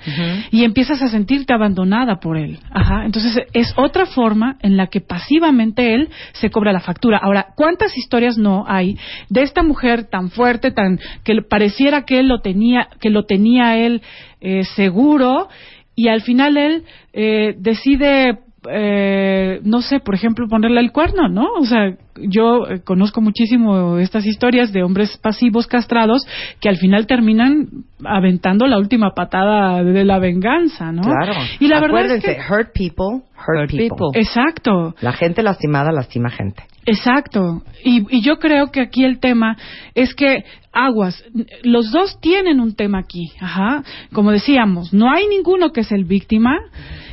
y 0.50 0.64
empiezas 0.64 1.00
a 1.02 1.08
sentirte 1.08 1.52
abandonada 1.52 2.20
por 2.20 2.36
él, 2.36 2.58
ajá. 2.70 3.04
Entonces 3.04 3.46
es 3.52 3.72
otra 3.76 4.06
forma 4.06 4.56
en 4.60 4.76
la 4.76 4.88
que 4.88 5.00
pasivamente 5.00 5.94
él 5.94 6.08
se 6.32 6.50
cobra 6.50 6.72
la 6.72 6.80
factura. 6.80 7.18
Ahora, 7.22 7.48
¿cuántas 7.56 7.96
historias 7.96 8.38
no 8.38 8.64
hay 8.66 8.98
de 9.28 9.42
esta 9.42 9.62
mujer 9.62 10.04
tan 10.04 10.30
fuerte, 10.30 10.72
tan 10.72 10.98
que 11.24 11.42
pareciera 11.42 12.04
que 12.04 12.18
él 12.18 12.28
lo 12.28 12.40
tenía, 12.40 12.88
que 13.00 13.10
lo 13.10 13.24
tenía 13.24 13.76
él 13.78 14.02
eh, 14.40 14.64
seguro 14.64 15.48
y 15.94 16.08
al 16.08 16.22
final 16.22 16.56
él 16.56 16.84
eh, 17.12 17.54
decide 17.58 18.38
eh, 18.68 19.60
no 19.64 19.80
sé, 19.80 20.00
por 20.00 20.14
ejemplo, 20.14 20.46
ponerle 20.48 20.80
el 20.80 20.92
cuerno, 20.92 21.28
¿no? 21.28 21.46
O 21.58 21.64
sea, 21.64 21.94
yo 22.16 22.66
eh, 22.68 22.80
conozco 22.84 23.20
muchísimo 23.20 23.98
estas 23.98 24.26
historias 24.26 24.72
de 24.72 24.82
hombres 24.82 25.16
pasivos 25.16 25.66
castrados 25.66 26.26
que 26.60 26.68
al 26.68 26.76
final 26.76 27.06
terminan 27.06 27.68
aventando 28.04 28.66
la 28.66 28.78
última 28.78 29.12
patada 29.14 29.82
de 29.82 30.04
la 30.04 30.18
venganza, 30.18 30.92
¿no? 30.92 31.02
Claro. 31.02 31.32
Y 31.58 31.68
la 31.68 31.78
Acuérdense, 31.78 32.26
verdad 32.26 32.30
es 32.40 32.46
que... 32.46 32.52
hurt 32.52 32.72
people, 32.74 33.24
hurt, 33.36 33.60
Hurt 33.62 33.70
people. 33.70 33.88
people. 33.88 34.20
Exacto. 34.20 34.94
La 35.00 35.12
gente 35.12 35.42
lastimada 35.42 35.90
lastima 35.92 36.30
gente. 36.30 36.62
Exacto. 36.86 37.62
Y, 37.84 38.04
y 38.16 38.22
yo 38.22 38.38
creo 38.38 38.70
que 38.70 38.80
aquí 38.80 39.04
el 39.04 39.20
tema 39.20 39.56
es 39.94 40.14
que 40.14 40.44
aguas, 40.72 41.22
los 41.62 41.90
dos 41.92 42.18
tienen 42.20 42.60
un 42.60 42.74
tema 42.74 42.98
aquí, 43.00 43.32
ajá. 43.40 43.82
Como 44.12 44.32
decíamos, 44.32 44.92
no 44.92 45.10
hay 45.10 45.26
ninguno 45.28 45.72
que 45.72 45.80
es 45.80 45.92
el 45.92 46.04
víctima. 46.04 46.58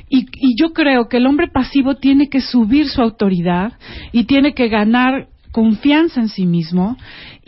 Y, 0.10 0.26
y 0.34 0.55
yo 0.60 0.74
creo 0.74 1.10
que 1.10 1.18
el 1.18 1.26
hombre 1.26 1.47
pasivo 1.47 1.95
tiene 1.95 2.30
que 2.30 2.41
subir 2.41 2.88
su 2.88 3.01
autoridad 3.01 3.74
y 4.12 4.24
tiene 4.24 4.53
que 4.53 4.70
ganar 4.70 5.28
confianza 5.51 6.22
en 6.22 6.30
sí 6.30 6.45
mismo 6.45 6.97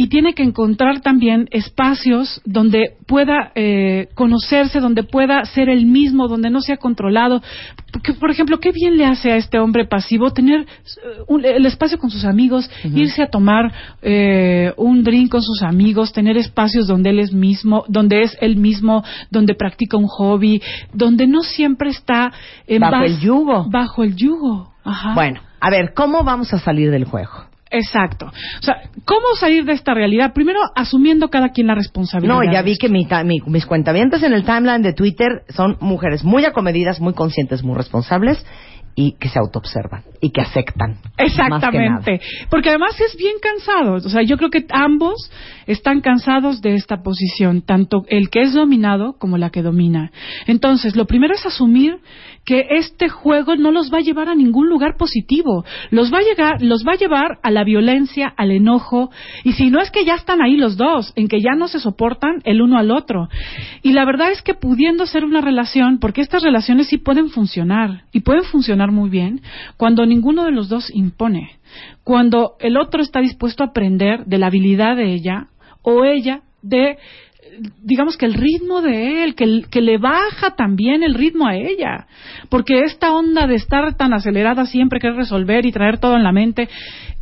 y 0.02 0.08
tiene 0.08 0.34
que 0.34 0.44
encontrar 0.44 1.02
también 1.02 1.50
espacios 1.52 2.42
donde 2.46 2.94
pueda 3.06 3.52
eh, 3.54 4.08
conocerse, 4.16 4.80
donde 4.80 5.04
pueda 5.04 5.44
ser 5.44 5.68
el 5.68 5.86
mismo, 5.86 6.30
donde 6.30 6.50
no 6.50 6.62
sea 6.62 6.78
controlado. 6.78 7.42
Porque, 7.92 8.14
por 8.14 8.32
ejemplo, 8.32 8.60
qué 8.62 8.72
bien 8.72 8.96
le 8.96 9.04
hace 9.04 9.30
a 9.34 9.36
este 9.36 9.60
hombre 9.60 9.86
pasivo 9.86 10.32
tener 10.32 10.62
eh, 10.62 10.66
un- 11.28 11.44
el 11.44 11.66
espacio 11.66 11.98
con 11.98 12.10
sus 12.12 12.24
amigos, 12.24 12.72
irse 12.86 13.22
a 13.24 13.28
tomar 13.28 13.74
eh, 14.02 14.72
un 14.78 15.04
drink 15.04 15.30
con 15.32 15.42
sus 15.42 15.62
amigos, 15.64 16.14
tener 16.14 16.38
espacios 16.38 16.88
donde 16.88 17.10
él 17.10 17.20
es 17.20 17.34
mismo, 17.34 17.84
donde 17.90 18.22
es 18.22 18.38
él 18.40 18.56
mismo, 18.56 19.04
donde 19.30 19.54
practica 19.54 19.98
un 19.98 20.08
hobby, 20.08 20.62
donde 20.94 21.28
no 21.28 21.42
siempre 21.42 21.90
está 21.90 22.32
en 22.68 22.80
Bajo 22.80 22.96
bas- 22.96 23.06
el 23.06 23.20
yugo. 23.20 23.66
Bajo 23.70 24.04
el 24.06 24.16
yugo. 24.16 24.72
Ajá. 24.86 25.14
Bueno, 25.14 25.42
a 25.60 25.70
ver, 25.70 25.94
¿cómo 25.94 26.24
vamos 26.24 26.54
a 26.54 26.58
salir 26.60 26.90
del 26.90 27.04
juego? 27.04 27.49
Exacto. 27.72 28.26
O 28.28 28.62
sea, 28.64 28.82
¿cómo 29.06 29.36
salir 29.40 29.64
de 29.66 29.74
esta 29.74 29.94
realidad? 29.94 30.34
Primero, 30.34 30.60
asumiendo 30.76 31.30
cada 31.30 31.50
quien 31.50 31.68
la 31.68 31.76
responsabilidad. 31.76 32.34
No, 32.34 32.52
ya 32.52 32.62
vi 32.64 32.78
que 32.78 32.90
mi 32.90 33.08
mi- 33.26 33.42
mis 33.46 33.66
cuentavientes 33.66 34.24
en 34.24 34.34
el 34.34 34.44
timeline 34.44 34.82
de 34.82 34.94
Twitter 34.94 35.44
son 35.50 35.78
mujeres 35.80 36.24
muy 36.24 36.46
acomedidas, 36.46 37.00
muy 37.00 37.14
conscientes, 37.14 37.64
muy 37.64 37.76
responsables 37.76 38.44
y 39.00 39.14
que 39.14 39.30
se 39.30 39.40
autoobservan 39.40 40.04
y 40.22 40.32
que 40.32 40.42
aceptan. 40.42 40.98
Exactamente. 41.18 42.20
Porque 42.50 42.68
además 42.68 43.00
es 43.00 43.16
bien 43.16 43.36
cansado. 43.42 43.94
O 43.94 44.10
sea, 44.10 44.24
yo 44.24 44.36
creo 44.36 44.50
que 44.50 44.66
ambos 44.72 45.32
están 45.68 46.02
cansados 46.02 46.62
de 46.62 46.74
esta 46.74 46.98
posición, 46.98 47.62
tanto 47.62 48.04
el 48.10 48.30
que 48.30 48.42
es 48.42 48.54
dominado 48.54 49.16
como 49.18 49.38
la 49.38 49.52
que 49.52 49.62
domina. 49.62 50.12
Entonces, 50.48 50.98
lo 50.98 51.06
primero 51.06 51.34
es 51.34 51.46
asumir 51.46 52.00
que 52.46 52.66
este 52.72 53.08
juego 53.08 53.56
no 53.56 53.72
los 53.72 53.94
va 53.94 54.00
a 54.00 54.02
llevar 54.02 54.28
a 54.28 54.36
ningún 54.36 54.68
lugar 54.68 54.98
positivo. 54.98 55.64
Los 55.92 56.12
va 56.12 56.18
a 56.18 56.24
llegar, 56.24 56.62
los 56.62 56.84
va 56.86 56.94
a 56.94 56.98
llevar 56.98 57.38
a 57.44 57.52
la 57.52 57.64
violencia, 57.64 58.34
al 58.36 58.52
enojo, 58.52 59.12
y 59.44 59.54
si 59.54 59.70
no 59.70 59.80
es 59.80 59.92
que 59.92 60.04
ya 60.04 60.16
están 60.16 60.42
ahí 60.42 60.58
los 60.58 60.76
dos, 60.76 61.14
en 61.16 61.28
que 61.28 61.42
ya 61.42 61.56
no 61.56 61.68
se 61.68 61.80
soportan 61.80 62.42
el 62.44 62.62
uno 62.62 62.78
al 62.78 62.92
otro. 62.92 63.30
Y 63.84 63.94
la 63.94 64.04
verdad 64.04 64.32
es 64.32 64.42
que 64.42 64.56
pudiendo 64.56 65.06
ser 65.06 65.24
una 65.24 65.42
relación, 65.42 66.00
porque 66.00 66.22
estas 66.22 66.44
relaciones 66.44 66.88
sí 66.88 66.98
pueden 66.98 67.30
funcionar, 67.30 68.06
y 68.12 68.22
pueden 68.22 68.44
funcionar 68.44 68.89
muy 68.92 69.10
bien, 69.10 69.42
cuando 69.78 70.06
ninguno 70.06 70.46
de 70.46 70.52
los 70.52 70.70
dos 70.70 70.90
impone, 70.94 71.60
cuando 72.04 72.56
el 72.60 72.78
otro 72.78 73.02
está 73.02 73.22
dispuesto 73.22 73.64
a 73.64 73.68
aprender 73.68 74.26
de 74.26 74.38
la 74.38 74.48
habilidad 74.48 74.96
de 74.96 75.14
ella 75.14 75.48
o 75.82 76.06
ella 76.06 76.42
de 76.62 76.98
digamos 77.84 78.18
que 78.18 78.26
el 78.26 78.34
ritmo 78.34 78.82
de 78.82 79.24
él, 79.24 79.36
que, 79.36 79.62
que 79.70 79.82
le 79.82 79.98
baja 79.98 80.56
también 80.56 81.04
el 81.04 81.14
ritmo 81.14 81.48
a 81.48 81.56
ella, 81.56 82.08
porque 82.50 82.82
esta 82.84 83.14
onda 83.14 83.48
de 83.48 83.56
estar 83.56 83.96
tan 83.96 84.14
acelerada 84.14 84.66
siempre, 84.66 85.00
querer 85.00 85.16
resolver 85.16 85.66
y 85.66 85.72
traer 85.72 85.98
todo 86.00 86.16
en 86.16 86.24
la 86.24 86.32
mente, 86.32 86.70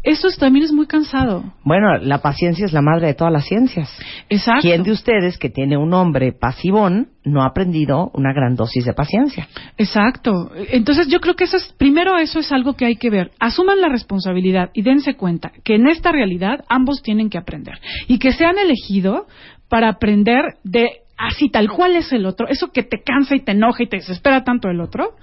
eso 0.03 0.27
es- 0.29 0.37
también 0.37 0.63
es 0.63 0.71
muy 0.71 0.87
cansado. 0.87 1.43
Bueno, 1.63 1.97
la 1.97 2.21
paciencia 2.21 2.65
es 2.65 2.71
la 2.71 2.81
madre 2.81 3.07
de 3.07 3.13
todas 3.13 3.33
las 3.33 3.45
ciencias. 3.45 3.89
Exacto. 4.29 4.61
¿Quién 4.61 4.83
de 4.83 4.91
ustedes 4.91 5.37
que 5.37 5.49
tiene 5.49 5.75
un 5.77 5.93
hombre 5.93 6.31
pasivón 6.31 7.09
no 7.25 7.43
ha 7.43 7.47
aprendido 7.47 8.09
una 8.13 8.31
gran 8.31 8.55
dosis 8.55 8.85
de 8.85 8.93
paciencia? 8.93 9.47
Exacto. 9.77 10.51
Entonces 10.71 11.07
yo 11.09 11.19
creo 11.19 11.35
que 11.35 11.43
eso 11.43 11.57
es, 11.57 11.73
primero 11.77 12.17
eso 12.17 12.39
es 12.39 12.51
algo 12.53 12.75
que 12.75 12.85
hay 12.85 12.95
que 12.95 13.09
ver. 13.09 13.31
Asuman 13.39 13.81
la 13.81 13.89
responsabilidad 13.89 14.69
y 14.73 14.81
dense 14.83 15.15
cuenta 15.15 15.51
que 15.65 15.75
en 15.75 15.87
esta 15.87 16.11
realidad 16.11 16.63
ambos 16.69 17.01
tienen 17.01 17.29
que 17.29 17.37
aprender 17.37 17.79
y 18.07 18.19
que 18.19 18.31
se 18.31 18.45
han 18.45 18.57
elegido 18.57 19.25
para 19.69 19.89
aprender 19.89 20.57
de 20.63 21.01
así 21.17 21.49
tal 21.49 21.69
cual 21.69 21.95
es 21.95 22.11
el 22.13 22.25
otro, 22.25 22.47
eso 22.47 22.71
que 22.71 22.83
te 22.83 23.01
cansa 23.01 23.35
y 23.35 23.41
te 23.41 23.51
enoja 23.51 23.83
y 23.83 23.87
te 23.87 23.97
desespera 23.97 24.43
tanto 24.43 24.69
el 24.69 24.81
otro, 24.81 25.15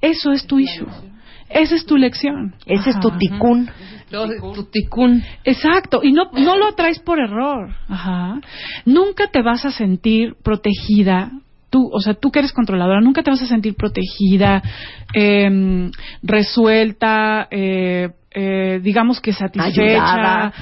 eso 0.00 0.32
es 0.32 0.46
tu 0.46 0.58
issue. 0.58 0.88
Esa 1.50 1.74
es 1.76 1.86
tu 1.86 1.96
lección. 1.96 2.54
Ese 2.66 2.90
es 2.90 3.00
tu 3.00 3.10
ticún. 3.18 3.70
Tu 4.10 4.64
ticún. 4.64 5.22
Exacto, 5.44 6.00
y 6.02 6.12
no, 6.12 6.30
no 6.32 6.56
lo 6.56 6.74
traes 6.74 6.98
por 6.98 7.18
error. 7.18 7.70
Ajá. 7.88 8.40
Nunca 8.84 9.28
te 9.28 9.42
vas 9.42 9.64
a 9.64 9.70
sentir 9.70 10.34
protegida. 10.42 11.30
Tú, 11.74 11.90
o 11.92 11.98
sea, 11.98 12.14
tú 12.14 12.30
que 12.30 12.38
eres 12.38 12.52
controladora, 12.52 13.00
nunca 13.00 13.24
te 13.24 13.32
vas 13.32 13.42
a 13.42 13.46
sentir 13.48 13.74
protegida, 13.74 14.62
em, 15.12 15.90
resuelta, 16.22 17.48
eh, 17.50 18.10
eh, 18.32 18.78
digamos 18.80 19.20
que 19.20 19.32
satisfecha, 19.32 19.82
Ayudada, 19.82 20.52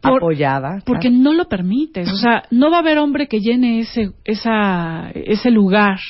por- 0.00 0.16
apoyada. 0.16 0.82
porque 0.84 1.08
claro. 1.08 1.22
no 1.22 1.34
lo 1.34 1.48
permites. 1.48 2.10
O 2.12 2.16
sea, 2.16 2.42
no 2.50 2.68
va 2.68 2.78
a 2.78 2.80
haber 2.80 2.98
hombre 2.98 3.28
que 3.28 3.38
llene 3.38 3.78
ese, 3.78 4.10
esa, 4.24 5.10
ese 5.14 5.52
lugar. 5.52 6.00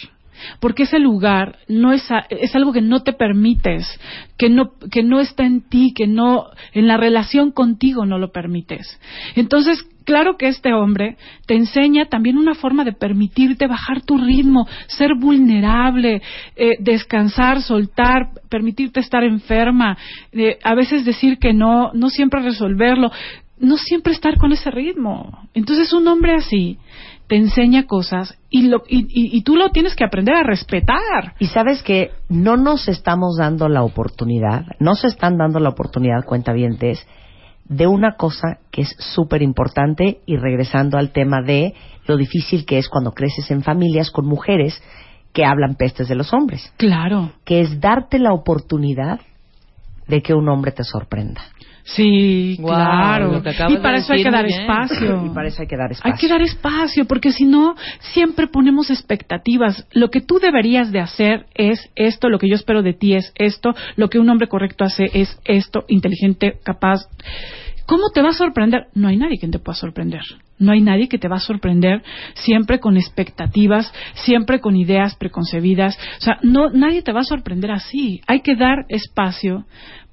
Porque 0.58 0.84
ese 0.84 0.98
lugar 1.00 1.58
no 1.68 1.92
es, 1.92 2.10
a- 2.10 2.24
es 2.30 2.54
algo 2.56 2.72
que 2.72 2.80
no 2.80 3.02
te 3.02 3.12
permites, 3.12 3.86
que 4.38 4.48
no, 4.48 4.72
que 4.90 5.02
no 5.02 5.20
está 5.20 5.44
en 5.44 5.60
ti, 5.68 5.92
que 5.94 6.06
no, 6.06 6.46
en 6.72 6.86
la 6.86 6.96
relación 6.96 7.52
contigo 7.52 8.06
no 8.06 8.18
lo 8.18 8.32
permites. 8.32 8.98
Entonces, 9.34 9.84
claro 10.06 10.36
que 10.38 10.48
este 10.48 10.72
hombre 10.72 11.16
te 11.46 11.54
enseña 11.54 12.06
también 12.06 12.38
una 12.38 12.54
forma 12.54 12.84
de 12.84 12.92
permitirte 12.92 13.66
bajar 13.66 14.00
tu 14.00 14.16
ritmo, 14.16 14.66
ser 14.86 15.10
vulnerable, 15.20 16.22
eh, 16.56 16.76
descansar, 16.80 17.60
soltar, 17.60 18.30
permitirte 18.48 19.00
estar 19.00 19.22
enferma, 19.24 19.98
eh, 20.32 20.58
a 20.64 20.74
veces 20.74 21.04
decir 21.04 21.36
que 21.38 21.52
no, 21.52 21.90
no 21.92 22.08
siempre 22.08 22.40
resolverlo 22.42 23.10
no 23.58 23.78
siempre 23.78 24.12
estar 24.12 24.36
con 24.36 24.52
ese 24.52 24.70
ritmo. 24.70 25.48
Entonces 25.54 25.90
un 25.94 26.06
hombre 26.08 26.34
así 26.34 26.78
te 27.26 27.36
enseña 27.36 27.84
cosas 27.86 28.38
y, 28.50 28.68
lo, 28.68 28.82
y, 28.86 28.98
y- 29.08 29.34
y 29.34 29.42
tú 29.44 29.56
lo 29.56 29.70
tienes 29.70 29.94
que 29.96 30.04
aprender 30.04 30.34
a 30.34 30.42
respetar. 30.42 31.34
Y 31.38 31.46
sabes 31.46 31.82
que 31.82 32.10
no 32.28 32.58
nos 32.58 32.86
estamos 32.86 33.38
dando 33.38 33.68
la 33.70 33.82
oportunidad, 33.82 34.66
no 34.78 34.94
se 34.94 35.06
están 35.08 35.38
dando 35.38 35.58
la 35.58 35.70
oportunidad, 35.70 36.24
cuentavientes, 36.26 37.06
de 37.68 37.86
una 37.86 38.12
cosa 38.12 38.58
que 38.70 38.82
es 38.82 38.94
súper 38.98 39.42
importante 39.42 40.20
y 40.26 40.36
regresando 40.36 40.98
al 40.98 41.10
tema 41.12 41.42
de 41.42 41.74
lo 42.06 42.16
difícil 42.16 42.64
que 42.64 42.78
es 42.78 42.88
cuando 42.88 43.12
creces 43.12 43.50
en 43.50 43.62
familias 43.62 44.10
con 44.10 44.26
mujeres 44.26 44.80
que 45.32 45.44
hablan 45.44 45.74
pestes 45.74 46.08
de 46.08 46.14
los 46.14 46.32
hombres, 46.32 46.72
Claro. 46.76 47.32
que 47.44 47.60
es 47.60 47.80
darte 47.80 48.18
la 48.18 48.32
oportunidad 48.32 49.20
de 50.06 50.22
que 50.22 50.34
un 50.34 50.48
hombre 50.48 50.70
te 50.72 50.84
sorprenda. 50.84 51.42
Sí, 51.86 52.58
claro. 52.60 53.36
acabas 53.36 53.72
Y 53.72 53.76
para 53.76 53.92
de 53.92 53.98
eso 54.00 54.12
hay 54.12 54.22
que 54.24 54.30
dar 54.30 54.44
bien. 54.44 54.60
espacio. 54.60 55.22
Y 55.26 55.30
para 55.30 55.48
eso 55.48 55.62
hay 55.62 55.68
que 55.68 55.76
dar 55.76 55.92
espacio. 55.92 56.12
Hay 56.12 56.18
que 56.18 56.28
dar 56.28 56.42
espacio, 56.42 57.04
porque 57.06 57.30
si 57.30 57.44
no, 57.44 57.76
siempre 58.00 58.48
ponemos 58.48 58.90
expectativas. 58.90 59.86
Lo 59.92 60.10
que 60.10 60.20
tú 60.20 60.38
deberías 60.40 60.90
de 60.90 60.98
hacer 61.00 61.46
es 61.54 61.88
esto, 61.94 62.28
lo 62.28 62.38
que 62.38 62.48
yo 62.48 62.56
espero 62.56 62.82
de 62.82 62.92
ti 62.92 63.14
es 63.14 63.32
esto, 63.36 63.74
lo 63.94 64.08
que 64.08 64.18
un 64.18 64.28
hombre 64.28 64.48
correcto 64.48 64.84
hace 64.84 65.04
es 65.12 65.38
esto, 65.44 65.84
inteligente, 65.86 66.58
capaz. 66.64 67.06
¿Cómo 67.86 68.10
te 68.12 68.20
va 68.20 68.30
a 68.30 68.32
sorprender? 68.32 68.88
No 68.94 69.06
hay 69.06 69.16
nadie 69.16 69.38
que 69.38 69.46
te 69.46 69.60
pueda 69.60 69.76
sorprender. 69.76 70.22
No 70.58 70.72
hay 70.72 70.80
nadie 70.80 71.08
que 71.08 71.18
te 71.18 71.28
va 71.28 71.36
a 71.36 71.40
sorprender 71.40 72.02
siempre 72.34 72.80
con 72.80 72.96
expectativas, 72.96 73.92
siempre 74.14 74.60
con 74.60 74.74
ideas 74.74 75.14
preconcebidas. 75.14 75.96
O 76.18 76.20
sea, 76.20 76.38
no, 76.42 76.70
nadie 76.70 77.02
te 77.02 77.12
va 77.12 77.20
a 77.20 77.24
sorprender 77.24 77.70
así. 77.70 78.22
Hay 78.26 78.40
que 78.40 78.56
dar 78.56 78.86
espacio 78.88 79.66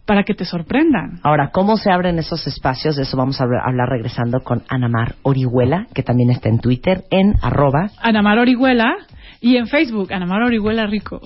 para 0.05 0.23
que 0.23 0.33
te 0.33 0.45
sorprendan. 0.45 1.19
Ahora, 1.23 1.49
¿cómo 1.53 1.77
se 1.77 1.91
abren 1.91 2.19
esos 2.19 2.45
espacios? 2.47 2.95
De 2.95 3.03
eso 3.03 3.15
vamos 3.17 3.39
a 3.39 3.45
hablar- 3.45 3.89
regresando 3.89 4.39
con 4.41 4.63
Anamar 4.69 5.15
Orihuela, 5.23 5.87
que 5.93 6.03
también 6.03 6.29
está 6.29 6.49
en 6.49 6.59
Twitter, 6.59 7.03
en 7.09 7.35
arroba. 7.41 7.89
Anamar 8.01 8.37
Orihuela 8.39 8.95
y 9.41 9.57
en 9.57 9.67
Facebook, 9.67 10.11
Anamar 10.13 10.41
Orihuela 10.43 10.85
Rico. 10.87 11.21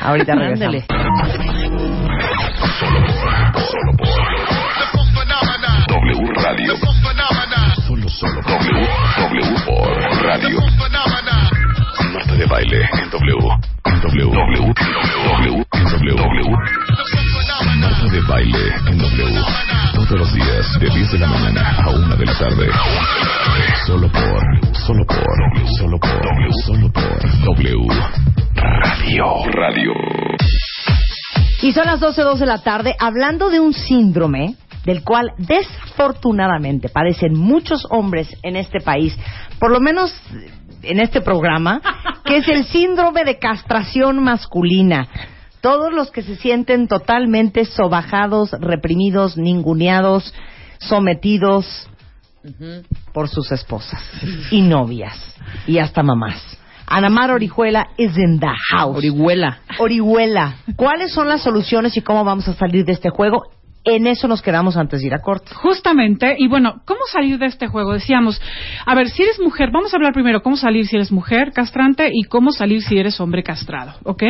Ahorita 0.00 0.34
regresamos. 0.36 0.84
W 5.88 6.32
Radio. 6.42 6.74
Solo, 7.86 8.08
solo 8.08 8.40
W. 8.42 8.86
W 9.18 9.54
por 9.66 10.22
Radio. 10.24 10.58
Marta 12.12 12.34
de 12.34 12.46
baile 12.46 12.80
en 13.02 13.10
W. 13.10 13.48
En 13.86 14.00
W. 14.00 14.30
W. 14.30 14.74
W. 15.32 15.64
W. 15.74 16.56
Marta 17.64 18.06
de 18.10 18.20
baile 18.22 18.74
en 18.88 18.98
W. 18.98 19.40
Todos 19.94 20.18
los 20.18 20.34
días 20.34 20.80
de 20.80 20.90
10 20.90 21.12
de 21.12 21.18
la 21.18 21.26
mañana 21.28 21.76
a 21.84 21.90
1 21.90 22.16
de 22.16 22.26
la 22.26 22.38
tarde. 22.38 22.68
Solo 23.86 24.08
por. 24.10 24.76
Solo 24.76 25.06
por. 25.06 25.68
Solo 25.78 25.98
por. 25.98 26.52
Solo 26.66 26.92
por 26.92 27.56
W. 27.56 27.86
Radio. 28.54 29.24
Radio. 29.52 29.92
Y 31.62 31.72
son 31.72 31.86
las 31.86 32.00
12.02 32.00 32.38
de 32.38 32.46
la 32.46 32.58
tarde 32.58 32.96
hablando 32.98 33.48
de 33.48 33.60
un 33.60 33.72
síndrome 33.72 34.56
del 34.84 35.04
cual 35.04 35.30
desafortunadamente 35.38 36.88
padecen 36.88 37.38
muchos 37.38 37.86
hombres 37.90 38.36
en 38.42 38.56
este 38.56 38.80
país, 38.80 39.16
por 39.60 39.70
lo 39.70 39.78
menos 39.78 40.12
en 40.82 40.98
este 40.98 41.20
programa, 41.20 41.80
que 42.24 42.38
es 42.38 42.48
el 42.48 42.64
síndrome 42.64 43.24
de 43.24 43.38
castración 43.38 44.20
masculina. 44.22 45.06
Todos 45.62 45.92
los 45.92 46.10
que 46.10 46.22
se 46.22 46.36
sienten 46.36 46.88
totalmente 46.88 47.64
sobajados, 47.64 48.50
reprimidos, 48.50 49.38
ninguneados, 49.38 50.34
sometidos 50.78 51.88
por 53.12 53.28
sus 53.28 53.52
esposas 53.52 54.02
y 54.50 54.60
novias 54.62 55.16
y 55.66 55.78
hasta 55.78 56.02
mamás. 56.02 56.58
Anamar 56.86 57.30
Orihuela 57.30 57.88
is 57.96 58.18
in 58.18 58.40
the 58.40 58.52
house. 58.70 58.96
Orihuela. 58.96 59.60
Orihuela, 59.78 60.56
¿cuáles 60.76 61.12
son 61.12 61.28
las 61.28 61.42
soluciones 61.42 61.96
y 61.96 62.02
cómo 62.02 62.24
vamos 62.24 62.48
a 62.48 62.54
salir 62.54 62.84
de 62.84 62.92
este 62.92 63.08
juego? 63.08 63.44
En 63.84 64.06
eso 64.06 64.28
nos 64.28 64.42
quedamos 64.42 64.76
antes 64.76 65.00
de 65.00 65.08
ir 65.08 65.14
a 65.14 65.22
corte. 65.22 65.52
Justamente, 65.54 66.36
y 66.38 66.46
bueno, 66.46 66.82
¿cómo 66.84 67.00
salir 67.10 67.38
de 67.38 67.46
este 67.46 67.66
juego? 67.66 67.94
Decíamos, 67.94 68.40
a 68.86 68.94
ver, 68.94 69.10
si 69.10 69.22
eres 69.22 69.40
mujer, 69.40 69.70
vamos 69.72 69.92
a 69.92 69.96
hablar 69.96 70.12
primero 70.12 70.40
cómo 70.40 70.56
salir 70.56 70.86
si 70.86 70.94
eres 70.94 71.10
mujer 71.10 71.52
castrante 71.52 72.08
y 72.12 72.22
cómo 72.24 72.52
salir 72.52 72.82
si 72.82 72.96
eres 72.96 73.18
hombre 73.20 73.42
castrado, 73.42 73.94
¿ok? 74.04 74.22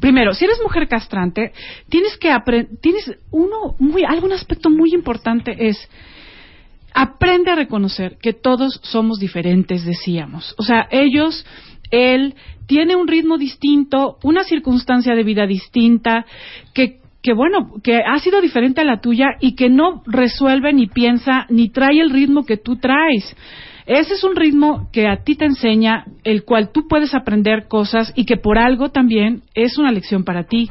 Primero, 0.00 0.34
si 0.34 0.44
eres 0.44 0.60
mujer 0.62 0.86
castrante, 0.86 1.52
tienes 1.88 2.18
que 2.18 2.30
aprender, 2.30 2.78
tienes 2.82 3.10
uno, 3.30 3.74
muy, 3.78 4.04
algún 4.04 4.32
aspecto 4.32 4.68
muy 4.68 4.92
importante 4.92 5.68
es, 5.68 5.88
aprende 6.92 7.52
a 7.52 7.56
reconocer 7.56 8.18
que 8.20 8.34
todos 8.34 8.80
somos 8.82 9.18
diferentes, 9.18 9.86
decíamos. 9.86 10.54
O 10.58 10.62
sea, 10.62 10.86
ellos, 10.90 11.46
él, 11.90 12.34
tiene 12.66 12.94
un 12.94 13.08
ritmo 13.08 13.36
distinto, 13.36 14.18
una 14.22 14.44
circunstancia 14.44 15.14
de 15.14 15.24
vida 15.24 15.46
distinta, 15.46 16.24
que, 16.74 16.99
que 17.22 17.32
bueno, 17.34 17.74
que 17.82 17.98
ha 17.98 18.18
sido 18.18 18.40
diferente 18.40 18.80
a 18.80 18.84
la 18.84 19.00
tuya 19.00 19.36
y 19.40 19.54
que 19.54 19.68
no 19.68 20.02
resuelve 20.06 20.72
ni 20.72 20.86
piensa 20.86 21.46
ni 21.50 21.68
trae 21.68 22.00
el 22.00 22.10
ritmo 22.10 22.44
que 22.44 22.56
tú 22.56 22.76
traes. 22.76 23.36
Ese 23.86 24.14
es 24.14 24.22
un 24.22 24.36
ritmo 24.36 24.88
que 24.92 25.08
a 25.08 25.24
ti 25.24 25.34
te 25.34 25.46
enseña, 25.46 26.04
el 26.22 26.44
cual 26.44 26.70
tú 26.72 26.86
puedes 26.88 27.14
aprender 27.14 27.66
cosas 27.66 28.12
y 28.14 28.24
que 28.24 28.36
por 28.36 28.56
algo 28.56 28.90
también 28.90 29.42
es 29.54 29.78
una 29.78 29.90
lección 29.90 30.22
para 30.22 30.44
ti. 30.44 30.70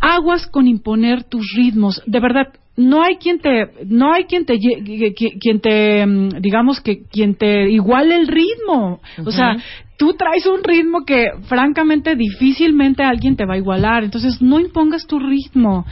Aguas 0.00 0.46
con 0.46 0.66
imponer 0.66 1.24
tus 1.24 1.52
ritmos. 1.54 2.02
De 2.06 2.20
verdad, 2.20 2.54
no 2.76 3.02
hay 3.02 3.16
quien 3.16 3.38
te, 3.38 3.66
no 3.86 4.12
hay 4.12 4.24
quien 4.24 4.46
te, 4.46 4.58
quien 4.58 5.60
te, 5.60 6.06
mm, 6.06 6.40
digamos 6.40 6.80
que 6.80 7.02
quien 7.04 7.34
te 7.34 7.70
iguale 7.70 8.16
el 8.16 8.26
ritmo. 8.26 9.00
O 9.24 9.30
sea, 9.30 9.56
tú 9.96 10.14
traes 10.14 10.46
un 10.46 10.62
ritmo 10.62 11.04
que 11.04 11.30
francamente 11.44 12.16
difícilmente 12.16 13.02
alguien 13.02 13.36
te 13.36 13.46
va 13.46 13.54
a 13.54 13.58
igualar. 13.58 14.04
Entonces, 14.04 14.40
no 14.42 14.60
impongas 14.60 15.06
tu 15.06 15.18
ritmo. 15.18 15.84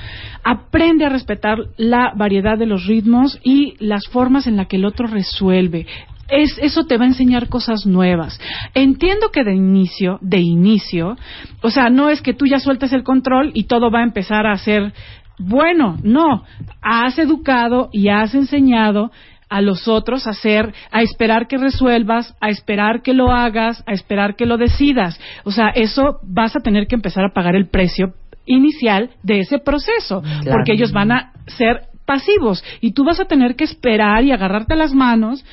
Aprende 0.45 1.05
a 1.05 1.09
respetar 1.09 1.59
la 1.77 2.13
variedad 2.17 2.59
de 2.59 2.67
los 2.67 2.87
ritmos 2.87 3.39
y 3.43 3.75
las 3.79 4.07
formas 4.11 4.47
en 4.47 4.57
las 4.57 4.67
que 4.67 4.77
el 4.77 4.85
otro 4.85 5.07
resuelve. 5.07 5.87
Es, 6.29 6.57
eso 6.63 6.85
te 6.85 6.97
va 6.97 7.05
a 7.05 7.09
enseñar 7.09 7.49
cosas 7.49 7.85
nuevas. 7.85 8.41
Entiendo 8.75 9.31
que 9.31 9.45
de 9.45 9.55
inicio, 9.55 10.19
de 10.23 10.39
inicio, 10.39 11.17
o 11.63 11.71
sea, 11.71 11.91
no 11.91 12.09
es 12.09 12.23
que 12.23 12.33
tú 12.33 12.47
ya 12.47 12.59
sueltes 12.59 12.93
el 12.93 13.03
control 13.03 13.51
y 13.55 13.65
todo 13.65 13.91
va 13.91 14.01
a 14.01 14.05
empezar 14.05 14.47
a 14.47 14.57
ser 14.57 14.95
bueno, 15.39 15.97
no. 16.03 16.45
Has 16.81 17.19
educado 17.19 17.89
y 17.93 18.09
has 18.09 18.35
enseñado 18.35 19.11
a 19.53 19.61
los 19.61 19.87
otros 19.87 20.27
a 20.27 20.31
hacer, 20.31 20.73
a 20.91 21.03
esperar 21.03 21.47
que 21.47 21.59
resuelvas, 21.59 22.35
a 22.41 22.49
esperar 22.49 23.03
que 23.03 23.13
lo 23.13 23.31
hagas, 23.31 23.85
a 23.87 23.93
esperar 23.93 24.35
que 24.35 24.47
lo 24.47 24.57
decidas. 24.57 25.21
O 25.45 25.51
sea, 25.51 25.69
eso 25.75 26.21
vas 26.23 26.57
a 26.57 26.61
tener 26.61 26.87
que 26.87 26.95
empezar 26.95 27.23
a 27.25 27.35
pagar 27.35 27.55
el 27.55 27.69
precio 27.69 28.15
inicial 28.47 29.11
de 29.23 29.41
ese 29.41 29.59
proceso, 29.59 30.23
porque 30.51 30.73
ellos 30.73 30.93
van 30.93 31.13
a 31.13 31.33
ser 31.47 31.83
pasivos 32.07 32.65
y 32.81 32.93
tú 32.93 33.05
vas 33.05 33.21
a 33.21 33.27
tener 33.27 33.55
que 33.55 33.65
esperar 33.65 34.25
y 34.25 34.33
agarrarte 34.33 34.75
las 34.75 34.95
manos 34.95 35.45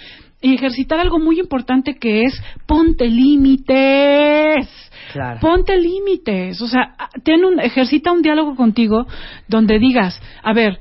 y 0.42 0.56
ejercitar 0.56 1.00
algo 1.00 1.20
muy 1.20 1.38
importante 1.38 1.96
que 1.96 2.24
es 2.24 2.42
ponte 2.66 3.06
límites. 3.06 4.68
Claro. 5.12 5.40
Ponte 5.42 5.76
límites, 5.78 6.62
o 6.62 6.68
sea, 6.68 6.96
ten 7.24 7.44
un, 7.44 7.60
ejercita 7.60 8.12
un 8.12 8.22
diálogo 8.22 8.56
contigo 8.56 9.08
donde 9.48 9.80
digas, 9.80 10.22
a 10.42 10.54
ver, 10.54 10.80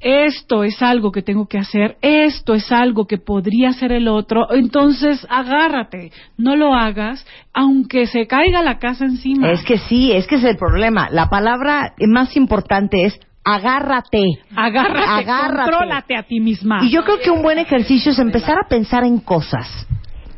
esto 0.00 0.64
es 0.64 0.80
algo 0.82 1.12
que 1.12 1.22
tengo 1.22 1.46
que 1.46 1.58
hacer, 1.58 1.96
esto 2.02 2.54
es 2.54 2.70
algo 2.70 3.06
que 3.06 3.18
podría 3.18 3.70
hacer 3.70 3.92
el 3.92 4.08
otro, 4.08 4.52
entonces 4.52 5.26
agárrate, 5.28 6.12
no 6.36 6.56
lo 6.56 6.74
hagas, 6.74 7.26
aunque 7.52 8.06
se 8.06 8.26
caiga 8.26 8.62
la 8.62 8.78
casa 8.78 9.04
encima. 9.04 9.50
Es 9.50 9.64
que 9.64 9.78
sí, 9.78 10.12
es 10.12 10.26
que 10.26 10.36
es 10.36 10.44
el 10.44 10.56
problema. 10.56 11.08
La 11.10 11.28
palabra 11.28 11.94
más 12.06 12.36
importante 12.36 13.04
es 13.04 13.18
agárrate. 13.44 14.22
agárrate, 14.54 15.08
agárrate. 15.08 15.70
contrólate 15.70 16.16
a 16.16 16.22
ti 16.22 16.40
misma. 16.40 16.80
Y 16.82 16.90
yo 16.90 17.04
creo 17.04 17.18
que 17.18 17.30
un 17.30 17.42
buen 17.42 17.58
ejercicio 17.58 18.12
es 18.12 18.18
empezar 18.18 18.58
a 18.58 18.68
pensar 18.68 19.04
en 19.04 19.18
cosas 19.18 19.86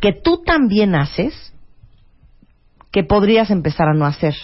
que 0.00 0.12
tú 0.12 0.42
también 0.44 0.94
haces 0.94 1.52
que 2.90 3.04
podrías 3.04 3.50
empezar 3.50 3.88
a 3.88 3.94
no 3.94 4.04
hacer. 4.04 4.34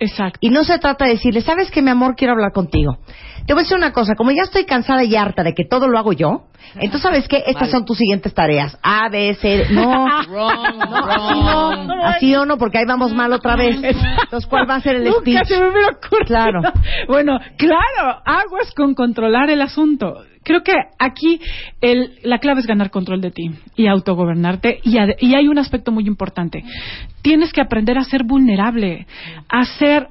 Exacto. 0.00 0.38
Y 0.40 0.50
no 0.50 0.64
se 0.64 0.78
trata 0.78 1.04
de 1.04 1.12
decirle, 1.12 1.42
¿sabes 1.42 1.70
qué, 1.70 1.82
mi 1.82 1.90
amor? 1.90 2.16
Quiero 2.16 2.32
hablar 2.32 2.52
contigo. 2.52 2.98
Te 3.46 3.52
voy 3.52 3.60
a 3.60 3.64
decir 3.64 3.76
una 3.76 3.92
cosa, 3.92 4.14
como 4.16 4.30
ya 4.32 4.42
estoy 4.42 4.64
cansada 4.64 5.04
y 5.04 5.14
harta 5.14 5.42
de 5.42 5.54
que 5.54 5.64
todo 5.64 5.88
lo 5.88 5.98
hago 5.98 6.12
yo, 6.12 6.46
entonces, 6.74 7.02
¿sabes 7.02 7.28
qué? 7.28 7.42
Estas 7.46 7.70
son 7.70 7.84
tus 7.84 7.98
siguientes 7.98 8.32
tareas. 8.32 8.78
A, 8.82 9.08
B, 9.08 9.34
C, 9.34 9.66
no. 9.70 10.06
Wrong, 10.28 10.76
No, 10.78 11.70
así 11.70 11.86
no, 11.86 12.04
así 12.04 12.34
o 12.36 12.46
no, 12.46 12.58
porque 12.58 12.78
ahí 12.78 12.84
vamos 12.86 13.12
mal 13.12 13.32
otra 13.32 13.56
vez. 13.56 13.76
Entonces, 13.82 14.48
¿cuál 14.48 14.68
va 14.68 14.76
a 14.76 14.80
ser 14.80 14.96
el 14.96 15.04
Nunca 15.04 15.20
speech? 15.20 15.46
se 15.48 15.60
me. 15.60 16.24
Claro. 16.26 16.60
Bueno, 17.08 17.38
claro, 17.56 18.20
aguas 18.24 18.72
con 18.74 18.94
controlar 18.94 19.50
el 19.50 19.62
asunto. 19.62 20.24
Creo 20.42 20.62
que 20.62 20.72
aquí 20.98 21.40
el, 21.80 22.18
la 22.22 22.38
clave 22.38 22.60
es 22.60 22.66
ganar 22.66 22.90
control 22.90 23.20
de 23.20 23.30
ti 23.30 23.50
y 23.76 23.86
autogobernarte. 23.86 24.80
Y, 24.82 24.96
ade- 24.96 25.16
y 25.20 25.34
hay 25.34 25.48
un 25.48 25.58
aspecto 25.58 25.92
muy 25.92 26.06
importante. 26.06 26.64
Tienes 27.22 27.52
que 27.52 27.60
aprender 27.60 27.98
a 27.98 28.04
ser 28.04 28.24
vulnerable, 28.24 29.06
a 29.48 29.64
ser, 29.64 30.08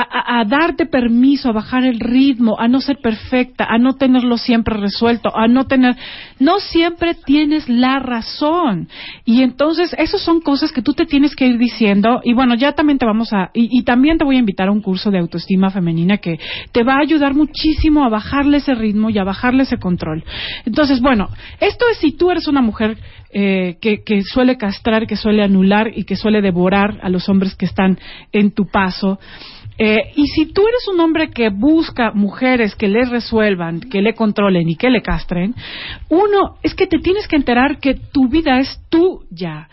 a, 0.00 0.40
a- 0.40 0.44
darte 0.44 0.86
permiso, 0.86 1.48
a 1.48 1.52
bajar 1.52 1.84
el 1.84 2.00
ritmo, 2.00 2.58
a 2.58 2.66
no 2.66 2.80
ser 2.80 2.98
perfecta, 3.00 3.64
a 3.64 3.78
no 3.78 3.94
tenerlo 3.94 4.36
siempre 4.36 4.76
resuelto, 4.76 5.30
a 5.34 5.46
no 5.46 5.66
tener, 5.66 5.94
no 6.40 6.58
siempre 6.58 7.14
tienes 7.14 7.68
la 7.68 8.00
razón. 8.00 8.88
Y 9.24 9.42
entonces, 9.42 9.94
esas 9.96 10.20
son 10.20 10.40
cosas 10.40 10.72
que 10.72 10.82
tú 10.82 10.94
te 10.94 11.06
tienes 11.06 11.36
que 11.36 11.46
ir 11.46 11.58
diciendo. 11.58 12.20
Y 12.24 12.34
bueno, 12.34 12.56
ya 12.56 12.72
también 12.72 12.98
te 12.98 13.06
vamos 13.06 13.32
a, 13.32 13.50
y, 13.54 13.68
y 13.78 13.84
también 13.84 14.18
te 14.18 14.24
voy 14.24 14.36
a 14.36 14.40
invitar 14.40 14.68
a 14.68 14.72
un 14.72 14.80
curso 14.82 15.10
de 15.12 15.18
autoestima 15.20 15.70
femenina 15.70 16.18
que 16.18 16.38
te 16.72 16.82
va 16.82 16.94
a 16.96 17.02
ayudar 17.02 17.34
muchísimo 17.34 18.04
a 18.04 18.08
bajarle 18.08 18.56
ese 18.58 18.74
ritmo 18.74 19.10
y 19.10 19.18
a 19.18 19.24
bajarle 19.24 19.62
ese 19.62 19.78
control. 19.78 20.24
Entonces, 20.66 21.00
bueno, 21.00 21.28
esto 21.60 21.84
es 21.92 21.98
si 21.98 22.12
tú 22.12 22.30
eres 22.32 22.48
una 22.48 22.62
mujer 22.62 22.98
eh, 23.32 23.78
que, 23.80 24.02
que 24.04 24.22
suele 24.22 24.56
castrar, 24.56 25.06
que 25.06 25.16
suele 25.16 25.42
anular 25.42 25.90
y 25.94 26.04
que 26.04 26.16
suele 26.16 26.40
devorar 26.40 26.98
a 27.02 27.08
los 27.08 27.28
hombres 27.28 27.54
que 27.56 27.66
están 27.66 27.98
en 28.32 28.52
tu 28.52 28.66
paso. 28.66 29.18
Eh, 29.76 30.12
y 30.14 30.28
si 30.28 30.52
tú 30.52 30.62
eres 30.66 30.86
un 30.92 31.00
hombre 31.00 31.30
que 31.30 31.48
busca 31.48 32.12
mujeres 32.12 32.76
que 32.76 32.88
le 32.88 33.04
resuelvan, 33.04 33.80
que 33.80 34.02
le 34.02 34.14
controlen 34.14 34.68
y 34.68 34.76
que 34.76 34.90
le 34.90 35.02
castren, 35.02 35.54
uno 36.08 36.56
es 36.62 36.74
que 36.74 36.86
te 36.86 36.98
tienes 36.98 37.26
que 37.26 37.36
enterar 37.36 37.78
que 37.80 37.94
tu 37.94 38.28
vida 38.28 38.60
es 38.60 38.80
tuya 38.88 39.68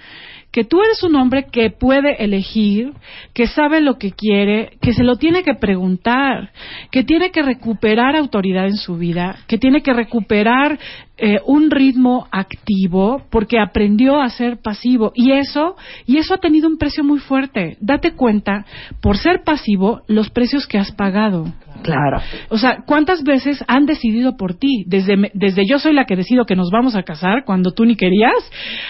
que 0.52 0.64
tú 0.66 0.82
eres 0.82 1.02
un 1.04 1.16
hombre 1.16 1.46
que 1.52 1.70
puede 1.70 2.24
elegir, 2.24 2.94
que 3.34 3.48
sabe 3.48 3.82
lo 3.82 3.98
que 3.98 4.12
quiere, 4.12 4.78
que 4.82 4.94
se 4.94 5.04
lo 5.04 5.16
tiene 5.16 5.44
que 5.44 5.56
preguntar, 5.56 6.52
que 6.92 7.04
tiene 7.04 7.32
que 7.32 7.42
recuperar 7.42 8.16
autoridad 8.16 8.66
en 8.66 8.76
su 8.76 8.98
vida, 8.98 9.38
que 9.48 9.58
tiene 9.58 9.82
que 9.82 9.94
recuperar 9.94 10.78
eh, 11.18 11.40
un 11.46 11.70
ritmo 11.70 12.28
activo 12.32 13.22
porque 13.30 13.60
aprendió 13.60 14.20
a 14.20 14.30
ser 14.30 14.58
pasivo 14.58 15.12
y 15.16 15.32
eso 15.34 15.76
y 16.06 16.18
eso 16.18 16.34
ha 16.34 16.40
tenido 16.40 16.68
un 16.68 16.78
precio 16.78 17.04
muy 17.04 17.20
fuerte. 17.20 17.78
Date 17.80 18.14
cuenta 18.14 18.66
por 19.02 19.18
ser 19.18 19.44
pasivo 19.44 20.02
los 20.08 20.30
precios 20.30 20.68
que 20.68 20.78
has 20.78 20.92
pagado. 20.92 21.46
Claro. 21.84 22.22
O 22.50 22.58
sea, 22.58 22.80
¿cuántas 22.86 23.24
veces 23.24 23.64
han 23.68 23.86
decidido 23.86 24.38
por 24.38 24.56
ti? 24.56 24.84
Desde, 24.88 25.32
desde 25.34 25.64
yo 25.68 25.80
soy 25.80 25.94
la 25.94 26.06
que 26.06 26.16
decido 26.16 26.46
que 26.46 26.56
nos 26.56 26.70
vamos 26.72 26.96
a 26.96 27.04
casar 27.04 27.44
cuando 27.46 27.72
tú 27.72 27.86
ni 27.86 27.96
querías, 27.96 28.34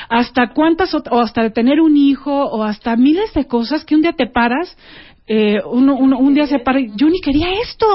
hasta 0.09 0.49
cuántas, 0.53 0.93
o 0.93 1.19
hasta 1.19 1.49
tener 1.51 1.79
un 1.81 1.95
hijo, 1.97 2.31
o 2.45 2.63
hasta 2.63 2.95
miles 2.95 3.33
de 3.33 3.45
cosas 3.47 3.85
que 3.85 3.95
un 3.95 4.01
día 4.01 4.13
te 4.13 4.27
paras, 4.27 4.77
eh, 5.27 5.59
uno, 5.71 5.95
uno- 5.95 6.17
un 6.17 6.33
día 6.33 6.45
se 6.47 6.59
para 6.59 6.79
y 6.81 6.89
yo 6.97 7.07
ni 7.07 7.21
quería 7.21 7.47
esto. 7.61 7.85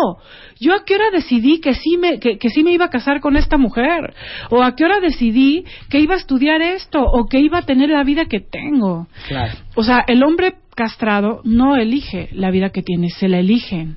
Yo 0.58 0.74
a 0.74 0.84
qué 0.86 0.94
hora 0.94 1.10
decidí 1.12 1.60
que 1.60 1.74
sí 1.74 1.98
me, 1.98 2.18
que, 2.18 2.38
que 2.38 2.48
sí 2.48 2.62
me 2.64 2.72
iba 2.72 2.86
a 2.86 2.90
casar 2.90 3.20
con 3.20 3.36
esta 3.36 3.58
mujer, 3.58 4.14
o 4.50 4.62
a 4.62 4.74
qué 4.74 4.84
hora 4.84 5.00
decidí 5.00 5.64
que 5.90 5.98
iba 6.00 6.14
a 6.14 6.18
estudiar 6.18 6.62
esto, 6.62 7.02
o 7.02 7.26
que 7.26 7.40
iba 7.40 7.58
a 7.58 7.62
tener 7.66 7.90
la 7.90 8.04
vida 8.04 8.24
que 8.24 8.40
tengo. 8.40 9.06
Claro. 9.28 9.52
O 9.74 9.82
sea, 9.82 10.02
el 10.06 10.22
hombre 10.22 10.54
castrado 10.76 11.40
no 11.42 11.74
elige 11.74 12.28
la 12.32 12.52
vida 12.52 12.70
que 12.70 12.82
tiene, 12.82 13.08
se 13.08 13.26
la 13.26 13.38
eligen. 13.38 13.96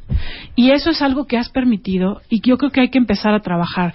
Y 0.56 0.72
eso 0.72 0.90
es 0.90 1.04
algo 1.04 1.28
que 1.28 1.38
has 1.38 1.50
permitido 1.50 2.22
y 2.30 2.40
que 2.40 2.50
yo 2.50 2.58
creo 2.58 2.72
que 2.72 2.82
hay 2.82 2.90
que 2.90 2.98
empezar 2.98 3.36
a 3.36 3.42
trabajar. 3.42 3.94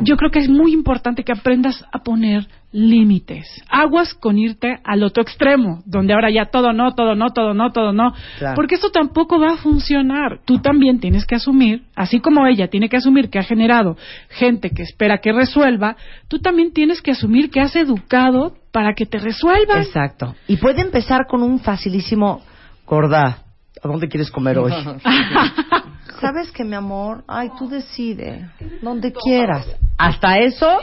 Yo 0.00 0.16
creo 0.16 0.30
que 0.30 0.38
es 0.38 0.48
muy 0.48 0.72
importante 0.72 1.24
que 1.24 1.32
aprendas 1.32 1.84
a 1.92 1.98
poner 2.00 2.46
límites. 2.72 3.46
Aguas 3.70 4.12
con 4.12 4.38
irte 4.38 4.78
al 4.84 5.02
otro 5.02 5.22
extremo, 5.22 5.82
donde 5.86 6.12
ahora 6.12 6.30
ya 6.30 6.44
todo 6.44 6.72
no, 6.72 6.94
todo 6.94 7.14
no, 7.14 7.30
todo 7.30 7.54
no, 7.54 7.72
todo 7.72 7.92
no. 7.92 8.12
Claro. 8.38 8.54
Porque 8.54 8.74
eso 8.74 8.90
tampoco 8.90 9.40
va 9.40 9.54
a 9.54 9.56
funcionar. 9.56 10.40
Tú 10.44 10.58
también 10.58 11.00
tienes 11.00 11.24
que 11.24 11.36
asumir, 11.36 11.84
así 11.94 12.20
como 12.20 12.46
ella 12.46 12.68
tiene 12.68 12.90
que 12.90 12.98
asumir 12.98 13.30
que 13.30 13.38
ha 13.38 13.44
generado 13.44 13.96
gente 14.28 14.70
que 14.70 14.82
espera 14.82 15.18
que 15.18 15.32
resuelva, 15.32 15.96
tú 16.28 16.38
también 16.38 16.72
tienes 16.72 17.00
que 17.00 17.12
asumir 17.12 17.50
que 17.50 17.60
has 17.60 17.74
educado 17.76 18.52
para 18.76 18.92
que 18.92 19.06
te 19.06 19.18
resuelvan. 19.18 19.78
Exacto. 19.78 20.34
Y 20.46 20.58
puede 20.58 20.82
empezar 20.82 21.26
con 21.26 21.42
un 21.42 21.60
facilísimo 21.60 22.42
gorda. 22.84 23.38
¿A 23.82 23.88
dónde 23.88 24.06
quieres 24.06 24.30
comer 24.30 24.58
hoy? 24.58 24.70
¿Sabes 26.20 26.52
que 26.52 26.62
mi 26.62 26.74
amor? 26.74 27.24
Ay, 27.26 27.48
tú 27.58 27.70
decide. 27.70 28.50
Donde 28.82 29.14
quieras. 29.14 29.66
Hasta 29.96 30.40
eso. 30.40 30.78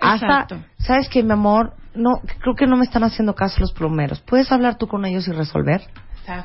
Hasta, 0.00 0.26
Exacto. 0.26 0.64
¿sabes 0.78 1.10
que 1.10 1.22
mi 1.22 1.32
amor? 1.32 1.74
No, 1.94 2.22
creo 2.40 2.54
que 2.54 2.66
no 2.66 2.78
me 2.78 2.84
están 2.86 3.04
haciendo 3.04 3.34
caso 3.34 3.60
los 3.60 3.74
plomeros. 3.74 4.22
¿Puedes 4.22 4.50
hablar 4.50 4.78
tú 4.78 4.86
con 4.86 5.04
ellos 5.04 5.28
y 5.28 5.32
resolver? 5.32 5.82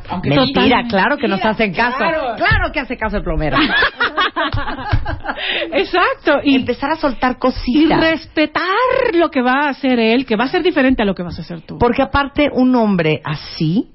Aunque 0.10 0.28
Mentira, 0.30 0.46
Totalmente. 0.52 0.90
claro 0.90 1.18
que 1.18 1.30
nos 1.30 1.46
hacen 1.46 1.74
caso. 1.74 1.98
claro. 2.00 2.36
Claro 2.36 2.72
que 2.74 2.82
hace 2.82 2.98
caso 2.98 3.16
el 3.16 3.24
plomero. 3.24 3.56
Exacto. 5.74 6.40
Y, 6.44 6.56
Empezar 6.56 6.92
a 6.92 6.96
soltar 6.96 7.34
y 7.34 7.36
cositas. 7.36 8.00
respetar 8.00 8.64
lo 9.14 9.30
que 9.30 9.42
va 9.42 9.66
a 9.66 9.70
hacer 9.70 10.00
él, 10.00 10.26
que 10.26 10.36
va 10.36 10.46
a 10.46 10.50
ser 10.50 10.64
diferente 10.64 11.02
a 11.04 11.06
lo 11.06 11.16
que 11.16 11.24
vas 11.24 11.38
a 11.38 11.42
hacer 11.42 11.62
tú. 11.62 11.78
Porque 11.78 12.02
aparte 12.02 12.50
un 12.52 12.76
hombre 12.76 13.22
así 13.24 13.90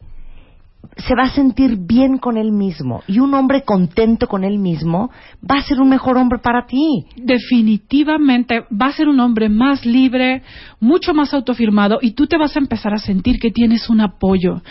se 0.97 1.15
va 1.15 1.25
a 1.25 1.31
sentir 1.31 1.79
bien 1.79 2.19
con 2.19 2.37
él 2.37 2.53
mismo 2.53 3.03
y 3.07 3.21
un 3.21 3.33
hombre 3.35 3.63
contento 3.63 4.27
con 4.27 4.45
él 4.45 4.59
mismo 4.59 5.11
va 5.49 5.57
a 5.59 5.63
ser 5.63 5.81
un 5.81 5.89
mejor 5.89 6.17
hombre 6.19 6.39
para 6.41 6.67
ti. 6.67 7.07
Definitivamente 7.17 8.65
va 8.71 8.87
a 8.87 8.93
ser 8.93 9.09
un 9.09 9.21
hombre 9.21 9.49
más 9.49 9.87
libre, 9.87 10.43
mucho 10.81 11.15
más 11.15 11.33
autoafirmado 11.33 11.99
y 12.03 12.13
tú 12.13 12.27
te 12.27 12.37
vas 12.37 12.57
a 12.57 12.61
empezar 12.61 12.93
a 12.93 12.99
sentir 12.99 13.39
que 13.39 13.51
tienes 13.51 13.89
un 13.89 14.01
apoyo. 14.01 14.63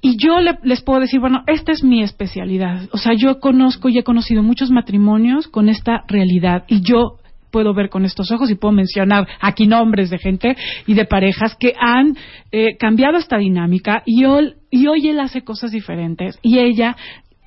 Y 0.00 0.16
yo 0.16 0.40
le- 0.40 0.58
les 0.62 0.82
puedo 0.82 1.00
decir, 1.00 1.20
bueno, 1.20 1.42
esta 1.46 1.72
es 1.72 1.84
mi 1.84 2.02
especialidad. 2.02 2.88
O 2.92 2.98
sea, 2.98 3.12
yo 3.14 3.38
conozco 3.40 3.88
y 3.88 3.98
he 3.98 4.02
conocido 4.04 4.42
muchos 4.42 4.70
matrimonios 4.70 5.48
con 5.48 5.68
esta 5.68 6.02
realidad 6.08 6.64
y 6.68 6.80
yo 6.82 7.18
puedo 7.52 7.74
ver 7.74 7.88
con 7.88 8.04
estos 8.04 8.32
ojos 8.32 8.50
y 8.50 8.56
puedo 8.56 8.72
mencionar 8.72 9.28
aquí 9.40 9.66
nombres 9.66 10.10
de 10.10 10.18
gente 10.18 10.56
y 10.86 10.94
de 10.94 11.04
parejas 11.04 11.54
que 11.54 11.74
han 11.78 12.16
eh, 12.50 12.76
cambiado 12.78 13.18
esta 13.18 13.38
dinámica 13.38 14.02
y 14.06 14.24
hoy, 14.24 14.54
y 14.70 14.88
hoy 14.88 15.08
él 15.08 15.20
hace 15.20 15.44
cosas 15.44 15.70
diferentes 15.70 16.38
y 16.42 16.58
ella 16.58 16.96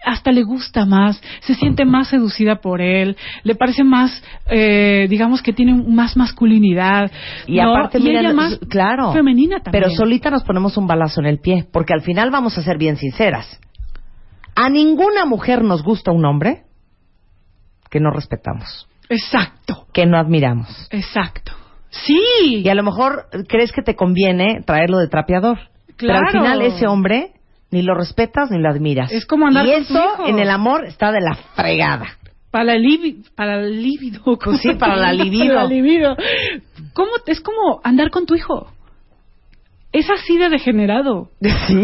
hasta 0.05 0.31
le 0.31 0.43
gusta 0.43 0.85
más, 0.85 1.21
se 1.41 1.55
siente 1.55 1.83
más 1.83 2.09
seducida 2.09 2.57
por 2.57 2.79
él, 2.79 3.17
le 3.43 3.55
parece 3.55 3.83
más, 3.83 4.23
eh, 4.49 5.07
digamos 5.09 5.41
que 5.41 5.51
tiene 5.51 5.73
más 5.73 6.15
masculinidad. 6.15 7.11
Y 7.47 7.57
¿no? 7.57 7.71
aparte, 7.71 7.97
y 7.97 8.03
mira, 8.03 8.21
ella 8.21 8.33
más 8.33 8.59
claro, 8.69 9.11
femenina 9.13 9.59
también. 9.61 9.83
pero 9.83 9.95
solita 9.95 10.29
nos 10.29 10.43
ponemos 10.43 10.77
un 10.77 10.87
balazo 10.87 11.21
en 11.21 11.25
el 11.25 11.39
pie, 11.39 11.65
porque 11.71 11.93
al 11.93 12.01
final 12.01 12.29
vamos 12.29 12.57
a 12.57 12.61
ser 12.61 12.77
bien 12.77 12.97
sinceras. 12.97 13.59
A 14.55 14.69
ninguna 14.69 15.25
mujer 15.25 15.63
nos 15.63 15.83
gusta 15.83 16.11
un 16.11 16.23
hombre 16.23 16.63
que 17.89 17.99
no 17.99 18.11
respetamos, 18.11 18.87
Exacto, 19.09 19.85
que 19.93 20.05
no 20.05 20.17
admiramos. 20.17 20.87
exacto. 20.91 21.51
Sí. 21.89 22.61
Y 22.63 22.67
a 22.69 22.75
lo 22.75 22.83
mejor 22.83 23.27
crees 23.47 23.71
que 23.71 23.81
te 23.81 23.95
conviene 23.95 24.61
traerlo 24.65 24.97
de 24.97 25.07
trapeador. 25.07 25.59
Pero 25.97 26.13
al 26.13 26.19
Claro. 26.23 26.39
final 26.41 26.61
ese 26.61 26.87
hombre 26.87 27.31
ni 27.71 27.81
lo 27.83 27.95
respetas 27.95 28.51
ni 28.51 28.59
lo 28.59 28.69
admiras. 28.69 29.11
Es 29.11 29.25
como 29.25 29.47
andar 29.47 29.65
y 29.65 29.71
con 29.71 29.85
tu 29.85 29.93
eso 29.93 30.27
en 30.27 30.39
el 30.39 30.49
amor 30.49 30.85
está 30.85 31.11
de 31.13 31.21
la 31.21 31.35
fregada. 31.55 32.05
Para 32.51 32.73
el, 32.73 33.23
para. 33.35 33.59
Pues 34.43 34.61
sí, 34.61 34.73
para 34.75 34.95
la 34.97 35.13
libido. 35.13 35.55
Para 35.55 35.63
la 35.63 35.69
libido. 35.69 36.15
¿Cómo? 36.93 37.11
Es 37.27 37.39
como 37.41 37.81
andar 37.83 38.09
con 38.11 38.25
tu 38.25 38.35
hijo. 38.35 38.71
Es 39.97 40.09
así 40.09 40.37
de 40.37 40.49
degenerado. 40.49 41.29
Sí. 41.67 41.75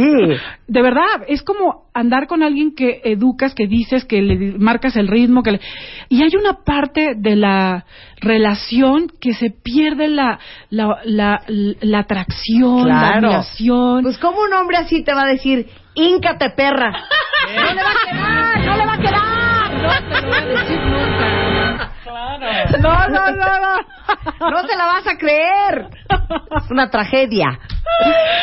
De 0.68 0.82
verdad, 0.82 1.24
es 1.28 1.42
como 1.44 1.86
andar 1.94 2.28
con 2.28 2.44
alguien 2.44 2.74
que 2.76 3.02
educas, 3.04 3.54
que 3.56 3.68
dices, 3.68 4.06
que 4.06 4.22
le 4.22 4.58
marcas 4.58 4.96
el 4.96 5.08
ritmo, 5.08 5.44
que 5.44 5.52
le... 5.54 5.60
y 6.10 6.22
hay 6.24 6.36
una 6.40 6.64
parte 6.64 7.14
de 7.18 7.36
la 7.36 7.86
relación 8.22 9.08
que 9.20 9.34
se 9.34 9.50
pierde 9.50 10.08
la 10.08 10.40
la, 10.70 10.98
la, 11.06 11.42
la 11.48 12.00
atracción, 12.00 12.88
la 12.88 13.00
Claro. 13.00 13.28
admiración. 13.28 14.04
Pues 14.04 14.18
como 14.18 14.42
un 14.42 14.54
hombre 14.54 14.78
así 14.78 15.04
te 15.04 15.14
va 15.14 15.24
a 15.24 15.28
decir, 15.28 15.68
íncate 15.96 16.50
perra. 16.56 16.92
No 17.56 17.74
le 17.74 17.82
va 17.84 17.90
a 17.90 18.06
quedar, 18.06 18.66
no 18.66 18.78
le 18.78 18.86
va 18.86 18.94
a 18.94 18.98
quedar. 19.00 19.74
No 19.82 20.16
te 20.16 20.22
lo 20.22 20.28
voy 20.28 20.38
a 20.38 20.46
decir 20.46 20.80
No, 22.82 23.08
no, 23.08 23.32
no, 23.32 23.60
no. 23.60 24.52
No 24.52 24.68
te 24.68 24.76
la 24.76 24.86
vas 24.86 25.08
a 25.08 25.18
creer. 25.18 25.88
Es 26.58 26.72
una 26.72 26.90
tragedia. 26.90 27.60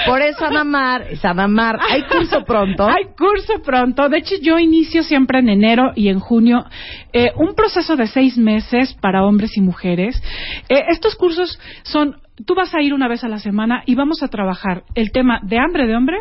Por 0.07 0.23
eso 0.23 0.47
es 0.47 1.25
Anamar. 1.25 1.79
Hay 1.91 2.03
curso 2.05 2.45
pronto. 2.45 2.87
Hay 2.89 3.07
curso 3.17 3.61
pronto. 3.65 4.09
De 4.09 4.19
hecho, 4.19 4.37
yo 4.41 4.59
inicio 4.59 5.03
siempre 5.03 5.41
en 5.41 5.49
enero 5.49 5.93
y 5.95 6.09
en 6.09 6.21
junio 6.21 6.65
eh, 7.13 7.33
un 7.37 7.55
proceso 7.55 7.97
de 7.97 8.07
seis 8.07 8.39
meses 8.39 8.95
para 9.01 9.25
hombres 9.25 9.57
y 9.57 9.61
mujeres. 9.61 10.23
Eh, 10.69 10.85
estos 10.89 11.17
cursos 11.17 11.59
son, 11.83 12.21
tú 12.47 12.55
vas 12.55 12.75
a 12.75 12.81
ir 12.81 12.95
una 12.95 13.09
vez 13.09 13.25
a 13.25 13.29
la 13.29 13.39
semana 13.39 13.83
y 13.85 13.95
vamos 13.95 14.23
a 14.23 14.29
trabajar 14.29 14.85
el 14.95 15.11
tema 15.11 15.41
de 15.43 15.59
hambre 15.59 15.87
de 15.87 15.97
hombre, 15.97 16.19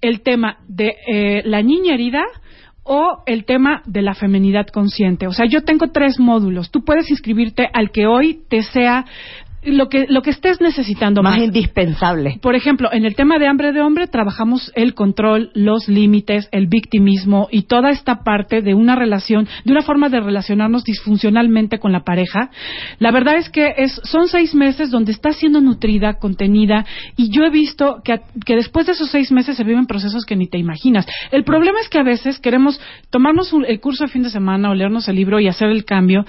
el 0.00 0.22
tema 0.22 0.58
de 0.66 0.96
eh, 1.06 1.42
la 1.44 1.62
niña 1.62 1.94
herida 1.94 2.22
o 2.84 3.22
el 3.26 3.44
tema 3.44 3.82
de 3.86 4.02
la 4.02 4.14
feminidad 4.14 4.66
consciente. 4.66 5.26
O 5.26 5.32
sea, 5.32 5.46
yo 5.46 5.62
tengo 5.62 5.88
tres 5.88 6.20
módulos. 6.20 6.70
Tú 6.70 6.84
puedes 6.84 7.10
inscribirte 7.10 7.68
al 7.72 7.90
que 7.90 8.06
hoy 8.06 8.42
te 8.48 8.62
sea 8.62 9.06
lo 9.66 9.88
que, 9.88 10.06
lo 10.08 10.22
que 10.22 10.30
estés 10.30 10.60
necesitando 10.60 11.22
Más 11.22 11.36
más. 11.36 11.44
indispensable. 11.44 12.38
Por 12.42 12.54
ejemplo, 12.54 12.88
en 12.92 13.04
el 13.04 13.14
tema 13.14 13.38
de 13.38 13.46
hambre 13.46 13.72
de 13.72 13.80
hombre 13.80 14.06
trabajamos 14.06 14.70
el 14.74 14.94
control, 14.94 15.50
los 15.54 15.88
límites, 15.88 16.48
el 16.52 16.66
victimismo 16.66 17.48
y 17.50 17.62
toda 17.62 17.90
esta 17.90 18.22
parte 18.24 18.62
de 18.62 18.74
una 18.74 18.96
relación, 18.96 19.46
de 19.64 19.72
una 19.72 19.82
forma 19.82 20.08
de 20.08 20.20
relacionarnos 20.20 20.84
disfuncionalmente 20.84 21.78
con 21.78 21.92
la 21.92 22.04
pareja. 22.04 22.50
La 22.98 23.10
verdad 23.10 23.36
es 23.36 23.48
que 23.50 23.74
es, 23.76 24.00
son 24.04 24.28
seis 24.28 24.54
meses 24.54 24.90
donde 24.90 25.12
está 25.12 25.32
siendo 25.32 25.60
nutrida, 25.60 26.14
contenida 26.14 26.84
y 27.16 27.30
yo 27.30 27.44
he 27.44 27.50
visto 27.50 28.00
que, 28.04 28.20
que 28.44 28.56
después 28.56 28.86
de 28.86 28.92
esos 28.92 29.10
seis 29.10 29.30
meses 29.32 29.56
se 29.56 29.64
viven 29.64 29.86
procesos 29.86 30.24
que 30.24 30.36
ni 30.36 30.48
te 30.48 30.58
imaginas. 30.58 31.06
El 31.30 31.44
problema 31.44 31.80
es 31.80 31.88
que 31.88 31.98
a 31.98 32.02
veces 32.04 32.38
queremos 32.38 32.80
tomarnos 33.10 33.52
un- 33.52 33.64
el 33.64 33.80
curso 33.80 34.04
de 34.04 34.10
fin 34.10 34.22
de 34.22 34.30
semana 34.30 34.70
o 34.70 34.74
leernos 34.74 35.08
el 35.08 35.16
libro 35.16 35.40
y 35.40 35.48
hacer 35.48 35.68
el 35.68 35.84
cambio 35.84 36.24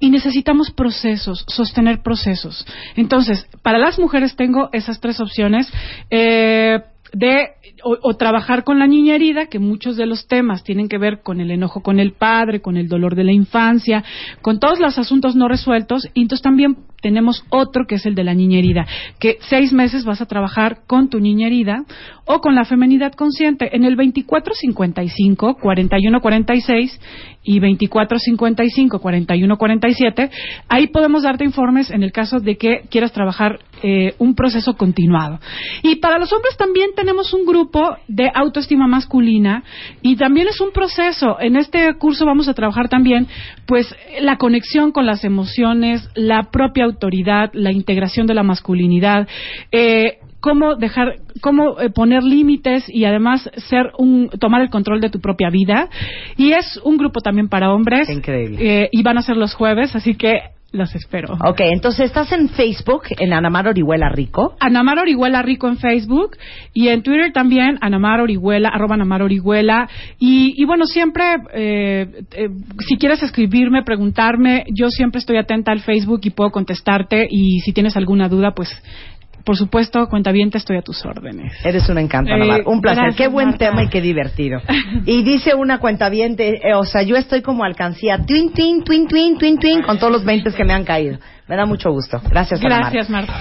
y 0.00 0.10
necesitamos 0.10 0.70
procesos, 0.70 1.44
sostener 1.48 2.00
procesos. 2.02 2.66
Entonces, 2.96 3.46
para 3.62 3.78
las 3.78 3.98
mujeres 3.98 4.36
tengo 4.36 4.68
esas 4.72 5.00
tres 5.00 5.20
opciones. 5.20 5.70
Eh, 6.10 6.80
de 7.12 7.48
o, 7.82 7.96
o 8.02 8.16
trabajar 8.16 8.62
con 8.64 8.78
la 8.78 8.86
niña 8.86 9.14
herida, 9.14 9.46
que 9.46 9.58
muchos 9.58 9.96
de 9.96 10.06
los 10.06 10.26
temas 10.26 10.62
tienen 10.62 10.88
que 10.88 10.98
ver 10.98 11.22
con 11.22 11.40
el 11.40 11.50
enojo 11.50 11.82
con 11.82 11.98
el 11.98 12.12
padre, 12.12 12.60
con 12.60 12.76
el 12.76 12.88
dolor 12.88 13.14
de 13.14 13.24
la 13.24 13.32
infancia, 13.32 14.04
con 14.42 14.60
todos 14.60 14.78
los 14.78 14.98
asuntos 14.98 15.34
no 15.34 15.48
resueltos, 15.48 16.08
y 16.14 16.22
entonces 16.22 16.42
también 16.42 16.76
tenemos 17.00 17.44
otro 17.50 17.86
que 17.86 17.96
es 17.96 18.06
el 18.06 18.14
de 18.14 18.24
la 18.24 18.34
niña 18.34 18.58
herida, 18.58 18.86
que 19.18 19.38
seis 19.48 19.72
meses 19.72 20.04
vas 20.04 20.20
a 20.20 20.26
trabajar 20.26 20.80
con 20.86 21.08
tu 21.08 21.20
niña 21.20 21.46
herida 21.46 21.84
o 22.24 22.40
con 22.40 22.54
la 22.54 22.64
femenidad 22.64 23.12
consciente. 23.12 23.74
En 23.74 23.84
el 23.84 23.96
2455 23.96 25.56
4146 25.60 27.00
y 27.42 27.58
2455 27.58 28.98
4147 28.98 30.30
ahí 30.68 30.88
podemos 30.88 31.22
darte 31.22 31.44
informes 31.44 31.90
en 31.90 32.02
el 32.02 32.12
caso 32.12 32.38
de 32.38 32.58
que 32.58 32.82
quieras 32.90 33.12
trabajar 33.12 33.60
eh, 33.82 34.14
un 34.18 34.34
proceso 34.34 34.74
continuado. 34.74 35.40
Y 35.82 35.96
para 35.96 36.18
los 36.18 36.32
hombres 36.32 36.56
también 36.58 36.90
tenemos 36.94 37.32
un 37.32 37.46
grupo 37.46 37.96
de 38.08 38.30
autoestima 38.34 38.86
masculina 38.86 39.64
y 40.02 40.16
también 40.16 40.48
es 40.48 40.60
un 40.60 40.70
proceso. 40.72 41.40
En 41.40 41.56
este 41.56 41.94
curso 41.94 42.26
vamos 42.26 42.48
a 42.48 42.54
trabajar 42.54 42.88
también 42.88 43.26
pues 43.66 43.94
la 44.20 44.36
conexión 44.36 44.92
con 44.92 45.06
las 45.06 45.24
emociones 45.24 46.08
la 46.14 46.50
propia 46.50 46.86
autoridad 46.90 47.50
la 47.52 47.72
integración 47.72 48.26
de 48.26 48.34
la 48.34 48.42
masculinidad 48.42 49.26
eh, 49.72 50.18
cómo 50.40 50.74
dejar, 50.74 51.16
cómo 51.40 51.80
eh, 51.80 51.90
poner 51.90 52.22
límites 52.22 52.84
y 52.88 53.04
además 53.04 53.48
ser 53.68 53.92
un, 53.98 54.28
tomar 54.40 54.62
el 54.62 54.70
control 54.70 55.00
de 55.00 55.10
tu 55.10 55.20
propia 55.20 55.50
vida. 55.50 55.88
Y 56.36 56.52
es 56.52 56.80
un 56.82 56.96
grupo 56.96 57.20
también 57.20 57.48
para 57.48 57.72
hombres. 57.72 58.08
Increíble. 58.08 58.58
Eh, 58.60 58.88
y 58.90 59.02
van 59.02 59.18
a 59.18 59.22
ser 59.22 59.36
los 59.36 59.54
jueves, 59.54 59.94
así 59.94 60.14
que 60.14 60.40
los 60.72 60.94
espero. 60.94 61.36
Ok, 61.44 61.60
entonces 61.72 62.06
estás 62.06 62.30
en 62.32 62.48
Facebook, 62.48 63.02
en 63.18 63.32
Anamar 63.32 63.68
Orihuela 63.68 64.08
Rico. 64.08 64.56
Anamar 64.60 64.98
Orihuela 64.98 65.42
Rico 65.42 65.68
en 65.68 65.78
Facebook 65.78 66.36
y 66.72 66.88
en 66.88 67.02
Twitter 67.02 67.32
también 67.32 67.78
Anamar 67.80 68.20
Orihuela, 68.20 68.68
arroba 68.68 68.94
Anamar 68.94 69.22
Orihuela. 69.22 69.88
Y, 70.18 70.54
y 70.56 70.64
bueno, 70.64 70.86
siempre, 70.86 71.24
eh, 71.54 72.24
eh, 72.32 72.48
si 72.86 72.96
quieres 72.98 73.22
escribirme, 73.22 73.82
preguntarme, 73.82 74.64
yo 74.70 74.88
siempre 74.90 75.18
estoy 75.18 75.38
atenta 75.38 75.72
al 75.72 75.80
Facebook 75.80 76.20
y 76.24 76.30
puedo 76.30 76.50
contestarte. 76.50 77.26
Y 77.28 77.60
si 77.60 77.72
tienes 77.72 77.96
alguna 77.96 78.28
duda, 78.28 78.52
pues 78.54 78.70
por 79.44 79.56
supuesto, 79.56 80.06
cuentaviente, 80.08 80.58
estoy 80.58 80.76
a 80.78 80.82
tus 80.82 81.04
órdenes. 81.04 81.52
Eres 81.64 81.88
un 81.88 81.98
encanto, 81.98 82.30
Eh, 82.30 82.34
Anamar. 82.34 82.62
Un 82.66 82.80
placer. 82.80 83.02
gracias, 83.04 83.16
qué 83.16 83.28
buen 83.28 83.48
Marta. 83.50 83.66
tema 83.70 83.82
y 83.84 83.88
qué 83.88 84.00
divertido. 84.00 84.60
Y 85.06 85.22
dice 85.22 85.54
una 85.54 85.78
cuentaviente, 85.78 86.60
eh, 86.68 86.74
o 86.74 86.84
sea, 86.84 87.02
yo 87.02 87.16
estoy 87.16 87.42
como 87.42 87.64
alcancía, 87.64 88.18
twin, 88.26 88.52
twin, 88.52 88.82
twin, 88.84 89.06
twin, 89.08 89.38
twin, 89.38 89.58
twin, 89.58 89.82
con 89.82 89.98
todos 89.98 90.12
los 90.12 90.24
20 90.24 90.52
que 90.52 90.64
me 90.64 90.72
han 90.72 90.84
caído. 90.84 91.18
Me 91.48 91.56
da 91.56 91.66
mucho 91.66 91.90
gusto. 91.90 92.20
Gracias. 92.30 92.60
Gracias, 92.60 93.08
Marta. 93.10 93.34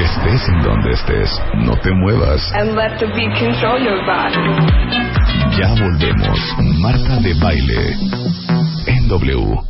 Estés 0.00 0.48
en 0.48 0.62
donde 0.62 0.90
estés, 0.92 1.42
no 1.64 1.76
te 1.78 1.90
muevas. 1.92 2.52
and 2.54 2.74
let 2.76 2.98
the 2.98 3.06
beat 3.06 3.32
control 3.38 3.78
your 3.82 3.98
body. 4.04 4.36
Ya 5.58 5.68
volvemos. 5.74 6.38
Marta 6.80 7.16
de 7.20 7.34
baile. 7.40 7.96
En 8.86 9.08
W. 9.08 9.66